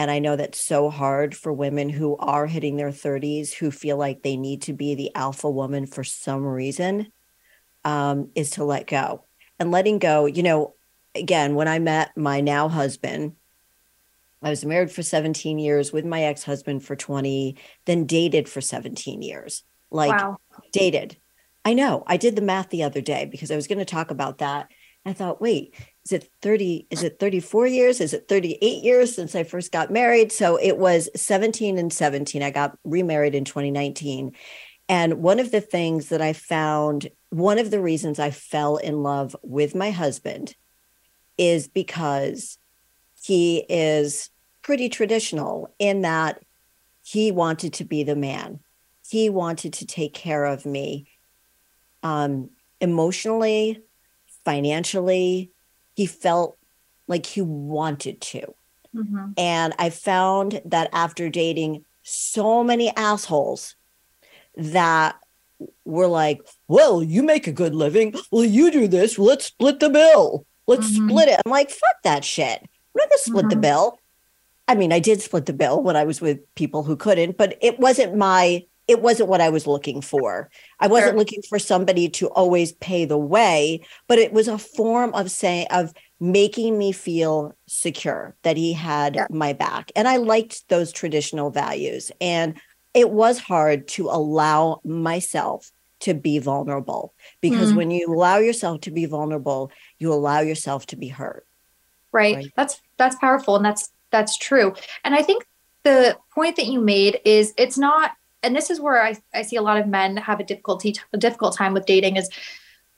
and 0.00 0.10
I 0.10 0.18
know 0.18 0.34
that's 0.34 0.64
so 0.64 0.88
hard 0.88 1.36
for 1.36 1.52
women 1.52 1.90
who 1.90 2.16
are 2.16 2.46
hitting 2.46 2.78
their 2.78 2.88
30s 2.88 3.52
who 3.52 3.70
feel 3.70 3.98
like 3.98 4.22
they 4.22 4.38
need 4.38 4.62
to 4.62 4.72
be 4.72 4.94
the 4.94 5.14
alpha 5.14 5.50
woman 5.50 5.84
for 5.84 6.02
some 6.04 6.42
reason 6.42 7.12
um, 7.84 8.30
is 8.34 8.52
to 8.52 8.64
let 8.64 8.86
go. 8.86 9.26
And 9.58 9.70
letting 9.70 9.98
go, 9.98 10.24
you 10.24 10.42
know, 10.42 10.72
again, 11.14 11.54
when 11.54 11.68
I 11.68 11.80
met 11.80 12.16
my 12.16 12.40
now 12.40 12.70
husband, 12.70 13.36
I 14.42 14.48
was 14.48 14.64
married 14.64 14.90
for 14.90 15.02
17 15.02 15.58
years 15.58 15.92
with 15.92 16.06
my 16.06 16.22
ex 16.22 16.44
husband 16.44 16.82
for 16.82 16.96
20, 16.96 17.58
then 17.84 18.06
dated 18.06 18.48
for 18.48 18.62
17 18.62 19.20
years. 19.20 19.64
Like, 19.90 20.18
wow. 20.18 20.38
dated. 20.72 21.18
I 21.62 21.74
know. 21.74 22.04
I 22.06 22.16
did 22.16 22.36
the 22.36 22.42
math 22.42 22.70
the 22.70 22.84
other 22.84 23.02
day 23.02 23.26
because 23.26 23.50
I 23.50 23.56
was 23.56 23.66
going 23.66 23.80
to 23.80 23.84
talk 23.84 24.10
about 24.10 24.38
that. 24.38 24.70
I 25.04 25.12
thought, 25.12 25.42
wait, 25.42 25.74
is 26.04 26.12
it 26.12 26.30
30 26.42 26.86
is 26.90 27.02
it 27.02 27.18
34 27.18 27.66
years? 27.66 28.00
Is 28.00 28.14
it 28.14 28.28
38 28.28 28.82
years 28.82 29.14
since 29.14 29.34
i 29.34 29.44
first 29.44 29.72
got 29.72 29.90
married? 29.90 30.32
So 30.32 30.56
it 30.56 30.78
was 30.78 31.08
17 31.14 31.78
and 31.78 31.92
17 31.92 32.42
i 32.42 32.50
got 32.50 32.78
remarried 32.84 33.34
in 33.34 33.44
2019 33.44 34.32
and 34.88 35.22
one 35.22 35.38
of 35.38 35.50
the 35.50 35.60
things 35.60 36.08
that 36.08 36.22
i 36.22 36.32
found 36.32 37.08
one 37.28 37.58
of 37.58 37.70
the 37.70 37.80
reasons 37.80 38.18
i 38.18 38.30
fell 38.30 38.76
in 38.76 39.02
love 39.02 39.36
with 39.42 39.74
my 39.74 39.90
husband 39.90 40.56
is 41.38 41.68
because 41.68 42.58
he 43.22 43.64
is 43.68 44.30
pretty 44.62 44.88
traditional 44.88 45.74
in 45.78 46.02
that 46.02 46.42
he 47.02 47.32
wanted 47.32 47.72
to 47.74 47.84
be 47.84 48.02
the 48.02 48.16
man. 48.16 48.60
He 49.08 49.30
wanted 49.30 49.72
to 49.74 49.86
take 49.86 50.14
care 50.14 50.44
of 50.44 50.64
me 50.64 51.08
um, 52.02 52.50
emotionally 52.80 53.82
financially 54.44 55.50
he 56.00 56.06
felt 56.06 56.56
like 57.08 57.26
he 57.26 57.42
wanted 57.42 58.22
to. 58.22 58.54
Mm-hmm. 58.96 59.32
And 59.36 59.74
I 59.78 59.90
found 59.90 60.62
that 60.64 60.88
after 60.94 61.28
dating 61.28 61.84
so 62.02 62.64
many 62.64 62.88
assholes 62.96 63.76
that 64.56 65.16
were 65.84 66.06
like, 66.06 66.40
well, 66.68 67.02
you 67.02 67.22
make 67.22 67.46
a 67.46 67.52
good 67.52 67.74
living. 67.74 68.14
Well, 68.30 68.46
you 68.46 68.70
do 68.70 68.88
this. 68.88 69.18
Let's 69.18 69.44
split 69.44 69.78
the 69.78 69.90
bill. 69.90 70.46
Let's 70.66 70.90
mm-hmm. 70.90 71.10
split 71.10 71.28
it. 71.28 71.42
I'm 71.44 71.52
like, 71.52 71.68
fuck 71.68 72.02
that 72.04 72.24
shit. 72.24 72.62
I'm 72.62 72.96
not 72.96 73.10
going 73.10 73.18
to 73.18 73.18
split 73.18 73.44
mm-hmm. 73.44 73.48
the 73.50 73.56
bill. 73.56 73.98
I 74.68 74.74
mean, 74.76 74.94
I 74.94 75.00
did 75.00 75.20
split 75.20 75.44
the 75.44 75.52
bill 75.52 75.82
when 75.82 75.96
I 75.96 76.04
was 76.04 76.22
with 76.22 76.38
people 76.54 76.82
who 76.82 76.96
couldn't, 76.96 77.36
but 77.36 77.58
it 77.60 77.78
wasn't 77.78 78.16
my 78.16 78.64
it 78.90 79.00
wasn't 79.00 79.28
what 79.28 79.40
I 79.40 79.50
was 79.50 79.68
looking 79.68 80.00
for. 80.00 80.50
I 80.80 80.88
wasn't 80.88 81.12
sure. 81.12 81.18
looking 81.18 81.42
for 81.48 81.60
somebody 81.60 82.08
to 82.08 82.26
always 82.30 82.72
pay 82.72 83.04
the 83.04 83.16
way, 83.16 83.86
but 84.08 84.18
it 84.18 84.32
was 84.32 84.48
a 84.48 84.58
form 84.58 85.14
of 85.14 85.30
saying 85.30 85.68
of 85.70 85.92
making 86.18 86.76
me 86.76 86.90
feel 86.90 87.54
secure 87.68 88.34
that 88.42 88.56
he 88.56 88.72
had 88.72 89.14
yeah. 89.14 89.28
my 89.30 89.52
back. 89.52 89.92
And 89.94 90.08
I 90.08 90.16
liked 90.16 90.68
those 90.68 90.90
traditional 90.90 91.50
values. 91.50 92.10
And 92.20 92.60
it 92.92 93.10
was 93.10 93.38
hard 93.38 93.86
to 93.88 94.08
allow 94.08 94.80
myself 94.84 95.70
to 96.00 96.12
be 96.12 96.40
vulnerable 96.40 97.14
because 97.40 97.72
mm. 97.72 97.76
when 97.76 97.90
you 97.92 98.12
allow 98.12 98.38
yourself 98.38 98.80
to 98.80 98.90
be 98.90 99.06
vulnerable, 99.06 99.70
you 100.00 100.12
allow 100.12 100.40
yourself 100.40 100.86
to 100.86 100.96
be 100.96 101.08
hurt. 101.08 101.46
Right. 102.10 102.34
right. 102.34 102.52
That's 102.56 102.80
that's 102.96 103.14
powerful 103.16 103.54
and 103.54 103.64
that's 103.64 103.92
that's 104.10 104.36
true. 104.36 104.74
And 105.04 105.14
I 105.14 105.22
think 105.22 105.46
the 105.84 106.18
point 106.34 106.56
that 106.56 106.66
you 106.66 106.80
made 106.80 107.20
is 107.24 107.54
it's 107.56 107.78
not 107.78 108.12
and 108.42 108.56
this 108.56 108.70
is 108.70 108.80
where 108.80 109.02
I, 109.02 109.16
I 109.34 109.42
see 109.42 109.56
a 109.56 109.62
lot 109.62 109.78
of 109.78 109.86
men 109.86 110.16
have 110.16 110.40
a 110.40 110.44
difficulty 110.44 110.96
a 111.12 111.18
difficult 111.18 111.56
time 111.56 111.74
with 111.74 111.86
dating 111.86 112.16
is 112.16 112.28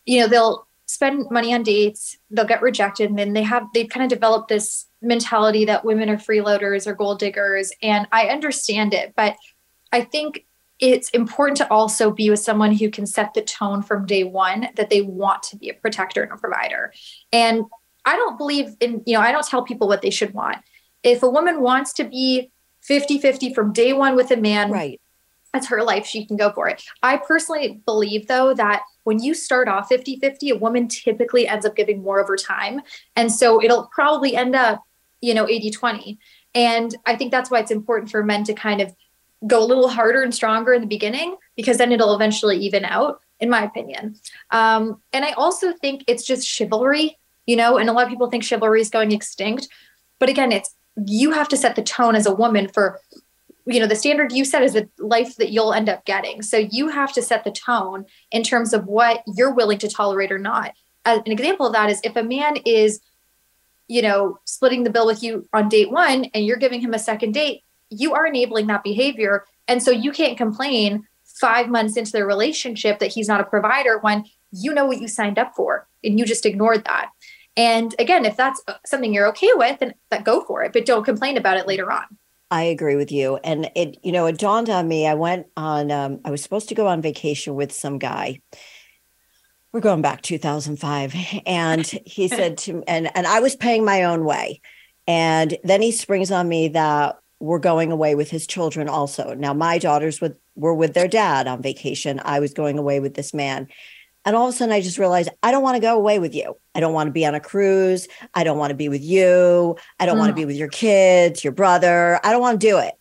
you 0.04 0.20
know 0.20 0.28
they'll 0.28 0.66
spend 0.86 1.30
money 1.30 1.54
on 1.54 1.62
dates 1.62 2.18
they'll 2.30 2.44
get 2.44 2.62
rejected 2.62 3.08
and 3.10 3.18
then 3.18 3.32
they 3.32 3.42
have 3.42 3.64
they've 3.74 3.88
kind 3.88 4.04
of 4.04 4.10
developed 4.10 4.48
this 4.48 4.86
mentality 5.00 5.64
that 5.64 5.84
women 5.84 6.08
are 6.08 6.16
freeloaders 6.16 6.86
or 6.86 6.94
gold 6.94 7.18
diggers 7.18 7.72
and 7.82 8.06
i 8.12 8.26
understand 8.26 8.92
it 8.92 9.12
but 9.16 9.36
i 9.92 10.00
think 10.00 10.44
it's 10.82 11.10
important 11.10 11.56
to 11.58 11.70
also 11.70 12.10
be 12.10 12.28
with 12.28 12.40
someone 12.40 12.72
who 12.72 12.90
can 12.90 13.06
set 13.06 13.34
the 13.34 13.40
tone 13.40 13.82
from 13.82 14.04
day 14.04 14.24
one 14.24 14.68
that 14.74 14.90
they 14.90 15.00
want 15.00 15.44
to 15.44 15.56
be 15.56 15.68
a 15.68 15.74
protector 15.74 16.24
and 16.24 16.32
a 16.32 16.36
provider. 16.36 16.92
And 17.32 17.64
i 18.04 18.16
don't 18.16 18.36
believe 18.36 18.74
in 18.80 19.00
you 19.06 19.14
know 19.14 19.20
i 19.20 19.30
don't 19.30 19.46
tell 19.46 19.62
people 19.62 19.86
what 19.86 20.02
they 20.02 20.10
should 20.10 20.34
want. 20.34 20.58
If 21.04 21.22
a 21.22 21.30
woman 21.30 21.60
wants 21.60 21.92
to 21.94 22.04
be 22.04 22.50
50 22.82 23.18
50 23.20 23.54
from 23.54 23.72
day 23.72 23.92
one 23.92 24.16
with 24.16 24.32
a 24.32 24.36
man 24.36 24.72
right 24.72 25.00
that's 25.52 25.68
her 25.68 25.82
life. 25.82 26.06
She 26.06 26.24
can 26.24 26.36
go 26.36 26.50
for 26.52 26.68
it. 26.68 26.82
I 27.02 27.18
personally 27.18 27.80
believe, 27.84 28.26
though, 28.26 28.54
that 28.54 28.82
when 29.04 29.22
you 29.22 29.34
start 29.34 29.68
off 29.68 29.88
50 29.88 30.18
50, 30.18 30.50
a 30.50 30.56
woman 30.56 30.88
typically 30.88 31.46
ends 31.46 31.66
up 31.66 31.76
giving 31.76 32.02
more 32.02 32.20
of 32.20 32.28
her 32.28 32.36
time. 32.36 32.80
And 33.16 33.30
so 33.30 33.62
it'll 33.62 33.86
probably 33.86 34.34
end 34.34 34.54
up, 34.54 34.82
you 35.20 35.34
know, 35.34 35.48
80 35.48 35.70
20. 35.70 36.18
And 36.54 36.94
I 37.06 37.16
think 37.16 37.30
that's 37.30 37.50
why 37.50 37.60
it's 37.60 37.70
important 37.70 38.10
for 38.10 38.22
men 38.22 38.44
to 38.44 38.54
kind 38.54 38.80
of 38.80 38.94
go 39.46 39.62
a 39.62 39.66
little 39.66 39.88
harder 39.88 40.22
and 40.22 40.34
stronger 40.34 40.72
in 40.72 40.80
the 40.80 40.86
beginning 40.86 41.36
because 41.56 41.78
then 41.78 41.92
it'll 41.92 42.14
eventually 42.14 42.58
even 42.58 42.84
out, 42.84 43.20
in 43.40 43.50
my 43.50 43.64
opinion. 43.64 44.16
Um, 44.50 45.00
and 45.12 45.24
I 45.24 45.32
also 45.32 45.72
think 45.72 46.04
it's 46.06 46.24
just 46.24 46.46
chivalry, 46.46 47.18
you 47.46 47.56
know, 47.56 47.76
and 47.76 47.90
a 47.90 47.92
lot 47.92 48.04
of 48.04 48.08
people 48.08 48.30
think 48.30 48.44
chivalry 48.44 48.80
is 48.80 48.90
going 48.90 49.12
extinct. 49.12 49.68
But 50.18 50.28
again, 50.28 50.52
it's 50.52 50.74
you 51.06 51.32
have 51.32 51.48
to 51.48 51.56
set 51.56 51.74
the 51.74 51.82
tone 51.82 52.14
as 52.14 52.26
a 52.26 52.34
woman 52.34 52.68
for 52.68 53.00
you 53.66 53.80
know 53.80 53.86
the 53.86 53.96
standard 53.96 54.32
you 54.32 54.44
set 54.44 54.62
is 54.62 54.72
the 54.72 54.88
life 54.98 55.36
that 55.36 55.50
you'll 55.50 55.72
end 55.72 55.88
up 55.88 56.04
getting 56.04 56.42
so 56.42 56.56
you 56.56 56.88
have 56.88 57.12
to 57.12 57.22
set 57.22 57.44
the 57.44 57.50
tone 57.50 58.04
in 58.30 58.42
terms 58.42 58.72
of 58.72 58.86
what 58.86 59.22
you're 59.36 59.54
willing 59.54 59.78
to 59.78 59.88
tolerate 59.88 60.32
or 60.32 60.38
not 60.38 60.72
uh, 61.04 61.20
an 61.24 61.32
example 61.32 61.66
of 61.66 61.72
that 61.72 61.90
is 61.90 62.00
if 62.04 62.16
a 62.16 62.22
man 62.22 62.56
is 62.64 63.00
you 63.88 64.02
know 64.02 64.38
splitting 64.44 64.84
the 64.84 64.90
bill 64.90 65.06
with 65.06 65.22
you 65.22 65.46
on 65.52 65.68
date 65.68 65.90
one 65.90 66.24
and 66.34 66.44
you're 66.44 66.56
giving 66.56 66.80
him 66.80 66.94
a 66.94 66.98
second 66.98 67.32
date 67.32 67.62
you 67.90 68.14
are 68.14 68.26
enabling 68.26 68.66
that 68.66 68.82
behavior 68.82 69.44
and 69.68 69.82
so 69.82 69.90
you 69.90 70.12
can't 70.12 70.36
complain 70.38 71.06
five 71.24 71.68
months 71.68 71.96
into 71.96 72.12
the 72.12 72.24
relationship 72.24 72.98
that 72.98 73.12
he's 73.12 73.28
not 73.28 73.40
a 73.40 73.44
provider 73.44 73.98
when 73.98 74.24
you 74.52 74.72
know 74.72 74.86
what 74.86 75.00
you 75.00 75.08
signed 75.08 75.38
up 75.38 75.54
for 75.56 75.88
and 76.04 76.18
you 76.18 76.24
just 76.24 76.46
ignored 76.46 76.84
that. 76.84 77.10
And 77.56 77.94
again, 77.98 78.24
if 78.24 78.36
that's 78.36 78.62
something 78.86 79.12
you're 79.12 79.28
okay 79.28 79.50
with, 79.54 79.80
then 79.80 79.94
that 80.10 80.24
go 80.24 80.44
for 80.44 80.62
it, 80.62 80.72
but 80.72 80.86
don't 80.86 81.04
complain 81.04 81.36
about 81.36 81.56
it 81.56 81.66
later 81.66 81.90
on. 81.90 82.04
I 82.52 82.64
agree 82.64 82.96
with 82.96 83.10
you. 83.10 83.38
And 83.42 83.70
it, 83.74 83.96
you 84.02 84.12
know, 84.12 84.26
it 84.26 84.36
dawned 84.36 84.68
on 84.68 84.86
me. 84.86 85.06
I 85.06 85.14
went 85.14 85.46
on, 85.56 85.90
um, 85.90 86.20
I 86.22 86.30
was 86.30 86.42
supposed 86.42 86.68
to 86.68 86.74
go 86.74 86.86
on 86.86 87.00
vacation 87.00 87.54
with 87.54 87.72
some 87.72 87.98
guy. 87.98 88.40
We're 89.72 89.80
going 89.80 90.02
back 90.02 90.20
2005. 90.20 91.14
And 91.46 91.86
he 92.04 92.28
said 92.28 92.58
to 92.58 92.84
and 92.86 93.10
and 93.16 93.26
I 93.26 93.40
was 93.40 93.56
paying 93.56 93.86
my 93.86 94.04
own 94.04 94.26
way. 94.26 94.60
And 95.06 95.56
then 95.64 95.80
he 95.80 95.92
springs 95.92 96.30
on 96.30 96.46
me 96.46 96.68
that 96.68 97.16
we're 97.40 97.58
going 97.58 97.90
away 97.90 98.14
with 98.14 98.30
his 98.30 98.46
children 98.46 98.86
also. 98.86 99.32
Now 99.32 99.54
my 99.54 99.78
daughters 99.78 100.20
with, 100.20 100.38
were 100.54 100.74
with 100.74 100.92
their 100.92 101.08
dad 101.08 101.48
on 101.48 101.62
vacation. 101.62 102.20
I 102.22 102.38
was 102.38 102.52
going 102.52 102.78
away 102.78 103.00
with 103.00 103.14
this 103.14 103.32
man. 103.32 103.68
And 104.24 104.36
all 104.36 104.48
of 104.48 104.54
a 104.54 104.56
sudden, 104.56 104.72
I 104.72 104.80
just 104.80 104.98
realized 104.98 105.30
I 105.42 105.50
don't 105.50 105.62
want 105.62 105.76
to 105.76 105.80
go 105.80 105.96
away 105.96 106.18
with 106.18 106.34
you. 106.34 106.56
I 106.74 106.80
don't 106.80 106.92
want 106.92 107.08
to 107.08 107.12
be 107.12 107.26
on 107.26 107.34
a 107.34 107.40
cruise. 107.40 108.06
I 108.34 108.44
don't 108.44 108.58
want 108.58 108.70
to 108.70 108.76
be 108.76 108.88
with 108.88 109.02
you. 109.02 109.76
I 109.98 110.06
don't 110.06 110.16
mm. 110.16 110.20
want 110.20 110.30
to 110.30 110.34
be 110.34 110.44
with 110.44 110.56
your 110.56 110.68
kids, 110.68 111.42
your 111.42 111.52
brother. 111.52 112.20
I 112.22 112.30
don't 112.30 112.40
want 112.40 112.60
to 112.60 112.66
do 112.66 112.78
it. 112.78 112.94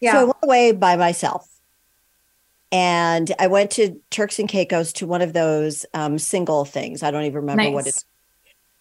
Yeah. 0.00 0.12
So 0.12 0.18
I 0.18 0.24
went 0.24 0.36
away 0.42 0.72
by 0.72 0.96
myself. 0.96 1.48
And 2.70 3.30
I 3.38 3.48
went 3.48 3.70
to 3.72 4.00
Turks 4.10 4.38
and 4.38 4.48
Caicos 4.48 4.94
to 4.94 5.06
one 5.06 5.20
of 5.20 5.34
those 5.34 5.84
um, 5.92 6.18
single 6.18 6.64
things. 6.64 7.02
I 7.02 7.10
don't 7.10 7.24
even 7.24 7.36
remember 7.36 7.64
nice. 7.64 7.74
what 7.74 7.86
it's. 7.86 8.06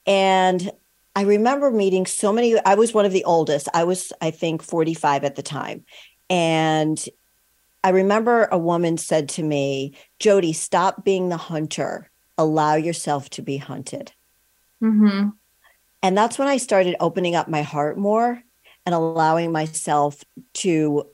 And 0.08 0.72
I 1.14 1.24
remember 1.24 1.70
meeting 1.72 2.06
so 2.06 2.32
many. 2.32 2.58
I 2.66 2.76
was 2.76 2.94
one 2.94 3.06
of 3.06 3.12
the 3.12 3.26
oldest. 3.26 3.68
I 3.74 3.84
was, 3.84 4.14
I 4.22 4.32
think, 4.32 4.64
45 4.64 5.26
at 5.26 5.36
the 5.36 5.44
time. 5.44 5.84
And 6.30 7.04
I 7.84 7.90
remember 7.90 8.48
a 8.52 8.58
woman 8.58 8.98
said 8.98 9.30
to 9.30 9.44
me, 9.44 9.96
Jody, 10.20 10.54
stop 10.54 11.04
being 11.04 11.30
the 11.30 11.38
hunter. 11.38 12.10
Allow 12.38 12.76
yourself 12.76 13.30
to 13.32 13.42
be 13.42 13.58
hunted. 13.58 14.12
Mm-hmm. 14.84 15.30
And 16.04 16.18
that's 16.18 16.40
when 16.40 16.48
I 16.48 16.58
started 16.58 16.96
opening 17.00 17.36
up 17.36 17.48
my 17.48 17.62
heart 17.62 17.98
more 17.98 18.42
and 18.86 18.96
allowing 18.96 19.52
myself 19.52 20.24
to 20.56 21.08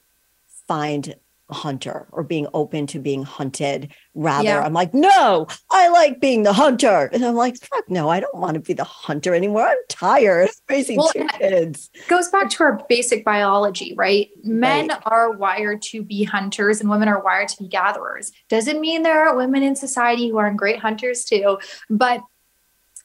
find 0.68 1.16
hunter 1.50 2.08
or 2.12 2.24
being 2.24 2.48
open 2.54 2.88
to 2.88 3.00
being 3.00 3.24
hunted. 3.24 3.94
Rather, 4.14 4.44
yeah. 4.46 4.62
I'm 4.62 4.74
like, 4.74 4.94
no, 4.94 5.48
I 5.72 5.88
like 5.90 6.20
being 6.20 6.44
the 6.44 6.54
hunter. 6.54 7.10
And 7.14 7.24
I'm 7.24 7.36
like, 7.36 7.58
fuck 7.58 7.90
no, 7.90 8.10
I 8.10 8.20
don't 8.20 8.36
want 8.36 8.56
to 8.56 8.60
be 8.60 8.74
the 8.74 8.84
hunter 8.84 9.34
anymore. 9.34 9.68
I'm 9.68 9.78
tired 9.88 10.50
raising 10.70 10.98
well, 10.98 11.10
two 11.10 11.28
kids. 11.40 11.90
Goes 12.08 12.30
back 12.30 12.50
to 12.52 12.64
our 12.64 12.86
basic 12.90 13.24
biology, 13.24 13.94
right? 13.96 14.30
Men 14.44 14.88
right. 14.90 15.02
are 15.06 15.32
wired 15.32 15.82
to 15.84 16.04
be 16.04 16.24
hunters 16.24 16.82
and 16.82 16.90
women 16.90 17.08
are 17.08 17.22
wired 17.22 17.50
to 17.50 17.64
be 17.64 17.70
gatherers. 17.70 18.32
Doesn't 18.50 18.82
mean 18.82 19.04
there 19.04 19.20
aren't 19.20 19.38
women 19.38 19.64
in 19.64 19.76
society 19.76 20.30
who 20.30 20.38
aren't 20.38 20.58
great 20.58 20.80
hunters 20.80 21.24
too. 21.24 21.60
But 21.90 22.22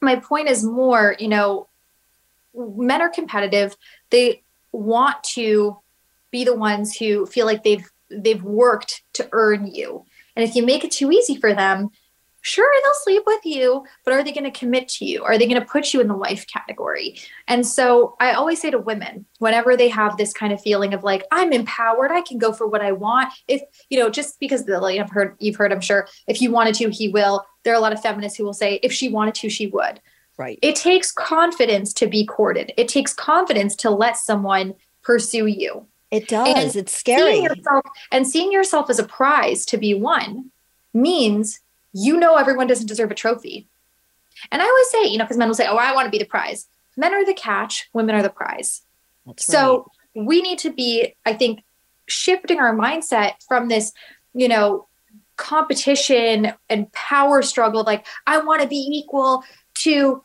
my 0.00 0.16
point 0.16 0.48
is 0.48 0.64
more, 0.64 1.14
you 1.18 1.28
know, 1.28 1.68
men 2.54 3.00
are 3.00 3.08
competitive. 3.08 3.76
They 4.10 4.42
want 4.72 5.22
to 5.34 5.78
be 6.30 6.44
the 6.44 6.56
ones 6.56 6.96
who 6.96 7.26
feel 7.26 7.46
like 7.46 7.62
they've 7.62 7.88
they've 8.14 8.42
worked 8.42 9.02
to 9.14 9.28
earn 9.32 9.66
you. 9.66 10.04
And 10.36 10.44
if 10.44 10.54
you 10.54 10.64
make 10.64 10.84
it 10.84 10.90
too 10.90 11.10
easy 11.10 11.36
for 11.36 11.54
them, 11.54 11.90
sure 12.44 12.68
they'll 12.82 12.92
sleep 12.94 13.22
with 13.24 13.44
you, 13.44 13.84
but 14.04 14.12
are 14.12 14.24
they 14.24 14.32
going 14.32 14.50
to 14.50 14.58
commit 14.58 14.88
to 14.88 15.04
you? 15.04 15.22
Are 15.22 15.38
they 15.38 15.46
going 15.46 15.60
to 15.60 15.66
put 15.66 15.94
you 15.94 16.00
in 16.00 16.08
the 16.08 16.16
wife 16.16 16.44
category? 16.48 17.18
And 17.46 17.64
so 17.64 18.16
I 18.18 18.32
always 18.32 18.60
say 18.60 18.70
to 18.70 18.78
women, 18.78 19.26
whenever 19.38 19.76
they 19.76 19.88
have 19.88 20.16
this 20.16 20.32
kind 20.32 20.52
of 20.52 20.60
feeling 20.60 20.92
of 20.92 21.04
like, 21.04 21.24
I'm 21.30 21.52
empowered, 21.52 22.10
I 22.10 22.20
can 22.20 22.38
go 22.38 22.52
for 22.52 22.66
what 22.66 22.82
I 22.82 22.92
want. 22.92 23.32
If, 23.46 23.62
you 23.90 23.98
know, 23.98 24.10
just 24.10 24.40
because 24.40 24.64
the 24.64 24.80
like 24.80 24.98
I've 24.98 25.10
heard, 25.10 25.36
you've 25.38 25.56
heard, 25.56 25.72
I'm 25.72 25.80
sure, 25.80 26.08
if 26.26 26.36
he 26.36 26.48
wanted 26.48 26.74
to, 26.76 26.90
he 26.90 27.08
will. 27.08 27.44
There 27.62 27.72
are 27.72 27.76
a 27.76 27.80
lot 27.80 27.92
of 27.92 28.02
feminists 28.02 28.36
who 28.36 28.44
will 28.44 28.52
say, 28.52 28.80
if 28.82 28.92
she 28.92 29.08
wanted 29.08 29.34
to, 29.36 29.48
she 29.48 29.68
would. 29.68 30.00
Right. 30.36 30.58
It 30.62 30.74
takes 30.74 31.12
confidence 31.12 31.92
to 31.94 32.08
be 32.08 32.26
courted. 32.26 32.72
It 32.76 32.88
takes 32.88 33.14
confidence 33.14 33.76
to 33.76 33.90
let 33.90 34.16
someone 34.16 34.74
pursue 35.02 35.46
you. 35.46 35.86
It 36.12 36.28
does. 36.28 36.46
And 36.46 36.76
it's 36.76 36.94
scary. 36.94 37.32
Seeing 37.32 37.44
yourself, 37.44 37.86
and 38.12 38.28
seeing 38.28 38.52
yourself 38.52 38.90
as 38.90 38.98
a 38.98 39.04
prize 39.04 39.64
to 39.66 39.78
be 39.78 39.94
won 39.94 40.50
means 40.92 41.60
you 41.94 42.18
know 42.18 42.36
everyone 42.36 42.66
doesn't 42.66 42.86
deserve 42.86 43.10
a 43.10 43.14
trophy. 43.14 43.66
And 44.50 44.60
I 44.60 44.66
always 44.66 44.90
say, 44.90 45.10
you 45.10 45.16
know, 45.16 45.24
because 45.24 45.38
men 45.38 45.48
will 45.48 45.54
say, 45.54 45.66
oh, 45.66 45.76
I 45.76 45.94
want 45.94 46.06
to 46.06 46.10
be 46.10 46.18
the 46.18 46.24
prize. 46.24 46.66
Men 46.98 47.14
are 47.14 47.24
the 47.24 47.32
catch, 47.32 47.88
women 47.94 48.14
are 48.14 48.22
the 48.22 48.28
prize. 48.28 48.82
That's 49.26 49.46
so 49.46 49.90
right. 50.14 50.26
we 50.26 50.42
need 50.42 50.58
to 50.60 50.72
be, 50.72 51.14
I 51.24 51.32
think, 51.32 51.64
shifting 52.06 52.58
our 52.58 52.76
mindset 52.76 53.34
from 53.48 53.68
this, 53.68 53.92
you 54.34 54.48
know, 54.48 54.88
competition 55.36 56.52
and 56.68 56.92
power 56.92 57.40
struggle, 57.40 57.84
like, 57.84 58.06
I 58.26 58.38
want 58.38 58.60
to 58.60 58.68
be 58.68 58.76
equal 58.76 59.44
to, 59.76 60.22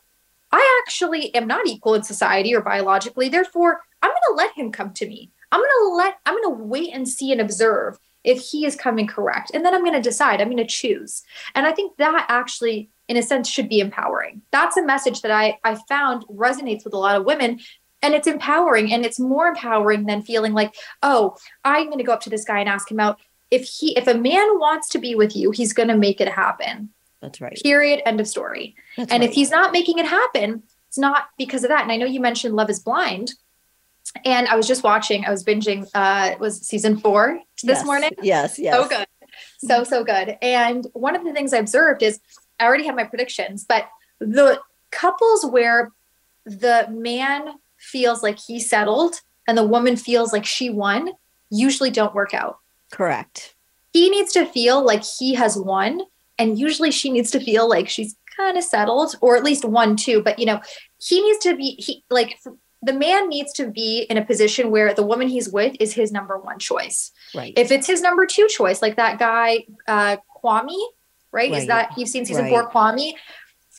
I 0.52 0.82
actually 0.84 1.34
am 1.34 1.46
not 1.46 1.66
equal 1.66 1.94
in 1.94 2.02
society 2.02 2.54
or 2.54 2.60
biologically. 2.60 3.30
Therefore, 3.30 3.80
I'm 4.02 4.10
going 4.10 4.20
to 4.28 4.34
let 4.34 4.52
him 4.54 4.70
come 4.70 4.92
to 4.92 5.06
me. 5.06 5.30
I'm 5.50 5.60
going 5.60 5.70
to 5.80 5.96
let, 5.96 6.18
I'm 6.26 6.34
going 6.34 6.56
to 6.56 6.64
wait 6.64 6.90
and 6.92 7.08
see 7.08 7.32
and 7.32 7.40
observe 7.40 7.98
if 8.24 8.40
he 8.40 8.66
is 8.66 8.76
coming 8.76 9.06
correct. 9.06 9.50
And 9.54 9.64
then 9.64 9.74
I'm 9.74 9.82
going 9.82 9.94
to 9.94 10.00
decide, 10.00 10.40
I'm 10.40 10.48
going 10.48 10.58
to 10.58 10.66
choose. 10.66 11.22
And 11.54 11.66
I 11.66 11.72
think 11.72 11.96
that 11.96 12.26
actually, 12.28 12.90
in 13.06 13.16
a 13.16 13.22
sense, 13.22 13.48
should 13.48 13.68
be 13.68 13.80
empowering. 13.80 14.42
That's 14.50 14.76
a 14.76 14.84
message 14.84 15.22
that 15.22 15.30
I, 15.30 15.58
I 15.64 15.76
found 15.88 16.26
resonates 16.26 16.84
with 16.84 16.92
a 16.92 16.98
lot 16.98 17.16
of 17.16 17.24
women. 17.24 17.60
And 18.02 18.14
it's 18.14 18.28
empowering. 18.28 18.92
And 18.92 19.04
it's 19.04 19.18
more 19.18 19.46
empowering 19.46 20.06
than 20.06 20.22
feeling 20.22 20.52
like, 20.52 20.74
oh, 21.02 21.36
I'm 21.64 21.86
going 21.86 21.98
to 21.98 22.04
go 22.04 22.12
up 22.12 22.20
to 22.22 22.30
this 22.30 22.44
guy 22.44 22.60
and 22.60 22.68
ask 22.68 22.90
him 22.90 23.00
out. 23.00 23.18
If 23.50 23.64
he, 23.64 23.96
if 23.96 24.06
a 24.06 24.14
man 24.14 24.58
wants 24.58 24.88
to 24.90 24.98
be 24.98 25.14
with 25.14 25.34
you, 25.34 25.50
he's 25.50 25.72
going 25.72 25.88
to 25.88 25.96
make 25.96 26.20
it 26.20 26.28
happen. 26.28 26.90
That's 27.22 27.40
right. 27.40 27.58
Period. 27.62 28.02
End 28.04 28.20
of 28.20 28.28
story. 28.28 28.76
That's 28.96 29.10
and 29.10 29.22
right. 29.22 29.28
if 29.28 29.34
he's 29.34 29.50
not 29.50 29.72
making 29.72 29.98
it 29.98 30.06
happen, 30.06 30.62
it's 30.88 30.98
not 30.98 31.28
because 31.38 31.64
of 31.64 31.70
that. 31.70 31.82
And 31.82 31.90
I 31.90 31.96
know 31.96 32.06
you 32.06 32.20
mentioned 32.20 32.54
Love 32.54 32.70
is 32.70 32.78
Blind. 32.78 33.32
And 34.24 34.48
I 34.48 34.56
was 34.56 34.66
just 34.66 34.82
watching, 34.82 35.24
I 35.24 35.30
was 35.30 35.44
binging, 35.44 35.88
uh, 35.94 36.30
it 36.32 36.40
was 36.40 36.60
season 36.60 36.98
four 36.98 37.40
this 37.62 37.78
yes, 37.78 37.86
morning. 37.86 38.10
Yes, 38.22 38.58
yes. 38.58 38.74
So 38.74 38.88
good. 38.88 39.06
So, 39.58 39.84
so 39.84 40.04
good. 40.04 40.36
And 40.42 40.86
one 40.92 41.14
of 41.14 41.24
the 41.24 41.32
things 41.32 41.52
I 41.52 41.58
observed 41.58 42.02
is 42.02 42.20
I 42.58 42.64
already 42.64 42.86
had 42.86 42.96
my 42.96 43.04
predictions, 43.04 43.64
but 43.64 43.88
the 44.18 44.60
couples 44.90 45.46
where 45.46 45.92
the 46.44 46.86
man 46.90 47.54
feels 47.76 48.22
like 48.22 48.38
he 48.38 48.58
settled 48.58 49.20
and 49.46 49.56
the 49.56 49.66
woman 49.66 49.96
feels 49.96 50.32
like 50.32 50.44
she 50.44 50.70
won 50.70 51.12
usually 51.50 51.90
don't 51.90 52.14
work 52.14 52.34
out. 52.34 52.58
Correct. 52.90 53.54
He 53.92 54.10
needs 54.10 54.32
to 54.32 54.46
feel 54.46 54.84
like 54.84 55.02
he 55.04 55.34
has 55.34 55.56
won. 55.56 56.02
And 56.38 56.58
usually 56.58 56.90
she 56.90 57.10
needs 57.10 57.30
to 57.32 57.40
feel 57.40 57.68
like 57.68 57.88
she's 57.88 58.16
kind 58.36 58.56
of 58.56 58.64
settled 58.64 59.16
or 59.20 59.36
at 59.36 59.44
least 59.44 59.64
one, 59.64 59.96
too. 59.96 60.22
But, 60.22 60.38
you 60.38 60.46
know, 60.46 60.60
he 60.98 61.20
needs 61.20 61.38
to 61.40 61.56
be, 61.56 61.74
he 61.78 62.04
like, 62.10 62.38
the 62.82 62.92
man 62.92 63.28
needs 63.28 63.52
to 63.54 63.66
be 63.66 64.06
in 64.08 64.16
a 64.16 64.24
position 64.24 64.70
where 64.70 64.94
the 64.94 65.02
woman 65.02 65.28
he's 65.28 65.48
with 65.48 65.76
is 65.80 65.92
his 65.92 66.12
number 66.12 66.38
one 66.38 66.58
choice. 66.58 67.10
Right. 67.34 67.52
If 67.56 67.72
it's 67.72 67.86
his 67.86 68.02
number 68.02 68.24
two 68.24 68.46
choice, 68.48 68.80
like 68.80 68.96
that 68.96 69.18
guy, 69.18 69.64
uh, 69.86 70.18
Kwame, 70.42 70.68
right? 71.32 71.50
right. 71.50 71.52
Is 71.52 71.66
that 71.66 71.96
you've 71.96 72.08
seen 72.08 72.24
season 72.24 72.44
right. 72.44 72.50
four, 72.50 72.70
Kwame? 72.70 73.14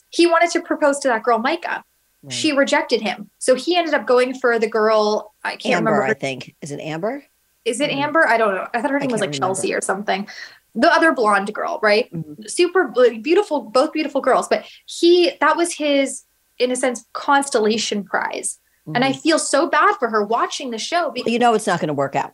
He 0.10 0.28
wanted 0.28 0.50
to 0.52 0.62
propose 0.62 1.00
to 1.00 1.08
that 1.08 1.24
girl, 1.24 1.40
Micah. 1.40 1.84
Right. 2.24 2.34
She 2.34 2.52
rejected 2.52 3.02
him. 3.02 3.30
So 3.38 3.56
he 3.56 3.78
ended 3.78 3.94
up 3.94 4.06
going 4.06 4.34
for 4.34 4.60
the 4.60 4.68
girl. 4.68 5.34
I 5.44 5.56
can't 5.56 5.78
Amber, 5.78 5.92
remember. 5.92 6.12
I 6.12 6.14
think. 6.14 6.56
Is 6.62 6.72
it 6.72 6.82
Amber? 6.82 7.24
Is 7.64 7.80
it 7.80 7.90
mm-hmm. 7.92 8.02
Amber? 8.02 8.28
I 8.28 8.38
don't 8.38 8.56
know. 8.56 8.68
I 8.74 8.82
thought 8.82 8.92
her 8.92 9.00
name 9.00 9.12
was 9.12 9.22
like 9.22 9.30
remember. 9.30 9.48
Chelsea 9.48 9.74
or 9.74 9.82
something. 9.82 10.28
The 10.76 10.92
other 10.92 11.14
blonde 11.14 11.54
girl, 11.54 11.80
right? 11.82 12.12
Mm-hmm. 12.14 12.44
Super 12.48 12.94
beautiful, 13.22 13.62
both 13.62 13.94
beautiful 13.94 14.20
girls. 14.20 14.48
But 14.50 14.66
he, 14.86 15.32
that 15.40 15.56
was 15.56 15.74
his, 15.74 16.24
in 16.58 16.72
a 16.72 16.76
sense, 16.76 17.06
constellation 17.14 18.04
prize 18.04 18.60
Mm-hmm. 18.82 18.96
And 18.96 19.06
I 19.06 19.12
mm-hmm. 19.12 19.20
feel 19.20 19.40
so 19.40 19.68
bad 19.68 19.96
for 19.98 20.10
her 20.10 20.24
watching 20.24 20.72
the 20.72 20.78
show 20.78 21.12
because 21.12 21.32
you 21.32 21.40
know 21.40 21.54
it's 21.54 21.68
not 21.68 21.80
going 21.80 21.90
to 21.90 21.94
work 21.94 22.16
out. 22.16 22.34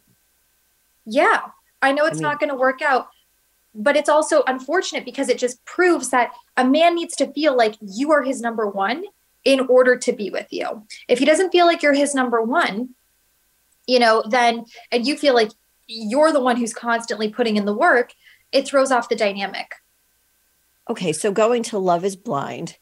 Yeah, 1.06 1.42
I 1.82 1.92
know 1.92 2.06
it's 2.06 2.14
I 2.14 2.16
mean, 2.16 2.24
not 2.24 2.40
going 2.40 2.50
to 2.50 2.56
work 2.56 2.82
out. 2.82 3.10
But 3.78 3.98
it's 3.98 4.08
also 4.08 4.42
unfortunate 4.48 5.04
because 5.04 5.28
it 5.28 5.38
just 5.38 5.64
proves 5.66 6.10
that 6.12 6.32
a 6.56 6.64
man 6.64 6.96
needs 6.96 7.14
to 7.18 7.32
feel 7.34 7.58
like 7.58 7.76
you 7.82 8.12
are 8.12 8.24
his 8.24 8.40
number 8.40 8.70
one 8.70 9.04
in 9.44 9.60
order 9.68 9.98
to 9.98 10.14
be 10.14 10.30
with 10.30 10.48
you. 10.52 10.86
If 11.10 11.20
he 11.20 11.26
doesn't 11.26 11.52
feel 11.52 11.66
like 11.66 11.84
you're 11.84 11.94
his 11.94 12.16
number 12.16 12.42
one, 12.42 12.96
you 13.86 14.00
know, 14.00 14.24
then, 14.30 14.66
and 14.92 15.06
you 15.06 15.18
feel 15.18 15.34
like 15.34 15.52
you're 15.88 16.32
the 16.32 16.42
one 16.42 16.58
who's 16.58 16.74
constantly 16.74 17.30
putting 17.30 17.58
in 17.58 17.66
the 17.66 17.76
work, 17.76 18.14
it 18.52 18.68
throws 18.68 18.92
off 18.92 19.10
the 19.10 19.16
dynamic. 19.16 19.76
Okay, 20.90 21.12
so 21.12 21.32
going 21.32 21.64
to 21.64 21.78
Love 21.78 22.06
is 22.06 22.16
Blind, 22.16 22.78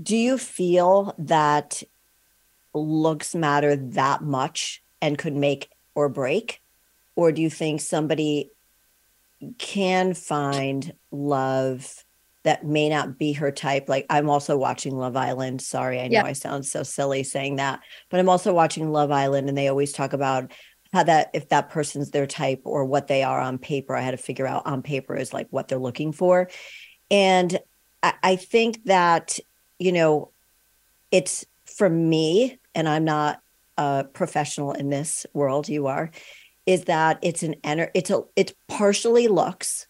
do 0.00 0.16
you 0.16 0.38
feel 0.38 1.14
that 1.18 1.82
looks 2.74 3.34
matter 3.34 3.76
that 3.76 4.22
much 4.22 4.82
and 5.00 5.18
could 5.18 5.34
make 5.34 5.70
or 5.94 6.08
break? 6.08 6.60
Or 7.16 7.32
do 7.32 7.42
you 7.42 7.50
think 7.50 7.80
somebody 7.80 8.50
can 9.58 10.14
find 10.14 10.92
love 11.10 12.04
that 12.44 12.64
may 12.64 12.88
not 12.88 13.18
be 13.18 13.32
her 13.32 13.50
type? 13.50 13.88
Like, 13.88 14.06
I'm 14.08 14.30
also 14.30 14.56
watching 14.56 14.96
Love 14.96 15.16
Island. 15.16 15.60
Sorry, 15.60 16.00
I 16.00 16.08
know 16.08 16.20
yeah. 16.20 16.24
I 16.24 16.32
sound 16.32 16.64
so 16.64 16.82
silly 16.82 17.24
saying 17.24 17.56
that, 17.56 17.80
but 18.10 18.20
I'm 18.20 18.28
also 18.28 18.54
watching 18.54 18.90
Love 18.90 19.10
Island, 19.10 19.48
and 19.48 19.58
they 19.58 19.68
always 19.68 19.92
talk 19.92 20.12
about 20.12 20.52
how 20.92 21.02
that 21.02 21.30
if 21.34 21.48
that 21.50 21.68
person's 21.68 22.10
their 22.10 22.26
type 22.26 22.62
or 22.64 22.84
what 22.84 23.08
they 23.08 23.22
are 23.22 23.40
on 23.40 23.58
paper. 23.58 23.94
I 23.94 24.00
had 24.00 24.12
to 24.12 24.16
figure 24.16 24.46
out 24.46 24.66
on 24.66 24.82
paper 24.82 25.16
is 25.16 25.32
like 25.32 25.48
what 25.50 25.68
they're 25.68 25.78
looking 25.78 26.12
for. 26.12 26.48
And 27.10 27.58
I, 28.02 28.14
I 28.22 28.36
think 28.36 28.84
that, 28.84 29.38
you 29.78 29.92
know, 29.92 30.30
it's 31.10 31.44
for 31.76 31.88
me, 31.88 32.58
and 32.74 32.88
I'm 32.88 33.04
not 33.04 33.40
a 33.76 34.04
professional 34.12 34.72
in 34.72 34.90
this 34.90 35.26
world, 35.32 35.68
you 35.68 35.86
are, 35.86 36.10
is 36.66 36.84
that 36.84 37.18
it's 37.22 37.42
an 37.42 37.54
ener- 37.64 37.90
it's 37.94 38.10
a 38.10 38.22
it's 38.36 38.52
partially 38.66 39.28
looks. 39.28 39.86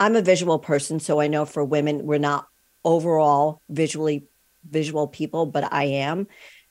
I'm 0.00 0.16
a 0.16 0.22
visual 0.22 0.58
person, 0.58 1.00
so 1.00 1.20
I 1.20 1.28
know 1.28 1.44
for 1.44 1.64
women, 1.64 2.04
we're 2.04 2.18
not 2.18 2.48
overall 2.84 3.60
visually 3.68 4.24
visual 4.68 5.06
people, 5.06 5.46
but 5.46 5.72
I 5.72 5.84
am. 5.84 6.26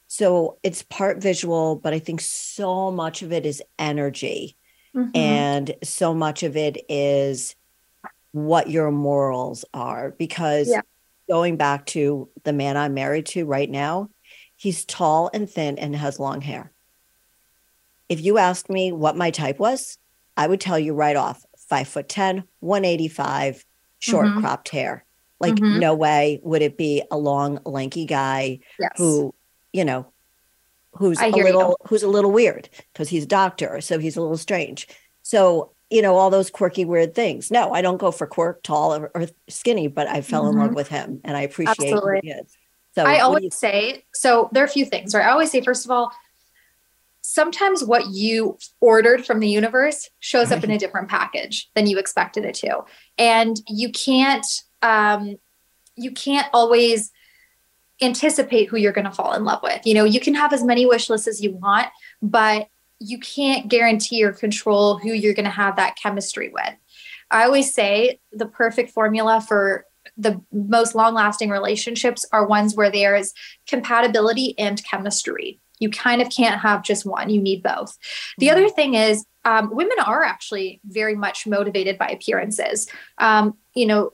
So 0.08 0.58
it's 0.64 0.84
part 0.84 1.22
visual, 1.22 1.78
but 1.78 1.94
I 1.94 2.00
think 2.00 2.20
so 2.20 2.92
much 2.92 3.22
of 3.22 3.32
it 3.32 3.46
is 3.46 3.64
energy. 3.80 4.58
Mm-hmm. 4.96 5.16
And 5.16 5.76
so 5.84 6.14
much 6.14 6.44
of 6.44 6.58
it 6.58 6.84
is 6.90 7.56
what 8.34 8.70
your 8.70 8.92
morals 8.92 9.64
are. 9.74 10.12
Because 10.12 10.70
yeah. 10.70 10.82
going 11.30 11.56
back 11.56 11.86
to 11.88 12.28
the 12.44 12.52
man 12.52 12.76
I'm 12.76 12.94
married 12.94 13.26
to 13.28 13.46
right 13.46 13.70
now, 13.70 14.10
he's 14.62 14.86
tall 14.86 15.28
and 15.34 15.50
thin 15.50 15.80
and 15.80 15.96
has 15.96 16.20
long 16.20 16.40
hair. 16.40 16.72
If 18.10 18.22
you 18.22 18.38
asked 18.38 18.70
me 18.70 18.92
what 18.92 19.18
my 19.18 19.32
type 19.32 19.58
was, 19.58 19.98
I 20.38 20.46
would 20.46 20.62
tell 20.62 20.78
you 20.78 20.94
right 20.94 21.16
off 21.16 21.44
five 21.68 21.88
foot 21.88 22.08
10, 22.08 22.44
185, 22.60 23.66
short 23.98 24.28
mm-hmm. 24.28 24.40
cropped 24.40 24.70
hair. 24.70 25.04
Like, 25.40 25.56
mm-hmm. 25.56 25.80
no 25.80 25.96
way 25.96 26.40
would 26.44 26.62
it 26.62 26.78
be 26.78 27.02
a 27.10 27.18
long, 27.18 27.60
lanky 27.66 28.06
guy 28.06 28.60
yes. 28.78 28.92
who, 28.98 29.34
you 29.74 29.84
know, 29.84 30.06
who's 30.94 31.20
a 31.20 31.30
little 31.30 31.70
you. 31.70 31.88
who's 31.88 32.04
a 32.04 32.08
little 32.08 32.32
weird 32.32 32.70
because 32.94 33.10
he's 33.10 33.24
a 33.24 33.28
doctor, 33.28 33.82
so 33.82 33.98
he's 33.98 34.16
a 34.16 34.22
little 34.22 34.38
strange. 34.38 34.88
So, 35.24 35.72
you 35.90 36.04
know, 36.04 36.18
all 36.18 36.30
those 36.30 36.52
quirky, 36.52 36.86
weird 36.86 37.16
things. 37.16 37.50
No, 37.50 37.74
I 37.74 37.82
don't 37.82 37.98
go 37.98 38.12
for 38.12 38.28
quirk, 38.28 38.62
tall 38.62 38.94
or, 38.94 39.12
or 39.16 39.28
skinny, 39.50 39.88
but 39.88 40.06
I 40.06 40.22
fell 40.22 40.44
mm-hmm. 40.44 40.52
in 40.52 40.58
love 40.60 40.68
mm-hmm. 40.68 40.76
with 40.76 40.90
him 40.90 41.22
and 41.24 41.36
I 41.36 41.42
appreciate 41.42 41.94
Absolutely. 41.94 42.20
who 42.26 42.28
he 42.28 42.32
is. 42.42 42.58
So 42.94 43.04
I 43.04 43.20
always 43.20 43.44
you- 43.44 43.52
say, 43.52 44.06
so 44.14 44.50
there 44.52 44.64
are 44.64 44.68
a 44.68 44.70
few 44.70 44.86
things, 44.86 45.14
right? 45.16 45.26
I 45.26 45.32
always 45.32 45.52
say, 45.52 45.62
first 45.62 45.86
of 45.86 45.92
all, 45.92 46.12
sometimes 47.22 47.84
what 47.84 48.08
you 48.08 48.58
ordered 48.82 49.26
from 49.26 49.40
the 49.40 49.48
universe 49.48 50.10
shows 50.20 50.52
up 50.52 50.64
in 50.64 50.72
a 50.72 50.78
different 50.78 51.08
package 51.08 51.70
than 51.76 51.88
you 51.88 51.98
expected 51.98 52.46
it 52.46 52.56
to. 52.56 52.84
And 53.18 53.60
you 53.68 53.92
can't 53.92 54.46
um, 54.82 55.38
you 55.96 56.12
can't 56.12 56.48
always 56.54 57.12
anticipate 58.02 58.68
who 58.68 58.78
you're 58.78 58.92
going 58.92 59.06
to 59.06 59.12
fall 59.12 59.34
in 59.34 59.46
love 59.46 59.62
with. 59.62 59.86
You 59.86 59.94
know, 59.94 60.06
you 60.06 60.20
can 60.20 60.34
have 60.34 60.54
as 60.54 60.64
many 60.64 60.86
wish 60.86 61.10
lists 61.10 61.28
as 61.28 61.42
you 61.42 61.52
want, 61.52 61.88
but 62.22 62.68
you 63.00 63.20
can't 63.20 63.68
guarantee 63.68 64.24
or 64.24 64.32
control 64.32 64.98
who 64.98 65.10
you're 65.10 65.36
going 65.36 65.46
to 65.46 65.52
have 65.52 65.76
that 65.76 65.96
chemistry 66.02 66.50
with. 66.50 66.74
I 67.30 67.46
always 67.46 67.74
say 67.74 68.20
the 68.32 68.48
perfect 68.48 68.92
formula 68.92 69.40
for 69.42 69.86
the 70.18 70.42
most 70.52 70.96
long 70.96 71.14
lasting 71.14 71.50
relationships 71.50 72.26
are 72.32 72.46
ones 72.46 72.76
where 72.76 72.92
there 72.92 73.16
is 73.16 73.34
compatibility 73.68 74.58
and 74.58 74.84
chemistry. 74.84 75.60
You 75.80 75.90
kind 75.90 76.22
of 76.22 76.30
can't 76.30 76.62
have 76.62 76.84
just 76.84 77.06
one, 77.06 77.30
you 77.30 77.42
need 77.42 77.64
both. 77.64 77.98
The 78.38 78.48
mm-hmm. 78.48 78.58
other 78.58 78.70
thing 78.70 78.94
is, 78.94 79.26
um, 79.46 79.74
women 79.74 79.98
are 80.06 80.24
actually 80.24 80.80
very 80.86 81.16
much 81.16 81.48
motivated 81.48 81.98
by 81.98 82.08
appearances. 82.08 82.88
Um, 83.18 83.58
you 83.74 83.88
know, 83.88 84.12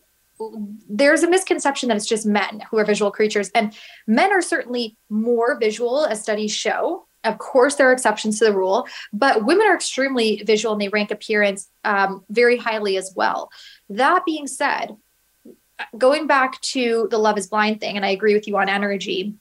there's 0.90 1.24
a 1.24 1.30
misconception 1.30 1.90
that 1.90 1.98
it's 1.98 2.06
just 2.06 2.26
men 2.26 2.62
who 2.70 2.78
are 2.78 2.86
visual 2.86 3.12
creatures 3.12 3.50
and 3.56 3.74
men 4.06 4.32
are 4.32 4.42
certainly 4.42 4.96
more 5.10 5.58
visual 5.60 6.06
as 6.06 6.22
studies 6.22 6.54
show 6.54 7.08
of 7.24 7.40
course 7.40 7.76
there 7.76 7.90
are 7.90 7.94
exceptions 7.94 8.38
to 8.38 8.46
the 8.46 8.54
rule 8.54 8.88
but 9.12 9.46
women 9.46 9.66
are 9.66 9.76
extremely 9.76 10.44
visual 10.46 10.74
and 10.74 10.82
they 10.82 10.90
rank 10.90 11.10
appearance 11.10 11.70
um, 11.86 12.24
very 12.30 12.56
highly 12.56 12.98
as 12.98 13.12
well 13.16 13.50
that 13.90 14.24
being 14.26 14.46
said 14.46 14.96
going 15.98 16.28
back 16.28 16.60
to 16.62 17.08
the 17.12 17.18
love 17.18 17.38
is 17.38 17.48
blind 17.48 17.80
thing 17.80 17.96
and 17.96 18.06
i 18.06 18.10
agree 18.10 18.34
with 18.34 18.48
you 18.48 18.58
on 18.58 18.70
energy 18.70 19.36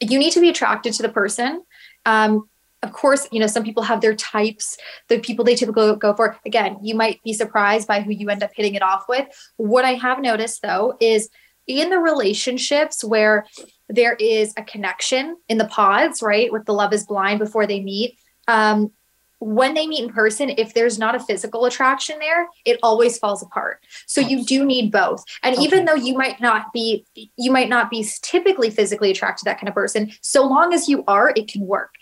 you 0.00 0.18
need 0.18 0.32
to 0.32 0.40
be 0.40 0.48
attracted 0.48 0.92
to 0.92 1.02
the 1.02 1.08
person 1.08 1.62
um, 2.06 2.48
of 2.82 2.92
course, 2.92 3.26
you 3.32 3.40
know, 3.40 3.46
some 3.46 3.64
people 3.64 3.82
have 3.82 4.00
their 4.00 4.14
types, 4.14 4.76
the 5.08 5.18
people 5.18 5.44
they 5.44 5.56
typically 5.56 5.96
go 5.96 6.14
for. 6.14 6.38
Again, 6.46 6.78
you 6.82 6.94
might 6.94 7.22
be 7.24 7.32
surprised 7.32 7.88
by 7.88 8.00
who 8.00 8.12
you 8.12 8.28
end 8.28 8.42
up 8.42 8.50
hitting 8.54 8.74
it 8.74 8.82
off 8.82 9.06
with. 9.08 9.26
What 9.56 9.84
I 9.84 9.94
have 9.94 10.20
noticed 10.20 10.62
though 10.62 10.96
is 11.00 11.28
in 11.66 11.90
the 11.90 11.98
relationships 11.98 13.02
where 13.04 13.46
there 13.88 14.14
is 14.14 14.54
a 14.56 14.62
connection 14.62 15.36
in 15.48 15.58
the 15.58 15.66
pods, 15.66 16.22
right, 16.22 16.52
with 16.52 16.66
the 16.66 16.72
love 16.72 16.92
is 16.92 17.04
blind 17.04 17.40
before 17.40 17.66
they 17.66 17.80
meet. 17.80 18.18
Um, 18.46 18.92
when 19.40 19.74
they 19.74 19.86
meet 19.86 20.02
in 20.02 20.10
person, 20.12 20.50
if 20.58 20.74
there's 20.74 20.98
not 20.98 21.14
a 21.14 21.20
physical 21.20 21.64
attraction 21.64 22.18
there, 22.18 22.48
it 22.64 22.78
always 22.82 23.18
falls 23.18 23.42
apart. 23.42 23.84
So 24.06 24.20
you 24.20 24.44
do 24.44 24.64
need 24.64 24.90
both. 24.90 25.24
And 25.42 25.54
okay. 25.54 25.64
even 25.64 25.84
though 25.84 25.94
you 25.94 26.16
might 26.16 26.40
not 26.40 26.72
be, 26.72 27.06
you 27.36 27.50
might 27.50 27.68
not 27.68 27.90
be 27.90 28.06
typically 28.22 28.70
physically 28.70 29.10
attracted 29.10 29.44
to 29.44 29.44
that 29.46 29.58
kind 29.58 29.68
of 29.68 29.74
person, 29.74 30.12
so 30.20 30.46
long 30.46 30.74
as 30.74 30.88
you 30.88 31.04
are, 31.06 31.32
it 31.36 31.48
can 31.48 31.66
work 31.66 31.94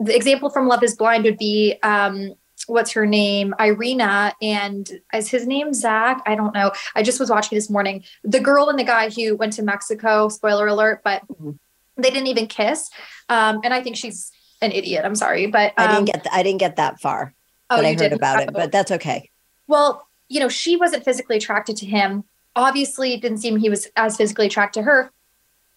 the 0.00 0.14
example 0.14 0.50
from 0.50 0.68
Love 0.68 0.82
is 0.82 0.94
Blind 0.94 1.24
would 1.24 1.38
be 1.38 1.76
um, 1.82 2.34
what's 2.66 2.92
her 2.92 3.06
name? 3.06 3.54
Irina 3.58 4.34
and 4.40 5.00
is 5.14 5.28
his 5.28 5.46
name 5.46 5.72
Zach? 5.72 6.22
I 6.26 6.34
don't 6.34 6.54
know. 6.54 6.72
I 6.94 7.02
just 7.02 7.20
was 7.20 7.30
watching 7.30 7.56
this 7.56 7.70
morning. 7.70 8.04
The 8.24 8.40
girl 8.40 8.68
and 8.68 8.78
the 8.78 8.84
guy 8.84 9.10
who 9.10 9.36
went 9.36 9.54
to 9.54 9.62
Mexico, 9.62 10.28
spoiler 10.28 10.66
alert, 10.66 11.00
but 11.02 11.22
mm-hmm. 11.28 11.52
they 11.96 12.10
didn't 12.10 12.26
even 12.26 12.46
kiss. 12.46 12.90
Um, 13.28 13.60
and 13.64 13.72
I 13.72 13.82
think 13.82 13.96
she's 13.96 14.30
an 14.60 14.72
idiot. 14.72 15.04
I'm 15.04 15.14
sorry, 15.14 15.46
but 15.46 15.72
um, 15.76 15.84
I 15.84 15.86
didn't 15.86 15.98
um, 15.98 16.04
get 16.06 16.22
th- 16.24 16.34
I 16.34 16.42
didn't 16.42 16.58
get 16.58 16.76
that 16.76 17.00
far. 17.00 17.34
Oh, 17.70 17.76
but 17.76 17.84
I 17.84 17.94
heard 17.94 18.12
about 18.12 18.42
it, 18.42 18.52
but 18.52 18.72
that's 18.72 18.90
okay. 18.92 19.30
Well, 19.66 20.08
you 20.28 20.40
know, 20.40 20.48
she 20.48 20.76
wasn't 20.76 21.04
physically 21.04 21.36
attracted 21.36 21.76
to 21.78 21.86
him. 21.86 22.24
Obviously, 22.56 23.14
it 23.14 23.20
didn't 23.20 23.38
seem 23.38 23.56
he 23.56 23.68
was 23.68 23.88
as 23.96 24.16
physically 24.16 24.46
attracted 24.46 24.80
to 24.80 24.84
her. 24.84 25.12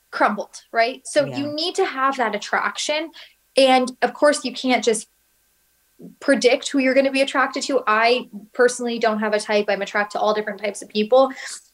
Crumbled, 0.10 0.64
right? 0.72 1.06
So 1.06 1.26
yeah. 1.26 1.38
you 1.38 1.54
need 1.54 1.76
to 1.76 1.86
have 1.86 2.18
that 2.18 2.36
attraction. 2.36 3.12
And 3.58 3.92
of 4.02 4.14
course, 4.14 4.44
you 4.44 4.54
can't 4.54 4.84
just 4.84 5.08
predict 6.20 6.70
who 6.70 6.80
you're 6.80 6.94
going 6.94 7.06
to 7.06 7.12
be 7.12 7.22
attracted 7.22 7.64
to. 7.64 7.84
I 7.86 8.30
personally 8.54 9.00
don't 9.00 9.20
have 9.20 9.34
a 9.34 9.40
type. 9.40 9.66
I'm 9.70 9.82
attracted 9.82 10.18
to 10.18 10.22
all 10.22 10.34
different 10.34 10.60
types 10.60 10.82
of 10.82 10.90
people, 10.90 11.32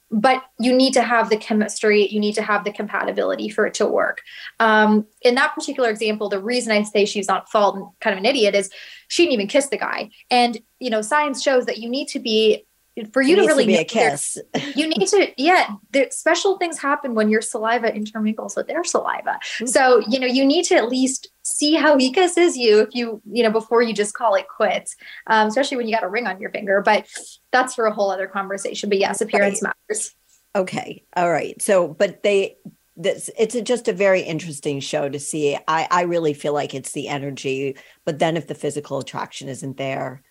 but 0.10 0.44
you 0.60 0.74
need 0.74 0.94
to 0.94 1.02
have 1.02 1.30
the 1.30 1.38
chemistry, 1.38 2.08
you 2.08 2.20
need 2.20 2.36
to 2.36 2.42
have 2.42 2.64
the 2.64 2.72
compatibility 2.72 3.50
for 3.50 3.66
it 3.66 3.74
to 3.76 3.86
work. 3.86 4.22
Um, 4.60 5.06
in 5.22 5.36
that 5.36 5.54
particular 5.54 5.90
example, 5.90 6.30
the 6.30 6.42
reason 6.42 6.72
I 6.72 6.84
say 6.84 7.06
she's 7.06 7.28
not 7.28 7.50
fault 7.50 7.76
and 7.76 7.88
kind 8.00 8.14
of 8.14 8.20
an 8.20 8.26
idiot 8.26 8.56
is 8.56 8.70
she 9.10 9.24
didn't 9.24 9.34
even 9.34 9.48
kiss 9.48 9.68
the 9.68 9.78
guy. 9.78 10.10
And, 10.30 10.58
you 10.80 10.90
know, 10.90 11.02
science 11.02 11.42
shows 11.42 11.66
that 11.66 11.78
you 11.78 11.90
need 11.90 12.08
to 12.10 12.20
be 12.20 12.66
for 13.14 13.22
you 13.22 13.36
to 13.36 13.44
really 13.44 13.66
to 13.66 13.68
be 13.68 13.76
a 13.76 13.84
kiss. 13.84 14.38
you 14.76 14.88
need 14.88 15.08
to, 15.08 15.32
yeah. 15.38 15.68
There, 15.92 16.10
special 16.10 16.58
things 16.58 16.80
happen 16.80 17.14
when 17.14 17.30
your 17.30 17.42
saliva 17.42 17.94
intermingles 17.96 18.56
with 18.56 18.68
their 18.68 18.84
saliva. 18.84 19.40
Mm-hmm. 19.60 19.68
So 19.68 20.04
you 20.08 20.20
know 20.20 20.28
you 20.28 20.46
need 20.46 20.66
to 20.66 20.76
at 20.76 20.90
least 20.90 21.30
see 21.48 21.76
how 21.76 21.98
he 21.98 22.12
kisses 22.12 22.58
you 22.58 22.80
if 22.80 22.90
you 22.94 23.22
you 23.30 23.44
know 23.44 23.52
before 23.52 23.82
you 23.82 23.94
just 23.94 24.14
call 24.14 24.36
it 24.36 24.48
quits. 24.48 24.96
Um, 25.28 25.48
especially 25.48 25.78
when 25.78 25.88
you 25.88 25.96
got 25.96 26.04
a 26.04 26.10
ring 26.10 26.28
on 26.28 26.40
your 26.40 26.52
finger. 26.52 26.82
But 26.82 27.08
that's 27.52 27.76
for 27.76 27.86
a 27.86 27.94
whole 27.94 28.12
other 28.12 28.28
conversation. 28.28 28.90
But 28.90 29.00
yes, 29.00 29.22
appearance 29.22 29.62
right. 29.64 29.74
matters. 29.90 30.14
Okay, 30.56 31.04
all 31.16 31.30
right. 31.30 31.62
So, 31.62 31.88
but 31.88 32.24
they 32.24 32.58
this 32.96 33.30
it's 33.38 33.54
a, 33.54 33.62
just 33.62 33.88
a 33.88 33.94
very 33.94 34.22
interesting 34.22 34.80
show 34.80 35.08
to 35.08 35.20
see 35.20 35.56
i 35.68 35.88
i 35.92 36.02
really 36.02 36.34
feel 36.34 36.52
like 36.52 36.74
it's 36.74 36.94
the 36.94 37.08
energy 37.08 37.76
but 38.06 38.18
then 38.18 38.36
if 38.36 38.48
the 38.48 38.56
physical 38.56 38.98
attraction 38.98 39.48
isn't 39.48 39.78
there 39.78 40.24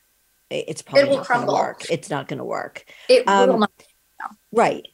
it's 0.51 0.83
probably 0.83 1.11
it 1.11 1.14
not 1.14 1.29
going 1.29 1.47
to 1.47 1.53
work. 1.53 1.91
It's 1.91 2.11
not 2.11 2.29
going 2.29 2.39
to 2.39 2.45
work. 2.45 2.85
It 3.09 3.27
um, 3.29 3.49
will 3.49 3.59
not. 3.59 3.73
No. 4.21 4.37
Right. 4.53 4.87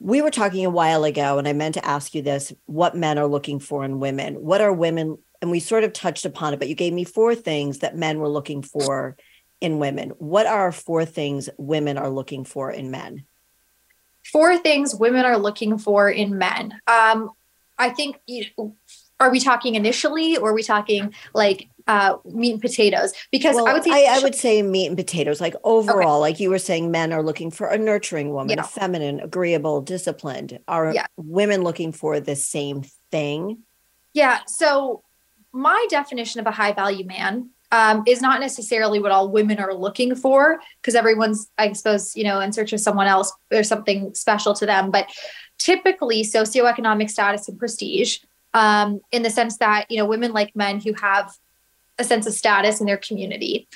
We 0.00 0.22
were 0.22 0.30
talking 0.30 0.64
a 0.64 0.70
while 0.70 1.04
ago, 1.04 1.38
and 1.38 1.48
I 1.48 1.52
meant 1.52 1.74
to 1.74 1.84
ask 1.84 2.14
you 2.14 2.22
this 2.22 2.52
what 2.66 2.94
men 2.94 3.18
are 3.18 3.26
looking 3.26 3.58
for 3.58 3.84
in 3.84 4.00
women. 4.00 4.34
What 4.36 4.60
are 4.60 4.72
women? 4.72 5.18
And 5.40 5.50
we 5.50 5.60
sort 5.60 5.84
of 5.84 5.92
touched 5.92 6.24
upon 6.24 6.52
it, 6.52 6.58
but 6.58 6.68
you 6.68 6.74
gave 6.74 6.92
me 6.92 7.04
four 7.04 7.34
things 7.34 7.78
that 7.78 7.96
men 7.96 8.18
were 8.18 8.28
looking 8.28 8.62
for 8.62 9.16
in 9.60 9.78
women. 9.78 10.10
What 10.18 10.46
are 10.46 10.72
four 10.72 11.04
things 11.04 11.48
women 11.58 11.98
are 11.98 12.10
looking 12.10 12.44
for 12.44 12.70
in 12.70 12.90
men? 12.90 13.24
Four 14.32 14.58
things 14.58 14.94
women 14.94 15.24
are 15.24 15.38
looking 15.38 15.78
for 15.78 16.10
in 16.10 16.38
men. 16.38 16.74
Um, 16.86 17.30
I 17.78 17.90
think, 17.90 18.20
are 19.20 19.30
we 19.30 19.40
talking 19.40 19.74
initially 19.74 20.36
or 20.36 20.50
are 20.50 20.54
we 20.54 20.62
talking 20.62 21.14
like 21.34 21.68
uh, 21.88 22.18
meat 22.26 22.52
and 22.52 22.60
potatoes 22.60 23.14
because 23.32 23.56
well, 23.56 23.66
I 23.66 23.72
would 23.72 23.82
say 23.82 24.06
I, 24.06 24.16
I, 24.16 24.20
would 24.20 24.34
say 24.34 24.60
meat 24.62 24.88
and 24.88 24.96
potatoes. 24.96 25.40
Like 25.40 25.54
overall, 25.64 26.16
okay. 26.16 26.20
like 26.20 26.40
you 26.40 26.50
were 26.50 26.58
saying, 26.58 26.90
men 26.90 27.14
are 27.14 27.22
looking 27.22 27.50
for 27.50 27.66
a 27.66 27.78
nurturing 27.78 28.30
woman, 28.30 28.58
yeah. 28.58 28.64
a 28.64 28.66
feminine, 28.66 29.20
agreeable, 29.20 29.80
disciplined. 29.80 30.60
Are 30.68 30.92
yeah. 30.92 31.06
women 31.16 31.62
looking 31.62 31.92
for 31.92 32.20
the 32.20 32.36
same 32.36 32.82
thing? 33.10 33.60
Yeah. 34.12 34.40
So 34.46 35.02
my 35.52 35.86
definition 35.90 36.40
of 36.40 36.46
a 36.46 36.50
high 36.50 36.72
value 36.72 37.06
man 37.06 37.50
um, 37.70 38.02
is 38.06 38.22
not 38.22 38.40
necessarily 38.40 38.98
what 38.98 39.12
all 39.12 39.30
women 39.30 39.58
are 39.58 39.74
looking 39.74 40.14
for 40.14 40.60
because 40.80 40.94
everyone's, 40.94 41.50
I 41.58 41.72
suppose, 41.72 42.16
you 42.16 42.24
know, 42.24 42.40
in 42.40 42.52
search 42.52 42.72
of 42.72 42.80
someone 42.80 43.06
else 43.06 43.32
or 43.52 43.62
something 43.62 44.14
special 44.14 44.54
to 44.54 44.66
them. 44.66 44.90
But 44.90 45.08
typically, 45.58 46.22
socioeconomic 46.22 47.10
status 47.10 47.48
and 47.48 47.58
prestige, 47.58 48.18
um, 48.54 49.00
in 49.12 49.22
the 49.22 49.30
sense 49.30 49.58
that 49.58 49.90
you 49.90 49.98
know, 49.98 50.06
women 50.06 50.32
like 50.32 50.56
men 50.56 50.80
who 50.80 50.94
have 50.94 51.34
a 51.98 52.04
sense 52.04 52.26
of 52.26 52.32
status 52.32 52.80
in 52.80 52.86
their 52.86 52.96
community. 52.96 53.68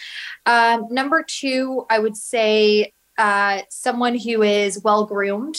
Um, 0.47 0.87
number 0.91 1.25
two, 1.27 1.85
I 1.91 1.99
would 1.99 2.17
say 2.17 2.93
uh, 3.19 3.63
someone 3.69 4.17
who 4.17 4.43
is 4.43 4.83
well 4.83 5.05
groomed. 5.05 5.57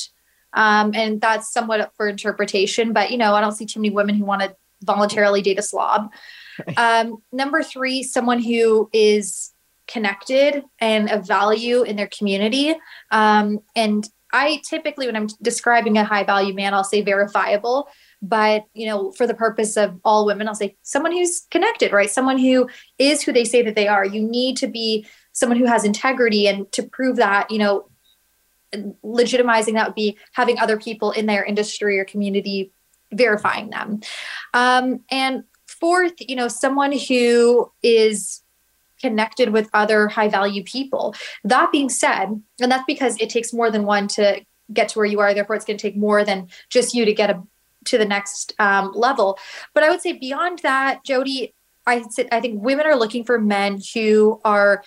Um, 0.55 0.93
and 0.93 1.19
that's 1.19 1.51
somewhat 1.51 1.81
up 1.81 1.93
for 1.97 2.07
interpretation, 2.07 2.93
but 2.93 3.09
you 3.09 3.17
know, 3.17 3.33
I 3.33 3.41
don't 3.41 3.53
see 3.53 3.65
too 3.65 3.79
many 3.79 3.89
women 3.89 4.13
who 4.13 4.23
want 4.23 4.43
to 4.43 4.55
voluntarily 4.83 5.41
date 5.41 5.59
a 5.59 5.63
slob. 5.63 6.11
Um, 6.77 7.17
number 7.31 7.63
three, 7.63 8.03
someone 8.03 8.41
who 8.41 8.89
is 8.93 9.51
connected 9.87 10.63
and 10.79 11.09
of 11.09 11.27
value 11.27 11.83
in 11.83 11.95
their 11.95 12.07
community. 12.07 12.75
Um, 13.11 13.59
and 13.75 14.07
I 14.31 14.61
typically, 14.67 15.05
when 15.05 15.15
I'm 15.15 15.27
describing 15.41 15.97
a 15.97 16.03
high 16.03 16.23
value 16.23 16.53
man, 16.53 16.73
I'll 16.73 16.83
say 16.83 17.01
verifiable. 17.01 17.87
But 18.21 18.65
you 18.73 18.87
know, 18.87 19.11
for 19.11 19.27
the 19.27 19.33
purpose 19.33 19.77
of 19.77 19.99
all 20.03 20.25
women, 20.25 20.47
I'll 20.47 20.55
say 20.55 20.75
someone 20.81 21.11
who's 21.11 21.41
connected, 21.51 21.91
right? 21.91 22.09
Someone 22.09 22.37
who 22.37 22.69
is 22.97 23.21
who 23.21 23.31
they 23.31 23.45
say 23.45 23.61
that 23.61 23.75
they 23.75 23.87
are. 23.87 24.05
You 24.05 24.23
need 24.23 24.57
to 24.57 24.67
be 24.67 25.05
someone 25.33 25.59
who 25.59 25.65
has 25.65 25.83
integrity, 25.83 26.47
and 26.47 26.71
to 26.71 26.83
prove 26.83 27.17
that, 27.17 27.51
you 27.51 27.59
know, 27.59 27.89
legitimizing 29.03 29.73
that 29.73 29.87
would 29.87 29.95
be 29.95 30.17
having 30.31 30.57
other 30.57 30.77
people 30.77 31.11
in 31.11 31.27
their 31.27 31.43
industry 31.43 31.99
or 31.99 32.05
community 32.05 32.71
verifying 33.13 33.69
them. 33.69 34.01
Um, 34.53 35.01
and 35.09 35.43
fourth, 35.67 36.13
you 36.19 36.35
know, 36.35 36.47
someone 36.47 36.91
who 36.91 37.71
is 37.81 38.41
connected 39.01 39.49
with 39.49 39.69
other 39.73 40.07
high 40.07 40.29
value 40.29 40.63
people. 40.63 41.13
That 41.43 41.71
being 41.71 41.89
said, 41.89 42.41
and 42.61 42.71
that's 42.71 42.85
because 42.85 43.19
it 43.19 43.29
takes 43.29 43.51
more 43.51 43.69
than 43.69 43.85
one 43.85 44.07
to 44.09 44.41
get 44.71 44.89
to 44.89 44.99
where 44.99 45.05
you 45.05 45.19
are. 45.19 45.33
Therefore, 45.33 45.57
it's 45.57 45.65
going 45.65 45.77
to 45.77 45.81
take 45.81 45.97
more 45.97 46.23
than 46.23 46.47
just 46.69 46.93
you 46.93 47.03
to 47.03 47.13
get 47.13 47.29
a, 47.29 47.43
to 47.85 47.97
the 47.97 48.05
next 48.05 48.53
um, 48.59 48.93
level. 48.93 49.37
But 49.73 49.83
I 49.83 49.89
would 49.89 50.01
say 50.01 50.13
beyond 50.13 50.59
that, 50.59 51.03
Jody, 51.03 51.53
I 51.85 52.05
I 52.31 52.39
think 52.39 52.63
women 52.63 52.85
are 52.85 52.95
looking 52.95 53.25
for 53.25 53.39
men 53.39 53.81
who 53.93 54.39
are 54.45 54.83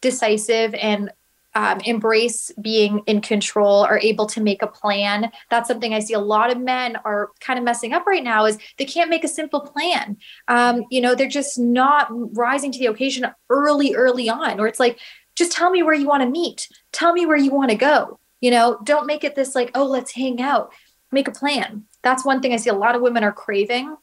decisive 0.00 0.74
and 0.74 1.12
um, 1.54 1.80
embrace 1.84 2.50
being 2.60 3.02
in 3.06 3.20
control 3.20 3.82
are 3.84 3.98
able 3.98 4.26
to 4.26 4.40
make 4.40 4.62
a 4.62 4.66
plan. 4.66 5.30
That's 5.50 5.68
something 5.68 5.92
i 5.92 6.00
see 6.00 6.14
a 6.14 6.18
lot 6.18 6.50
of 6.50 6.58
men 6.58 6.96
are 7.04 7.30
kind 7.40 7.58
of 7.58 7.64
messing 7.64 7.92
up 7.92 8.06
right 8.06 8.24
now 8.24 8.46
is 8.46 8.58
they 8.78 8.84
can't 8.84 9.10
make 9.10 9.24
a 9.24 9.28
simple 9.28 9.60
plan. 9.60 10.16
Um, 10.48 10.84
you 10.90 11.00
know 11.00 11.14
they're 11.14 11.28
just 11.28 11.58
not 11.58 12.08
rising 12.36 12.72
to 12.72 12.78
the 12.78 12.86
occasion 12.86 13.26
early 13.50 13.94
early 13.94 14.28
on 14.28 14.60
or 14.60 14.66
it's 14.66 14.80
like 14.80 14.98
just 15.34 15.52
tell 15.52 15.70
me 15.70 15.82
where 15.82 15.94
you 15.94 16.06
want 16.06 16.22
to 16.22 16.28
meet. 16.28 16.68
Tell 16.92 17.12
me 17.12 17.26
where 17.26 17.36
you 17.36 17.52
want 17.52 17.70
to 17.70 17.76
go. 17.76 18.18
You 18.40 18.50
know 18.50 18.78
don't 18.84 19.06
make 19.06 19.24
it 19.24 19.34
this 19.34 19.54
like 19.54 19.70
oh 19.74 19.84
let's 19.84 20.12
hang 20.12 20.40
out. 20.40 20.72
Make 21.10 21.28
a 21.28 21.32
plan. 21.32 21.84
That's 22.02 22.24
one 22.24 22.40
thing 22.40 22.52
i 22.52 22.56
see 22.56 22.70
a 22.70 22.74
lot 22.74 22.94
of 22.94 23.02
women 23.02 23.24
are 23.24 23.32
craving. 23.32 23.96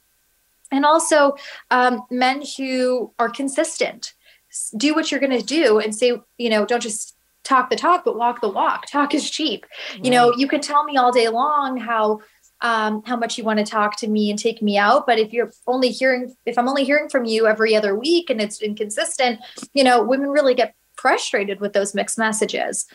And 0.72 0.86
also 0.86 1.36
um, 1.72 2.04
men 2.12 2.44
who 2.58 3.12
are 3.18 3.30
consistent. 3.30 4.14
Do 4.78 4.94
what 4.94 5.12
you're 5.12 5.20
going 5.20 5.40
to 5.40 5.46
do 5.46 5.80
and 5.80 5.96
say 5.96 6.14
you 6.38 6.50
know 6.50 6.66
don't 6.66 6.82
just 6.82 7.16
talk 7.44 7.70
the 7.70 7.76
talk, 7.76 8.04
but 8.06 8.18
walk 8.18 8.42
the 8.42 8.50
walk. 8.50 8.86
Talk 8.88 9.14
is 9.14 9.30
cheap. 9.30 9.66
Right. 9.94 10.06
You 10.06 10.12
know, 10.12 10.34
you 10.36 10.48
can 10.48 10.62
tell 10.62 10.84
me 10.84 10.98
all 10.98 11.12
day 11.12 11.30
long 11.30 11.78
how 11.78 12.20
um, 12.62 13.04
how 13.06 13.16
much 13.16 13.38
you 13.38 13.44
want 13.44 13.60
to 13.60 13.66
talk 13.66 13.98
to 13.98 14.08
me 14.08 14.30
and 14.30 14.38
take 14.38 14.62
me 14.62 14.78
out. 14.78 15.06
But 15.08 15.18
if 15.18 15.32
you're 15.32 15.52
only 15.66 15.90
hearing, 15.90 16.34
if 16.46 16.58
I'm 16.58 16.68
only 16.68 16.84
hearing 16.84 17.10
from 17.10 17.26
you 17.26 17.48
every 17.48 17.76
other 17.76 17.98
week 17.98 18.30
and 18.30 18.42
it's 18.42 18.62
inconsistent, 18.62 19.40
you 19.74 19.84
know, 19.84 20.04
women 20.04 20.30
really 20.30 20.56
get 20.56 20.76
frustrated 20.96 21.62
with 21.62 21.74
those 21.74 21.96
mixed 21.96 22.18
messages. 22.18 22.86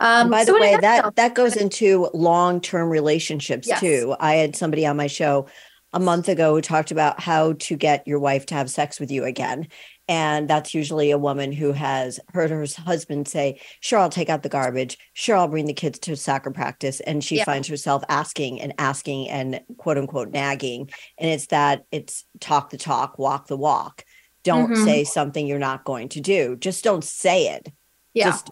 Um, 0.00 0.30
by 0.30 0.44
the 0.44 0.52
so 0.52 0.60
way, 0.60 0.76
that 0.80 1.14
that 1.16 1.34
goes 1.34 1.54
into 1.56 2.08
long 2.12 2.60
term 2.60 2.88
relationships 2.88 3.68
yes. 3.68 3.80
too. 3.80 4.16
I 4.18 4.34
had 4.34 4.56
somebody 4.56 4.86
on 4.86 4.96
my 4.96 5.06
show 5.06 5.46
a 5.92 6.00
month 6.00 6.28
ago 6.28 6.54
who 6.54 6.60
talked 6.60 6.90
about 6.90 7.20
how 7.20 7.52
to 7.52 7.76
get 7.76 8.06
your 8.06 8.18
wife 8.18 8.46
to 8.46 8.54
have 8.54 8.70
sex 8.70 8.98
with 8.98 9.10
you 9.10 9.24
again. 9.24 9.68
And 10.12 10.46
that's 10.46 10.74
usually 10.74 11.10
a 11.10 11.16
woman 11.16 11.52
who 11.52 11.72
has 11.72 12.20
heard 12.34 12.50
her 12.50 12.66
husband 12.84 13.28
say, 13.28 13.58
Sure, 13.80 13.98
I'll 13.98 14.10
take 14.10 14.28
out 14.28 14.42
the 14.42 14.50
garbage. 14.50 14.98
Sure, 15.14 15.36
I'll 15.36 15.48
bring 15.48 15.64
the 15.64 15.72
kids 15.72 15.98
to 16.00 16.16
soccer 16.16 16.50
practice. 16.50 17.00
And 17.00 17.24
she 17.24 17.38
yeah. 17.38 17.44
finds 17.44 17.66
herself 17.66 18.04
asking 18.10 18.60
and 18.60 18.74
asking 18.76 19.30
and 19.30 19.62
quote 19.78 19.96
unquote 19.96 20.28
nagging. 20.28 20.90
And 21.16 21.30
it's 21.30 21.46
that 21.46 21.86
it's 21.90 22.26
talk 22.40 22.68
the 22.68 22.76
talk, 22.76 23.18
walk 23.18 23.46
the 23.46 23.56
walk. 23.56 24.04
Don't 24.42 24.72
mm-hmm. 24.72 24.84
say 24.84 25.04
something 25.04 25.46
you're 25.46 25.58
not 25.58 25.84
going 25.84 26.10
to 26.10 26.20
do. 26.20 26.56
Just 26.56 26.84
don't 26.84 27.04
say 27.04 27.48
it. 27.48 27.72
Yeah. 28.12 28.32
Just, 28.32 28.50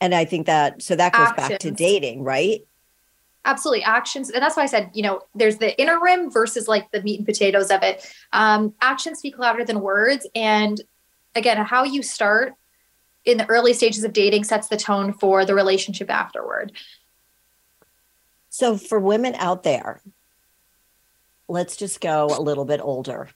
and 0.00 0.14
I 0.14 0.24
think 0.24 0.46
that, 0.46 0.80
so 0.80 0.94
that 0.94 1.12
goes 1.12 1.26
Actions. 1.26 1.48
back 1.48 1.58
to 1.58 1.72
dating, 1.72 2.22
right? 2.22 2.60
absolutely 3.44 3.82
actions 3.82 4.28
and 4.30 4.42
that's 4.42 4.56
why 4.56 4.62
i 4.62 4.66
said 4.66 4.90
you 4.92 5.02
know 5.02 5.22
there's 5.34 5.56
the 5.56 5.78
inner 5.80 5.98
rim 5.98 6.30
versus 6.30 6.68
like 6.68 6.90
the 6.90 7.02
meat 7.02 7.18
and 7.18 7.26
potatoes 7.26 7.70
of 7.70 7.82
it 7.82 8.06
um, 8.32 8.74
actions 8.82 9.18
speak 9.18 9.38
louder 9.38 9.64
than 9.64 9.80
words 9.80 10.26
and 10.34 10.82
again 11.34 11.58
how 11.58 11.84
you 11.84 12.02
start 12.02 12.54
in 13.24 13.36
the 13.36 13.46
early 13.48 13.72
stages 13.72 14.04
of 14.04 14.12
dating 14.12 14.44
sets 14.44 14.68
the 14.68 14.76
tone 14.76 15.12
for 15.12 15.44
the 15.44 15.54
relationship 15.54 16.10
afterward 16.10 16.72
so 18.48 18.76
for 18.76 18.98
women 18.98 19.34
out 19.36 19.62
there 19.62 20.00
let's 21.48 21.76
just 21.76 22.00
go 22.00 22.26
a 22.26 22.40
little 22.40 22.64
bit 22.64 22.80
older 22.82 23.28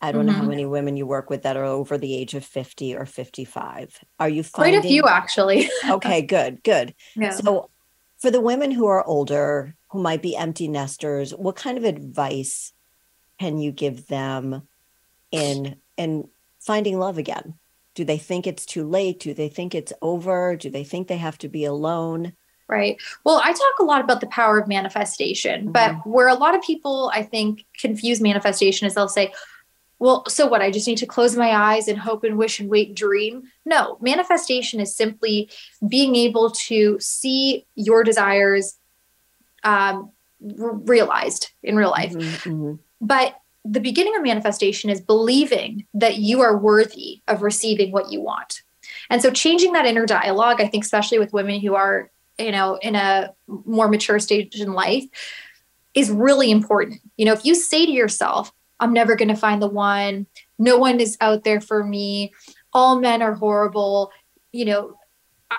I 0.00 0.12
don't 0.12 0.20
mm-hmm. 0.20 0.26
know 0.26 0.32
how 0.32 0.40
mm-hmm. 0.42 0.50
many 0.50 0.66
women 0.66 0.96
you 0.96 1.06
work 1.06 1.28
with 1.28 1.42
that 1.42 1.56
are 1.56 1.64
over 1.64 1.98
the 1.98 2.14
age 2.14 2.34
of 2.34 2.44
50 2.44 2.94
or 2.94 3.04
55. 3.04 3.98
Are 4.20 4.28
you 4.28 4.42
finding 4.42 4.80
quite 4.80 4.84
a 4.84 4.88
few 4.88 5.04
actually? 5.08 5.68
okay, 5.90 6.22
good, 6.22 6.62
good. 6.62 6.94
Yeah. 7.16 7.30
So 7.30 7.70
for 8.18 8.30
the 8.30 8.40
women 8.40 8.70
who 8.70 8.86
are 8.86 9.04
older, 9.04 9.74
who 9.90 10.00
might 10.00 10.22
be 10.22 10.36
empty 10.36 10.68
nesters, 10.68 11.32
what 11.32 11.56
kind 11.56 11.78
of 11.78 11.84
advice 11.84 12.72
can 13.40 13.58
you 13.58 13.72
give 13.72 14.06
them 14.06 14.68
in 15.30 15.76
in 15.96 16.28
finding 16.68 16.98
love 16.98 17.16
again? 17.16 17.54
Do 17.94 18.04
they 18.04 18.18
think 18.18 18.46
it's 18.46 18.66
too 18.66 18.86
late? 18.86 19.20
Do 19.20 19.32
they 19.32 19.48
think 19.48 19.74
it's 19.74 19.94
over? 20.02 20.54
Do 20.54 20.68
they 20.68 20.84
think 20.84 21.08
they 21.08 21.16
have 21.16 21.38
to 21.38 21.48
be 21.48 21.64
alone? 21.64 22.34
Right. 22.68 23.00
Well, 23.24 23.40
I 23.42 23.52
talk 23.52 23.78
a 23.80 23.84
lot 23.84 24.02
about 24.02 24.20
the 24.20 24.26
power 24.26 24.58
of 24.58 24.68
manifestation, 24.68 25.62
mm-hmm. 25.62 25.72
but 25.72 26.06
where 26.06 26.28
a 26.28 26.34
lot 26.34 26.54
of 26.54 26.60
people 26.60 27.10
I 27.14 27.22
think 27.22 27.64
confuse 27.80 28.20
manifestation 28.20 28.86
is 28.86 28.94
they'll 28.94 29.08
say, 29.08 29.32
well, 29.98 30.24
so 30.28 30.46
what? 30.46 30.60
I 30.60 30.70
just 30.70 30.86
need 30.86 30.98
to 30.98 31.06
close 31.06 31.34
my 31.36 31.50
eyes 31.50 31.88
and 31.88 31.98
hope 31.98 32.22
and 32.22 32.36
wish 32.36 32.60
and 32.60 32.68
wait, 32.68 32.94
dream. 32.94 33.44
No, 33.64 33.96
manifestation 34.02 34.78
is 34.78 34.94
simply 34.94 35.50
being 35.88 36.14
able 36.16 36.50
to 36.68 36.98
see 37.00 37.66
your 37.76 38.04
desires 38.04 38.76
um, 39.64 40.12
r- 40.60 40.74
realized 40.74 41.50
in 41.62 41.76
real 41.76 41.90
life. 41.90 42.12
Mm-hmm, 42.12 42.50
mm-hmm. 42.50 42.74
But 43.00 43.40
the 43.70 43.80
beginning 43.80 44.16
of 44.16 44.22
manifestation 44.22 44.90
is 44.90 45.00
believing 45.00 45.86
that 45.94 46.16
you 46.16 46.40
are 46.40 46.56
worthy 46.56 47.20
of 47.28 47.42
receiving 47.42 47.92
what 47.92 48.10
you 48.10 48.20
want. 48.20 48.62
And 49.10 49.20
so 49.20 49.30
changing 49.30 49.72
that 49.72 49.86
inner 49.86 50.06
dialogue, 50.06 50.60
I 50.60 50.68
think, 50.68 50.84
especially 50.84 51.18
with 51.18 51.32
women 51.32 51.60
who 51.60 51.74
are, 51.74 52.10
you 52.38 52.52
know, 52.52 52.76
in 52.76 52.94
a 52.94 53.34
more 53.46 53.88
mature 53.88 54.18
stage 54.18 54.60
in 54.60 54.72
life, 54.72 55.04
is 55.94 56.10
really 56.10 56.50
important. 56.50 57.00
You 57.16 57.26
know, 57.26 57.32
if 57.32 57.44
you 57.44 57.54
say 57.54 57.84
to 57.84 57.92
yourself, 57.92 58.52
I'm 58.80 58.92
never 58.92 59.16
going 59.16 59.28
to 59.28 59.36
find 59.36 59.60
the 59.60 59.68
one. 59.68 60.26
No 60.58 60.78
one 60.78 61.00
is 61.00 61.16
out 61.20 61.44
there 61.44 61.60
for 61.60 61.82
me. 61.82 62.32
All 62.72 63.00
men 63.00 63.22
are 63.22 63.34
horrible. 63.34 64.12
You 64.52 64.64
know, 64.66 64.98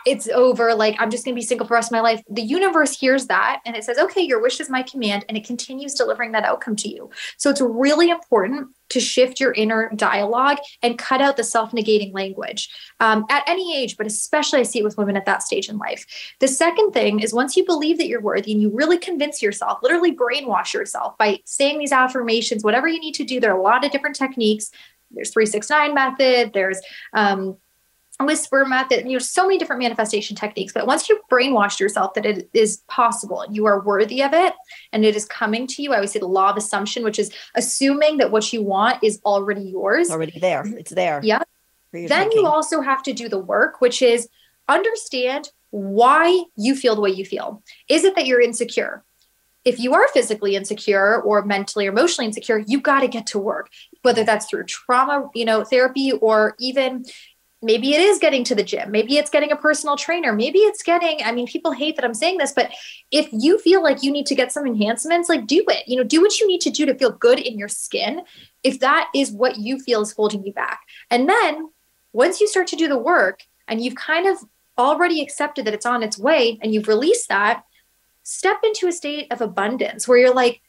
it's 0.05 0.27
over. 0.27 0.75
Like, 0.75 0.95
I'm 0.99 1.09
just 1.09 1.25
going 1.25 1.33
to 1.33 1.39
be 1.39 1.45
single 1.45 1.65
for 1.65 1.71
the 1.71 1.75
rest 1.75 1.89
of 1.89 1.93
my 1.93 2.01
life. 2.01 2.21
The 2.29 2.41
universe 2.41 2.97
hears 2.97 3.27
that 3.27 3.61
and 3.65 3.75
it 3.75 3.83
says, 3.83 3.97
okay, 3.97 4.21
your 4.21 4.41
wish 4.41 4.59
is 4.59 4.69
my 4.69 4.83
command. 4.83 5.25
And 5.27 5.37
it 5.37 5.45
continues 5.45 5.95
delivering 5.95 6.31
that 6.33 6.43
outcome 6.43 6.75
to 6.77 6.89
you. 6.89 7.09
So 7.37 7.49
it's 7.49 7.61
really 7.61 8.09
important 8.09 8.69
to 8.89 8.99
shift 8.99 9.39
your 9.39 9.51
inner 9.53 9.91
dialogue 9.95 10.57
and 10.81 10.97
cut 10.97 11.21
out 11.21 11.37
the 11.37 11.43
self 11.43 11.71
negating 11.71 12.13
language 12.13 12.69
um, 12.99 13.25
at 13.29 13.43
any 13.47 13.77
age, 13.77 13.97
but 13.97 14.07
especially 14.07 14.59
I 14.59 14.63
see 14.63 14.79
it 14.79 14.83
with 14.83 14.97
women 14.97 15.17
at 15.17 15.25
that 15.25 15.43
stage 15.43 15.69
in 15.69 15.77
life. 15.77 16.05
The 16.39 16.47
second 16.47 16.91
thing 16.91 17.19
is 17.19 17.33
once 17.33 17.55
you 17.55 17.65
believe 17.65 17.97
that 17.97 18.07
you're 18.07 18.21
worthy 18.21 18.51
and 18.51 18.61
you 18.61 18.69
really 18.69 18.97
convince 18.97 19.41
yourself, 19.41 19.79
literally 19.81 20.15
brainwash 20.15 20.73
yourself 20.73 21.17
by 21.17 21.39
saying 21.45 21.79
these 21.79 21.91
affirmations, 21.91 22.63
whatever 22.63 22.87
you 22.87 22.99
need 22.99 23.15
to 23.15 23.23
do, 23.23 23.39
there 23.39 23.53
are 23.53 23.59
a 23.59 23.61
lot 23.61 23.85
of 23.85 23.91
different 23.91 24.15
techniques. 24.15 24.71
There's 25.11 25.31
369 25.31 25.93
method, 25.95 26.53
there's 26.53 26.79
um, 27.13 27.57
whisper 28.25 28.65
method 28.65 29.05
you 29.05 29.13
know 29.13 29.19
so 29.19 29.43
many 29.43 29.57
different 29.57 29.81
manifestation 29.81 30.35
techniques 30.35 30.73
but 30.73 30.85
once 30.85 31.07
you 31.07 31.19
brainwashed 31.31 31.79
yourself 31.79 32.13
that 32.13 32.25
it 32.25 32.49
is 32.53 32.77
possible 32.87 33.41
and 33.41 33.55
you 33.55 33.65
are 33.65 33.79
worthy 33.81 34.21
of 34.21 34.33
it 34.33 34.53
and 34.91 35.05
it 35.05 35.15
is 35.15 35.25
coming 35.25 35.65
to 35.65 35.81
you 35.81 35.93
i 35.93 35.95
always 35.95 36.11
say 36.11 36.19
the 36.19 36.27
law 36.27 36.49
of 36.49 36.57
assumption 36.57 37.03
which 37.03 37.17
is 37.17 37.31
assuming 37.55 38.17
that 38.17 38.31
what 38.31 38.51
you 38.53 38.61
want 38.61 39.03
is 39.03 39.19
already 39.25 39.61
yours. 39.61 40.09
Already 40.09 40.39
there. 40.39 40.63
It's 40.65 40.91
there. 40.91 41.19
Yeah. 41.23 41.43
Then 41.91 42.07
thinking. 42.07 42.39
you 42.39 42.47
also 42.47 42.81
have 42.81 43.03
to 43.03 43.13
do 43.13 43.29
the 43.29 43.39
work 43.39 43.81
which 43.81 44.01
is 44.01 44.29
understand 44.67 45.51
why 45.71 46.43
you 46.55 46.75
feel 46.75 46.95
the 46.95 47.01
way 47.01 47.11
you 47.11 47.25
feel. 47.25 47.63
Is 47.89 48.03
it 48.03 48.15
that 48.15 48.25
you're 48.25 48.41
insecure? 48.41 49.03
If 49.65 49.79
you 49.79 49.93
are 49.93 50.07
physically 50.09 50.55
insecure 50.55 51.21
or 51.21 51.43
mentally 51.43 51.85
or 51.85 51.91
emotionally 51.91 52.27
insecure 52.27 52.63
you 52.65 52.79
got 52.79 53.01
to 53.01 53.07
get 53.07 53.27
to 53.27 53.39
work 53.39 53.69
whether 54.03 54.23
that's 54.23 54.49
through 54.49 54.63
trauma 54.63 55.29
you 55.35 55.43
know 55.43 55.63
therapy 55.63 56.13
or 56.13 56.55
even 56.59 57.03
maybe 57.61 57.93
it 57.93 57.99
is 57.99 58.19
getting 58.19 58.43
to 58.45 58.55
the 58.55 58.63
gym. 58.63 58.91
Maybe 58.91 59.17
it's 59.17 59.29
getting 59.29 59.51
a 59.51 59.55
personal 59.55 59.97
trainer. 59.97 60.33
Maybe 60.33 60.59
it's 60.59 60.83
getting 60.83 61.19
i 61.23 61.31
mean 61.31 61.47
people 61.47 61.71
hate 61.71 61.95
that 61.95 62.05
i'm 62.05 62.13
saying 62.13 62.37
this 62.37 62.53
but 62.53 62.71
if 63.11 63.27
you 63.31 63.59
feel 63.59 63.83
like 63.83 64.03
you 64.03 64.11
need 64.11 64.25
to 64.27 64.35
get 64.35 64.51
some 64.51 64.65
enhancements 64.65 65.29
like 65.29 65.45
do 65.47 65.63
it. 65.67 65.87
You 65.87 65.97
know 65.97 66.03
do 66.03 66.21
what 66.21 66.39
you 66.39 66.47
need 66.47 66.61
to 66.61 66.69
do 66.69 66.85
to 66.85 66.95
feel 66.95 67.11
good 67.11 67.39
in 67.39 67.57
your 67.57 67.67
skin 67.67 68.21
if 68.63 68.79
that 68.79 69.09
is 69.15 69.31
what 69.31 69.57
you 69.57 69.79
feel 69.79 70.01
is 70.01 70.13
holding 70.13 70.45
you 70.45 70.53
back. 70.53 70.81
And 71.09 71.27
then 71.27 71.69
once 72.13 72.39
you 72.39 72.47
start 72.47 72.67
to 72.67 72.75
do 72.75 72.87
the 72.87 72.97
work 72.97 73.43
and 73.67 73.83
you've 73.83 73.95
kind 73.95 74.27
of 74.27 74.37
already 74.77 75.21
accepted 75.21 75.65
that 75.65 75.73
it's 75.73 75.85
on 75.85 76.03
its 76.03 76.17
way 76.17 76.57
and 76.61 76.73
you've 76.73 76.87
released 76.87 77.29
that 77.29 77.63
step 78.23 78.59
into 78.63 78.87
a 78.87 78.91
state 78.91 79.27
of 79.31 79.41
abundance 79.41 80.07
where 80.07 80.17
you're 80.17 80.33
like 80.33 80.61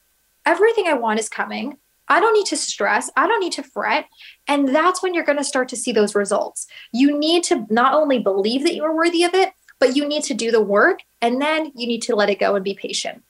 everything 0.45 0.87
i 0.87 0.95
want 0.95 1.21
is 1.21 1.29
coming 1.29 1.77
I 2.11 2.19
don't 2.19 2.35
need 2.35 2.47
to 2.47 2.57
stress. 2.57 3.09
I 3.17 3.29
don't 3.29 3.41
need 3.41 3.53
to 3.53 3.63
fret. 3.63 4.07
And 4.49 4.69
that's 4.69 5.03
when 5.03 5.15
you're 5.15 5.25
going 5.25 5.39
to 5.39 5.45
start 5.45 5.69
to 5.69 5.77
see 5.77 5.93
those 5.93 6.15
results. 6.15 6.67
You 6.93 7.17
need 7.17 7.45
to 7.45 7.67
not 7.71 7.95
only 7.95 8.19
believe 8.19 8.65
that 8.65 8.75
you 8.75 8.83
are 8.83 8.95
worthy 8.95 9.23
of 9.23 9.33
it, 9.33 9.53
but 9.79 9.97
you 9.97 10.07
need 10.07 10.25
to 10.25 10.35
do 10.35 10.51
the 10.51 10.61
work 10.61 11.01
and 11.23 11.41
then 11.41 11.73
you 11.75 11.87
need 11.87 12.03
to 12.03 12.17
let 12.17 12.29
it 12.29 12.41
go 12.41 12.57
and 12.57 12.65
be 12.65 12.75
patient. 12.75 13.23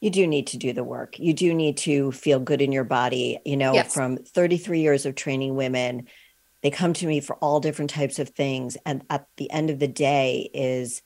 You 0.00 0.10
do 0.10 0.26
need 0.26 0.46
to 0.48 0.56
do 0.56 0.72
the 0.72 0.84
work. 0.84 1.18
You 1.18 1.34
do 1.34 1.52
need 1.52 1.76
to 1.78 2.12
feel 2.12 2.38
good 2.38 2.62
in 2.62 2.72
your 2.72 2.84
body. 2.84 3.38
You 3.44 3.56
know, 3.56 3.74
yes. 3.74 3.92
from 3.92 4.16
33 4.16 4.80
years 4.80 5.04
of 5.04 5.14
training 5.14 5.56
women, 5.56 6.06
they 6.62 6.70
come 6.70 6.94
to 6.94 7.06
me 7.06 7.20
for 7.20 7.36
all 7.36 7.60
different 7.60 7.90
types 7.90 8.18
of 8.18 8.30
things. 8.30 8.78
And 8.86 9.04
at 9.10 9.26
the 9.36 9.50
end 9.50 9.68
of 9.68 9.78
the 9.78 9.88
day, 9.88 10.48
is 10.54 11.02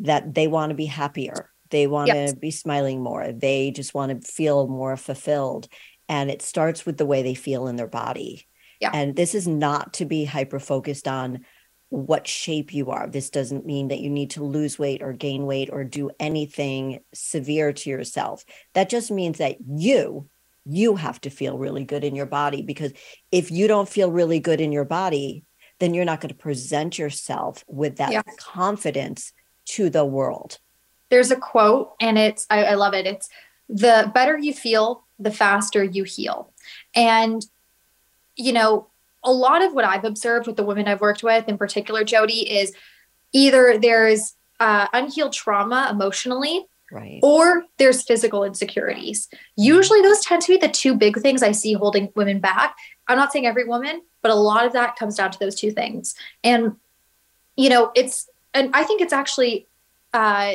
that 0.00 0.34
they 0.34 0.46
want 0.46 0.70
to 0.70 0.76
be 0.76 0.86
happier. 0.86 1.50
They 1.70 1.88
want 1.88 2.08
yes. 2.08 2.32
to 2.32 2.36
be 2.36 2.52
smiling 2.52 3.02
more. 3.02 3.32
They 3.32 3.72
just 3.72 3.94
want 3.94 4.22
to 4.22 4.28
feel 4.28 4.68
more 4.68 4.96
fulfilled 4.96 5.68
and 6.08 6.30
it 6.30 6.42
starts 6.42 6.86
with 6.86 6.96
the 6.96 7.06
way 7.06 7.22
they 7.22 7.34
feel 7.34 7.66
in 7.66 7.76
their 7.76 7.86
body. 7.86 8.46
Yeah. 8.80 8.90
And 8.92 9.16
this 9.16 9.34
is 9.34 9.48
not 9.48 9.94
to 9.94 10.04
be 10.04 10.24
hyper 10.24 10.58
focused 10.58 11.08
on 11.08 11.44
what 11.88 12.26
shape 12.26 12.74
you 12.74 12.90
are. 12.90 13.06
This 13.06 13.30
doesn't 13.30 13.64
mean 13.64 13.88
that 13.88 14.00
you 14.00 14.10
need 14.10 14.30
to 14.30 14.44
lose 14.44 14.78
weight 14.78 15.02
or 15.02 15.12
gain 15.12 15.46
weight 15.46 15.70
or 15.72 15.84
do 15.84 16.10
anything 16.18 17.00
severe 17.14 17.72
to 17.72 17.90
yourself. 17.90 18.44
That 18.74 18.88
just 18.88 19.10
means 19.10 19.38
that 19.38 19.56
you 19.66 20.28
you 20.68 20.96
have 20.96 21.20
to 21.20 21.30
feel 21.30 21.56
really 21.56 21.84
good 21.84 22.02
in 22.02 22.16
your 22.16 22.26
body 22.26 22.60
because 22.60 22.92
if 23.30 23.52
you 23.52 23.68
don't 23.68 23.88
feel 23.88 24.10
really 24.10 24.40
good 24.40 24.60
in 24.60 24.72
your 24.72 24.84
body, 24.84 25.44
then 25.78 25.94
you're 25.94 26.04
not 26.04 26.20
going 26.20 26.30
to 26.30 26.34
present 26.34 26.98
yourself 26.98 27.64
with 27.68 27.96
that 27.96 28.10
yeah. 28.10 28.22
confidence 28.36 29.32
to 29.64 29.88
the 29.88 30.04
world. 30.04 30.58
There's 31.08 31.30
a 31.30 31.36
quote, 31.36 31.94
and 32.00 32.18
it's 32.18 32.46
I, 32.50 32.64
I 32.64 32.74
love 32.74 32.94
it. 32.94 33.06
It's 33.06 33.28
the 33.68 34.10
better 34.12 34.36
you 34.36 34.52
feel, 34.52 35.05
the 35.18 35.30
faster 35.30 35.82
you 35.82 36.04
heal. 36.04 36.52
And, 36.94 37.44
you 38.36 38.52
know, 38.52 38.88
a 39.24 39.32
lot 39.32 39.62
of 39.62 39.72
what 39.72 39.84
I've 39.84 40.04
observed 40.04 40.46
with 40.46 40.56
the 40.56 40.62
women 40.62 40.86
I've 40.86 41.00
worked 41.00 41.22
with, 41.22 41.48
in 41.48 41.58
particular, 41.58 42.04
Jody, 42.04 42.50
is 42.50 42.72
either 43.32 43.78
there's 43.78 44.34
uh, 44.60 44.86
unhealed 44.92 45.32
trauma 45.32 45.88
emotionally, 45.90 46.66
right. 46.92 47.20
or 47.22 47.64
there's 47.78 48.02
physical 48.02 48.44
insecurities. 48.44 49.28
Usually, 49.56 50.00
those 50.00 50.20
tend 50.20 50.42
to 50.42 50.52
be 50.52 50.58
the 50.58 50.72
two 50.72 50.94
big 50.94 51.18
things 51.20 51.42
I 51.42 51.52
see 51.52 51.72
holding 51.72 52.12
women 52.14 52.38
back. 52.38 52.76
I'm 53.08 53.18
not 53.18 53.32
saying 53.32 53.46
every 53.46 53.64
woman, 53.64 54.02
but 54.22 54.30
a 54.30 54.34
lot 54.34 54.64
of 54.64 54.72
that 54.74 54.96
comes 54.96 55.16
down 55.16 55.30
to 55.32 55.38
those 55.38 55.54
two 55.54 55.70
things. 55.70 56.14
And, 56.44 56.76
you 57.56 57.68
know, 57.68 57.90
it's, 57.94 58.28
and 58.54 58.70
I 58.74 58.84
think 58.84 59.00
it's 59.00 59.12
actually 59.12 59.66
uh, 60.12 60.54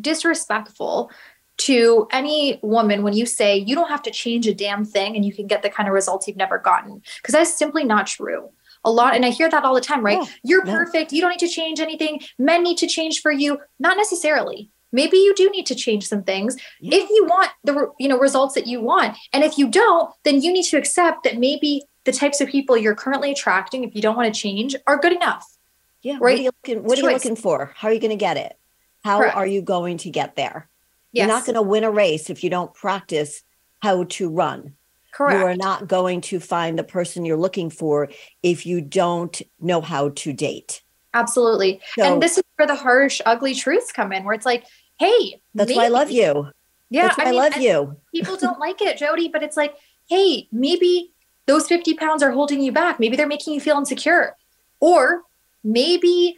disrespectful 0.00 1.10
to 1.58 2.06
any 2.12 2.58
woman 2.62 3.02
when 3.02 3.14
you 3.14 3.26
say 3.26 3.56
you 3.56 3.74
don't 3.74 3.88
have 3.88 4.02
to 4.02 4.10
change 4.10 4.46
a 4.46 4.54
damn 4.54 4.84
thing 4.84 5.16
and 5.16 5.24
you 5.24 5.32
can 5.32 5.46
get 5.46 5.62
the 5.62 5.70
kind 5.70 5.88
of 5.88 5.94
results 5.94 6.28
you've 6.28 6.36
never 6.36 6.58
gotten. 6.58 7.02
Because 7.16 7.32
that's 7.32 7.56
simply 7.56 7.84
not 7.84 8.06
true. 8.06 8.50
A 8.84 8.90
lot 8.90 9.16
and 9.16 9.24
i 9.24 9.30
hear 9.30 9.48
that 9.48 9.64
all 9.64 9.74
the 9.74 9.80
time 9.80 10.04
right? 10.04 10.28
You're 10.44 10.64
perfect. 10.64 11.12
You 11.12 11.20
don't 11.20 11.30
need 11.30 11.40
to 11.40 11.48
change 11.48 11.80
anything. 11.80 12.20
Men 12.38 12.62
need 12.62 12.78
to 12.78 12.86
change 12.86 13.20
for 13.20 13.32
you. 13.32 13.58
Not 13.78 13.96
necessarily. 13.96 14.70
Maybe 14.92 15.16
you 15.16 15.34
do 15.34 15.50
need 15.50 15.66
to 15.66 15.74
change 15.74 16.06
some 16.06 16.22
things. 16.22 16.56
Yeah. 16.80 16.98
if 16.98 17.10
you 17.10 17.26
want 17.26 17.50
the 17.64 17.90
you 17.98 18.08
know 18.08 18.18
results 18.18 18.54
that 18.54 18.66
you 18.66 18.80
want 18.80 19.16
and 19.32 19.42
if 19.42 19.58
you 19.58 19.68
don't 19.68 20.14
then 20.24 20.40
you 20.40 20.52
need 20.52 20.64
to 20.64 20.76
accept 20.76 21.24
that 21.24 21.38
maybe 21.38 21.82
the 22.04 22.12
types 22.12 22.40
of 22.40 22.48
people 22.48 22.76
you're 22.76 22.94
currently 22.94 23.32
attracting 23.32 23.82
if 23.82 23.94
you 23.94 24.02
don't 24.02 24.14
want 24.14 24.32
to 24.32 24.40
change 24.40 24.76
are 24.86 24.98
good 24.98 25.12
enough. 25.12 25.56
Yeah 26.02 26.18
right? 26.20 26.20
what 26.20 26.32
are 26.32 26.36
you 26.36 26.44
looking, 26.44 26.82
what 26.84 26.98
are 26.98 27.02
you 27.02 27.12
looking 27.12 27.36
for? 27.36 27.72
How 27.74 27.88
are 27.88 27.92
you 27.92 28.00
going 28.00 28.10
to 28.10 28.16
get 28.16 28.36
it? 28.36 28.56
How 29.02 29.18
Correct. 29.18 29.36
are 29.36 29.46
you 29.46 29.62
going 29.62 29.98
to 29.98 30.10
get 30.10 30.36
there 30.36 30.68
Yes. 31.12 31.26
You're 31.26 31.34
not 31.34 31.46
going 31.46 31.54
to 31.54 31.62
win 31.62 31.84
a 31.84 31.90
race 31.90 32.30
if 32.30 32.44
you 32.44 32.50
don't 32.50 32.74
practice 32.74 33.42
how 33.82 34.04
to 34.04 34.28
run. 34.28 34.74
Correct. 35.12 35.38
You 35.38 35.46
are 35.46 35.56
not 35.56 35.88
going 35.88 36.20
to 36.22 36.40
find 36.40 36.78
the 36.78 36.84
person 36.84 37.24
you're 37.24 37.38
looking 37.38 37.70
for 37.70 38.10
if 38.42 38.66
you 38.66 38.82
don't 38.82 39.40
know 39.60 39.80
how 39.80 40.10
to 40.10 40.32
date. 40.32 40.82
Absolutely. 41.14 41.80
So, 41.96 42.04
and 42.04 42.22
this 42.22 42.36
is 42.36 42.44
where 42.56 42.66
the 42.66 42.74
harsh, 42.74 43.22
ugly 43.24 43.54
truths 43.54 43.92
come 43.92 44.12
in, 44.12 44.24
where 44.24 44.34
it's 44.34 44.44
like, 44.44 44.66
hey, 44.98 45.40
that's 45.54 45.68
maybe, 45.68 45.78
why 45.78 45.86
I 45.86 45.88
love 45.88 46.10
you. 46.10 46.50
Yeah, 46.90 47.14
I, 47.16 47.24
mean, 47.24 47.34
I, 47.34 47.36
love 47.48 47.56
you. 47.56 47.96
people 48.14 48.36
don't 48.36 48.60
like 48.60 48.82
it, 48.82 48.98
Jody, 48.98 49.28
but 49.28 49.42
it's 49.42 49.56
like, 49.56 49.74
hey, 50.08 50.48
maybe 50.52 51.12
those 51.46 51.66
50 51.66 51.94
pounds 51.94 52.22
are 52.22 52.30
holding 52.30 52.60
you 52.60 52.70
back. 52.70 53.00
Maybe 53.00 53.16
they're 53.16 53.26
making 53.26 53.54
you 53.54 53.60
feel 53.60 53.78
insecure. 53.78 54.36
Or 54.80 55.22
maybe, 55.64 56.36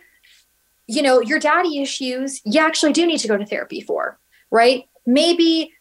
you 0.87 1.03
know, 1.03 1.21
your 1.21 1.41
daddy 1.41 1.83
issues, 1.83 2.41
you 2.45 2.61
actually 2.61 2.93
do 2.93 3.07
need 3.07 3.19
to 3.19 3.29
go 3.29 3.37
to 3.37 3.45
therapy 3.45 3.81
for 3.81 4.19
right? 4.51 4.85
Maybe 5.07 5.73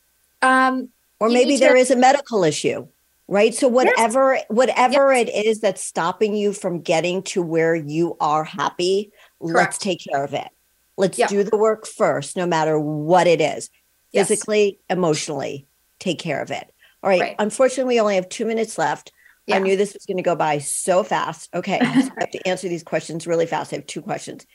um 0.41 0.89
or 1.19 1.29
maybe 1.29 1.57
there 1.57 1.73
to- 1.73 1.79
is 1.79 1.91
a 1.91 1.95
medical 1.95 2.43
issue 2.43 2.87
right 3.27 3.53
so 3.53 3.67
whatever 3.67 4.35
yes. 4.35 4.45
whatever 4.49 5.13
yes. 5.13 5.27
it 5.27 5.45
is 5.45 5.59
that's 5.59 5.83
stopping 5.83 6.35
you 6.35 6.53
from 6.53 6.81
getting 6.81 7.21
to 7.21 7.41
where 7.41 7.75
you 7.75 8.15
are 8.19 8.43
happy 8.43 9.11
Correct. 9.41 9.55
let's 9.55 9.77
take 9.77 10.03
care 10.09 10.23
of 10.23 10.33
it 10.33 10.47
let's 10.95 11.17
do 11.17 11.43
the 11.43 11.57
work 11.57 11.85
first 11.85 12.37
no 12.37 12.45
matter 12.45 12.79
what 12.79 13.27
it 13.27 13.41
is 13.41 13.69
yes. 14.11 14.27
physically 14.27 14.79
emotionally 14.89 15.67
take 15.99 16.19
care 16.19 16.41
of 16.41 16.51
it 16.51 16.71
all 17.03 17.09
right. 17.09 17.21
right. 17.21 17.35
unfortunately 17.39 17.95
we 17.95 17.99
only 17.99 18.15
have 18.15 18.29
two 18.29 18.45
minutes 18.45 18.77
left 18.77 19.11
yeah. 19.45 19.57
i 19.57 19.59
knew 19.59 19.75
this 19.75 19.93
was 19.93 20.05
going 20.05 20.17
to 20.17 20.23
go 20.23 20.35
by 20.35 20.57
so 20.57 21.03
fast 21.03 21.49
okay 21.53 21.79
i 21.79 21.85
have 21.85 22.31
to 22.31 22.47
answer 22.47 22.69
these 22.69 22.83
questions 22.83 23.27
really 23.27 23.45
fast 23.45 23.73
i 23.73 23.75
have 23.75 23.87
two 23.87 24.01
questions 24.01 24.45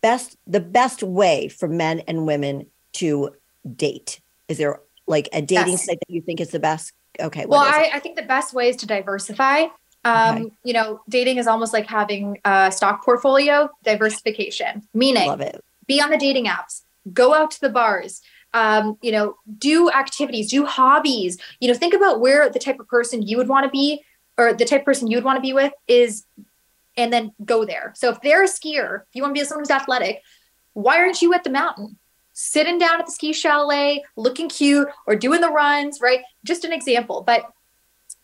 best 0.00 0.36
the 0.46 0.60
best 0.60 1.02
way 1.02 1.48
for 1.48 1.68
men 1.68 2.00
and 2.00 2.26
women 2.26 2.66
to 2.92 3.30
date? 3.76 4.20
Is 4.48 4.58
there 4.58 4.80
like 5.06 5.28
a 5.32 5.42
dating 5.42 5.72
yes. 5.72 5.86
site 5.86 5.98
that 6.00 6.12
you 6.12 6.20
think 6.20 6.40
is 6.40 6.50
the 6.50 6.60
best? 6.60 6.92
Okay. 7.20 7.46
Well, 7.46 7.60
I, 7.60 7.90
I, 7.94 7.98
think 7.98 8.16
the 8.16 8.22
best 8.22 8.54
way 8.54 8.68
is 8.68 8.76
to 8.76 8.86
diversify. 8.86 9.66
Um, 10.04 10.36
okay. 10.36 10.52
You 10.64 10.72
know, 10.72 11.00
dating 11.08 11.36
is 11.36 11.46
almost 11.46 11.72
like 11.72 11.86
having 11.86 12.38
a 12.44 12.72
stock 12.72 13.04
portfolio 13.04 13.70
diversification, 13.84 14.82
meaning 14.94 15.28
Love 15.28 15.40
it. 15.40 15.62
be 15.86 16.00
on 16.00 16.10
the 16.10 16.16
dating 16.16 16.46
apps, 16.46 16.82
go 17.12 17.34
out 17.34 17.50
to 17.52 17.60
the 17.60 17.68
bars, 17.68 18.22
um, 18.54 18.98
you 19.02 19.12
know, 19.12 19.36
do 19.58 19.90
activities, 19.90 20.50
do 20.50 20.66
hobbies. 20.66 21.38
You 21.60 21.68
know, 21.68 21.74
think 21.74 21.94
about 21.94 22.20
where 22.20 22.48
the 22.48 22.58
type 22.58 22.80
of 22.80 22.88
person 22.88 23.22
you 23.22 23.36
would 23.36 23.48
want 23.48 23.64
to 23.64 23.70
be 23.70 24.04
or 24.38 24.52
the 24.52 24.64
type 24.64 24.80
of 24.80 24.84
person 24.86 25.08
you 25.08 25.16
would 25.16 25.24
want 25.24 25.36
to 25.36 25.42
be 25.42 25.52
with 25.52 25.72
is, 25.86 26.24
and 26.96 27.12
then 27.12 27.32
go 27.44 27.64
there. 27.64 27.92
So 27.96 28.10
if 28.10 28.20
they're 28.20 28.42
a 28.42 28.48
skier, 28.48 29.02
if 29.02 29.14
you 29.14 29.22
want 29.22 29.34
to 29.34 29.40
be 29.40 29.44
someone 29.46 29.62
who's 29.62 29.70
athletic, 29.70 30.22
why 30.74 30.98
aren't 30.98 31.22
you 31.22 31.32
at 31.34 31.44
the 31.44 31.50
mountain? 31.50 31.98
Sitting 32.32 32.78
down 32.78 33.00
at 33.00 33.06
the 33.06 33.12
ski 33.12 33.32
chalet, 33.32 34.02
looking 34.16 34.48
cute, 34.48 34.88
or 35.06 35.14
doing 35.16 35.40
the 35.40 35.50
runs, 35.50 36.00
right? 36.00 36.20
Just 36.44 36.64
an 36.64 36.72
example, 36.72 37.22
but 37.26 37.44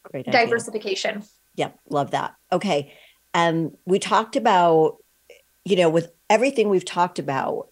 Great 0.05 0.27
diversification. 0.27 1.23
Yep, 1.57 1.79
love 1.91 2.13
that. 2.13 2.35
Okay. 2.53 2.95
Um, 3.35 3.77
we 3.85 3.99
talked 3.99 4.37
about, 4.37 4.99
you 5.65 5.77
know, 5.77 5.91
with 5.91 6.13
everything 6.31 6.69
we've 6.69 6.85
talked 6.85 7.19
about, 7.19 7.69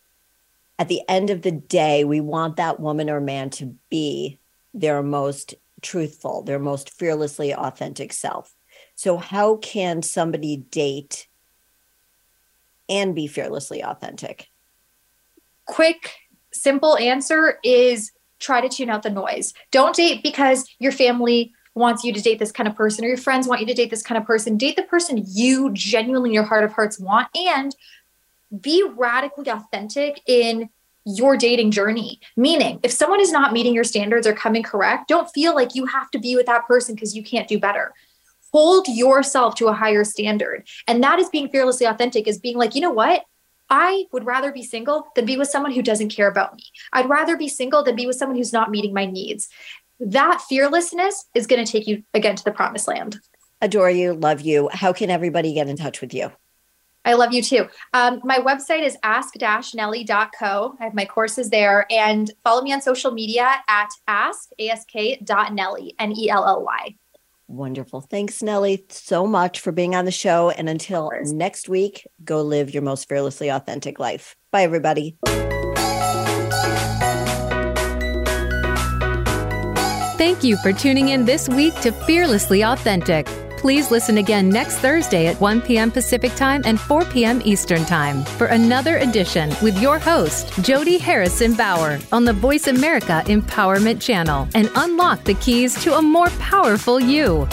at 0.79 0.89
the 0.89 1.01
end 1.09 1.31
of 1.31 1.43
the 1.43 1.53
day, 1.53 2.05
we 2.05 2.21
want 2.21 2.57
that 2.57 2.81
woman 2.81 3.09
or 3.09 3.21
man 3.21 3.49
to 3.51 3.75
be 3.89 4.39
their 4.75 5.03
most 5.03 5.55
truthful, 5.81 6.43
their 6.43 6.59
most 6.59 6.91
fearlessly 6.91 7.55
authentic 7.55 8.13
self. 8.13 8.55
So, 8.95 9.17
how 9.17 9.57
can 9.57 10.03
somebody 10.03 10.57
date 10.57 11.29
and 12.89 13.15
be 13.15 13.27
fearlessly 13.27 13.83
authentic? 13.83 14.49
Quick 15.65 16.13
simple 16.63 16.97
answer 16.99 17.59
is 17.63 18.13
try 18.39 18.61
to 18.61 18.69
tune 18.69 18.91
out 18.91 19.03
the 19.03 19.11
noise. 19.11 19.55
Don't 19.71 19.95
date 19.95 20.23
because 20.23 20.69
your 20.79 20.93
family 20.93 21.53
wants 21.75 22.05
you 22.05 22.13
to 22.13 22.21
date 22.21 22.39
this 22.39 22.53
kind 22.53 22.69
of 22.69 22.75
person 22.75 23.05
or 23.05 23.09
your 23.09 23.17
friends 23.17 23.47
want 23.47 23.61
you 23.61 23.67
to 23.67 23.75
date 23.75 23.91
this 23.91 24.03
kind 24.03 24.19
of 24.19 24.27
person. 24.27 24.57
Date 24.57 24.77
the 24.77 24.83
person 24.83 25.23
you 25.27 25.71
genuinely 25.73 26.31
in 26.31 26.35
your 26.35 26.45
heart 26.45 26.65
of 26.65 26.73
hearts 26.73 26.99
want 26.99 27.29
and 27.37 27.77
be 28.61 28.83
radically 28.97 29.49
authentic 29.49 30.23
in 30.27 30.71
your 31.05 31.37
dating 31.37 31.71
journey. 31.71 32.21
Meaning, 32.37 32.81
if 32.83 32.91
someone 32.91 33.21
is 33.21 33.31
not 33.31 33.53
meeting 33.53 33.75
your 33.75 33.85
standards 33.85 34.27
or 34.27 34.33
coming 34.33 34.63
correct, 34.63 35.09
don't 35.09 35.31
feel 35.31 35.55
like 35.55 35.75
you 35.75 35.87
have 35.87 36.11
to 36.11 36.19
be 36.19 36.35
with 36.35 36.47
that 36.47 36.67
person 36.67 36.95
because 36.95 37.15
you 37.15 37.23
can't 37.23 37.47
do 37.47 37.59
better. 37.59 37.95
Hold 38.53 38.89
yourself 38.89 39.55
to 39.57 39.69
a 39.69 39.73
higher 39.73 40.03
standard. 40.05 40.67
And 40.89 41.03
that 41.05 41.19
is 41.19 41.29
being 41.29 41.49
fearlessly 41.49 41.87
authentic, 41.87 42.27
is 42.27 42.39
being 42.39 42.57
like, 42.57 42.75
you 42.75 42.81
know 42.81 42.91
what? 42.91 43.25
I 43.69 44.07
would 44.13 44.25
rather 44.25 44.53
be 44.53 44.63
single 44.63 45.09
than 45.15 45.27
be 45.27 45.37
with 45.37 45.49
someone 45.49 45.73
who 45.73 45.83
doesn't 45.83 46.11
care 46.11 46.29
about 46.29 46.55
me. 46.55 46.63
I'd 46.93 47.09
rather 47.09 47.37
be 47.37 47.49
single 47.49 47.83
than 47.83 47.97
be 47.97 48.07
with 48.07 48.17
someone 48.17 48.37
who's 48.37 48.53
not 48.53 48.71
meeting 48.71 48.95
my 48.95 49.07
needs. 49.07 49.49
That 49.99 50.43
fearlessness 50.49 51.25
is 51.35 51.47
going 51.47 51.65
to 51.65 51.71
take 51.71 51.87
you 51.87 52.03
again 52.15 52.37
to 52.37 52.45
the 52.45 52.53
promised 52.53 52.87
land. 52.87 53.19
Adore 53.61 53.91
you, 53.91 54.13
love 54.13 54.43
you. 54.43 54.69
How 54.73 54.93
can 54.93 55.11
everybody 55.11 55.55
get 55.55 55.69
in 55.69 55.77
touch 55.77 56.01
with 56.01 56.13
you? 56.13 56.31
I 57.07 57.15
love 57.15 57.33
you 57.33 57.41
too. 57.41 57.69
Um, 57.95 58.21
my 58.25 58.39
website 58.39 58.83
is 58.83 58.99
ask-nelly.co. 59.05 60.77
I 60.81 60.85
have 60.85 60.95
my 60.95 61.05
courses 61.05 61.51
there 61.51 61.87
and 61.89 62.31
follow 62.43 62.63
me 62.63 62.73
on 62.73 62.83
social 62.83 63.13
media 63.13 63.63
at 63.69 63.91
ask, 64.09 64.51
ask.nelly, 64.59 65.95
N-E-L-L-Y. 66.01 66.97
Wonderful. 67.49 68.01
Thanks, 68.01 68.43
Nelly, 68.43 68.85
so 68.89 69.27
much 69.27 69.61
for 69.61 69.71
being 69.71 69.95
on 69.95 70.05
the 70.05 70.11
show. 70.11 70.51
And 70.51 70.69
until 70.69 71.13
next 71.23 71.69
week, 71.69 72.07
go 72.25 72.43
live 72.43 72.75
your 72.75 72.83
most 72.83 73.09
fearlessly 73.09 73.51
authentic 73.51 74.01
life. 74.01 74.35
Bye, 74.51 74.63
everybody. 74.63 75.17
Thank 80.19 80.43
you 80.43 80.57
for 80.57 80.73
tuning 80.73 81.11
in 81.11 81.25
this 81.25 81.49
week 81.49 81.75
to 81.83 81.93
Fearlessly 81.93 82.65
Authentic. 82.65 83.29
Please 83.57 83.91
listen 83.91 84.19
again 84.19 84.49
next 84.49 84.79
Thursday 84.79 85.27
at 85.27 85.41
1 85.41 85.63
p.m. 85.63 85.91
Pacific 85.91 86.35
Time 86.35 86.63
and 86.65 86.79
4 86.79 87.05
p.m. 87.07 87.41
Eastern 87.45 87.85
Time 87.85 88.23
for 88.25 88.49
another 88.49 88.99
edition 88.99 89.51
with 89.63 89.81
your 89.81 89.99
host, 89.99 90.53
Jody 90.63 90.99
Harrison 90.99 91.55
Bauer, 91.55 91.99
on 92.13 92.25
the 92.25 92.33
Voice 92.33 92.67
America 92.69 93.23
Empowerment 93.27 94.01
Channel 94.01 94.47
and 94.55 94.71
unlock 94.77 95.25
the 95.25 95.35
keys 95.35 95.75
to 95.83 95.97
a 95.97 96.03
more 96.03 96.31
powerful 96.39 97.01
you. 97.01 97.49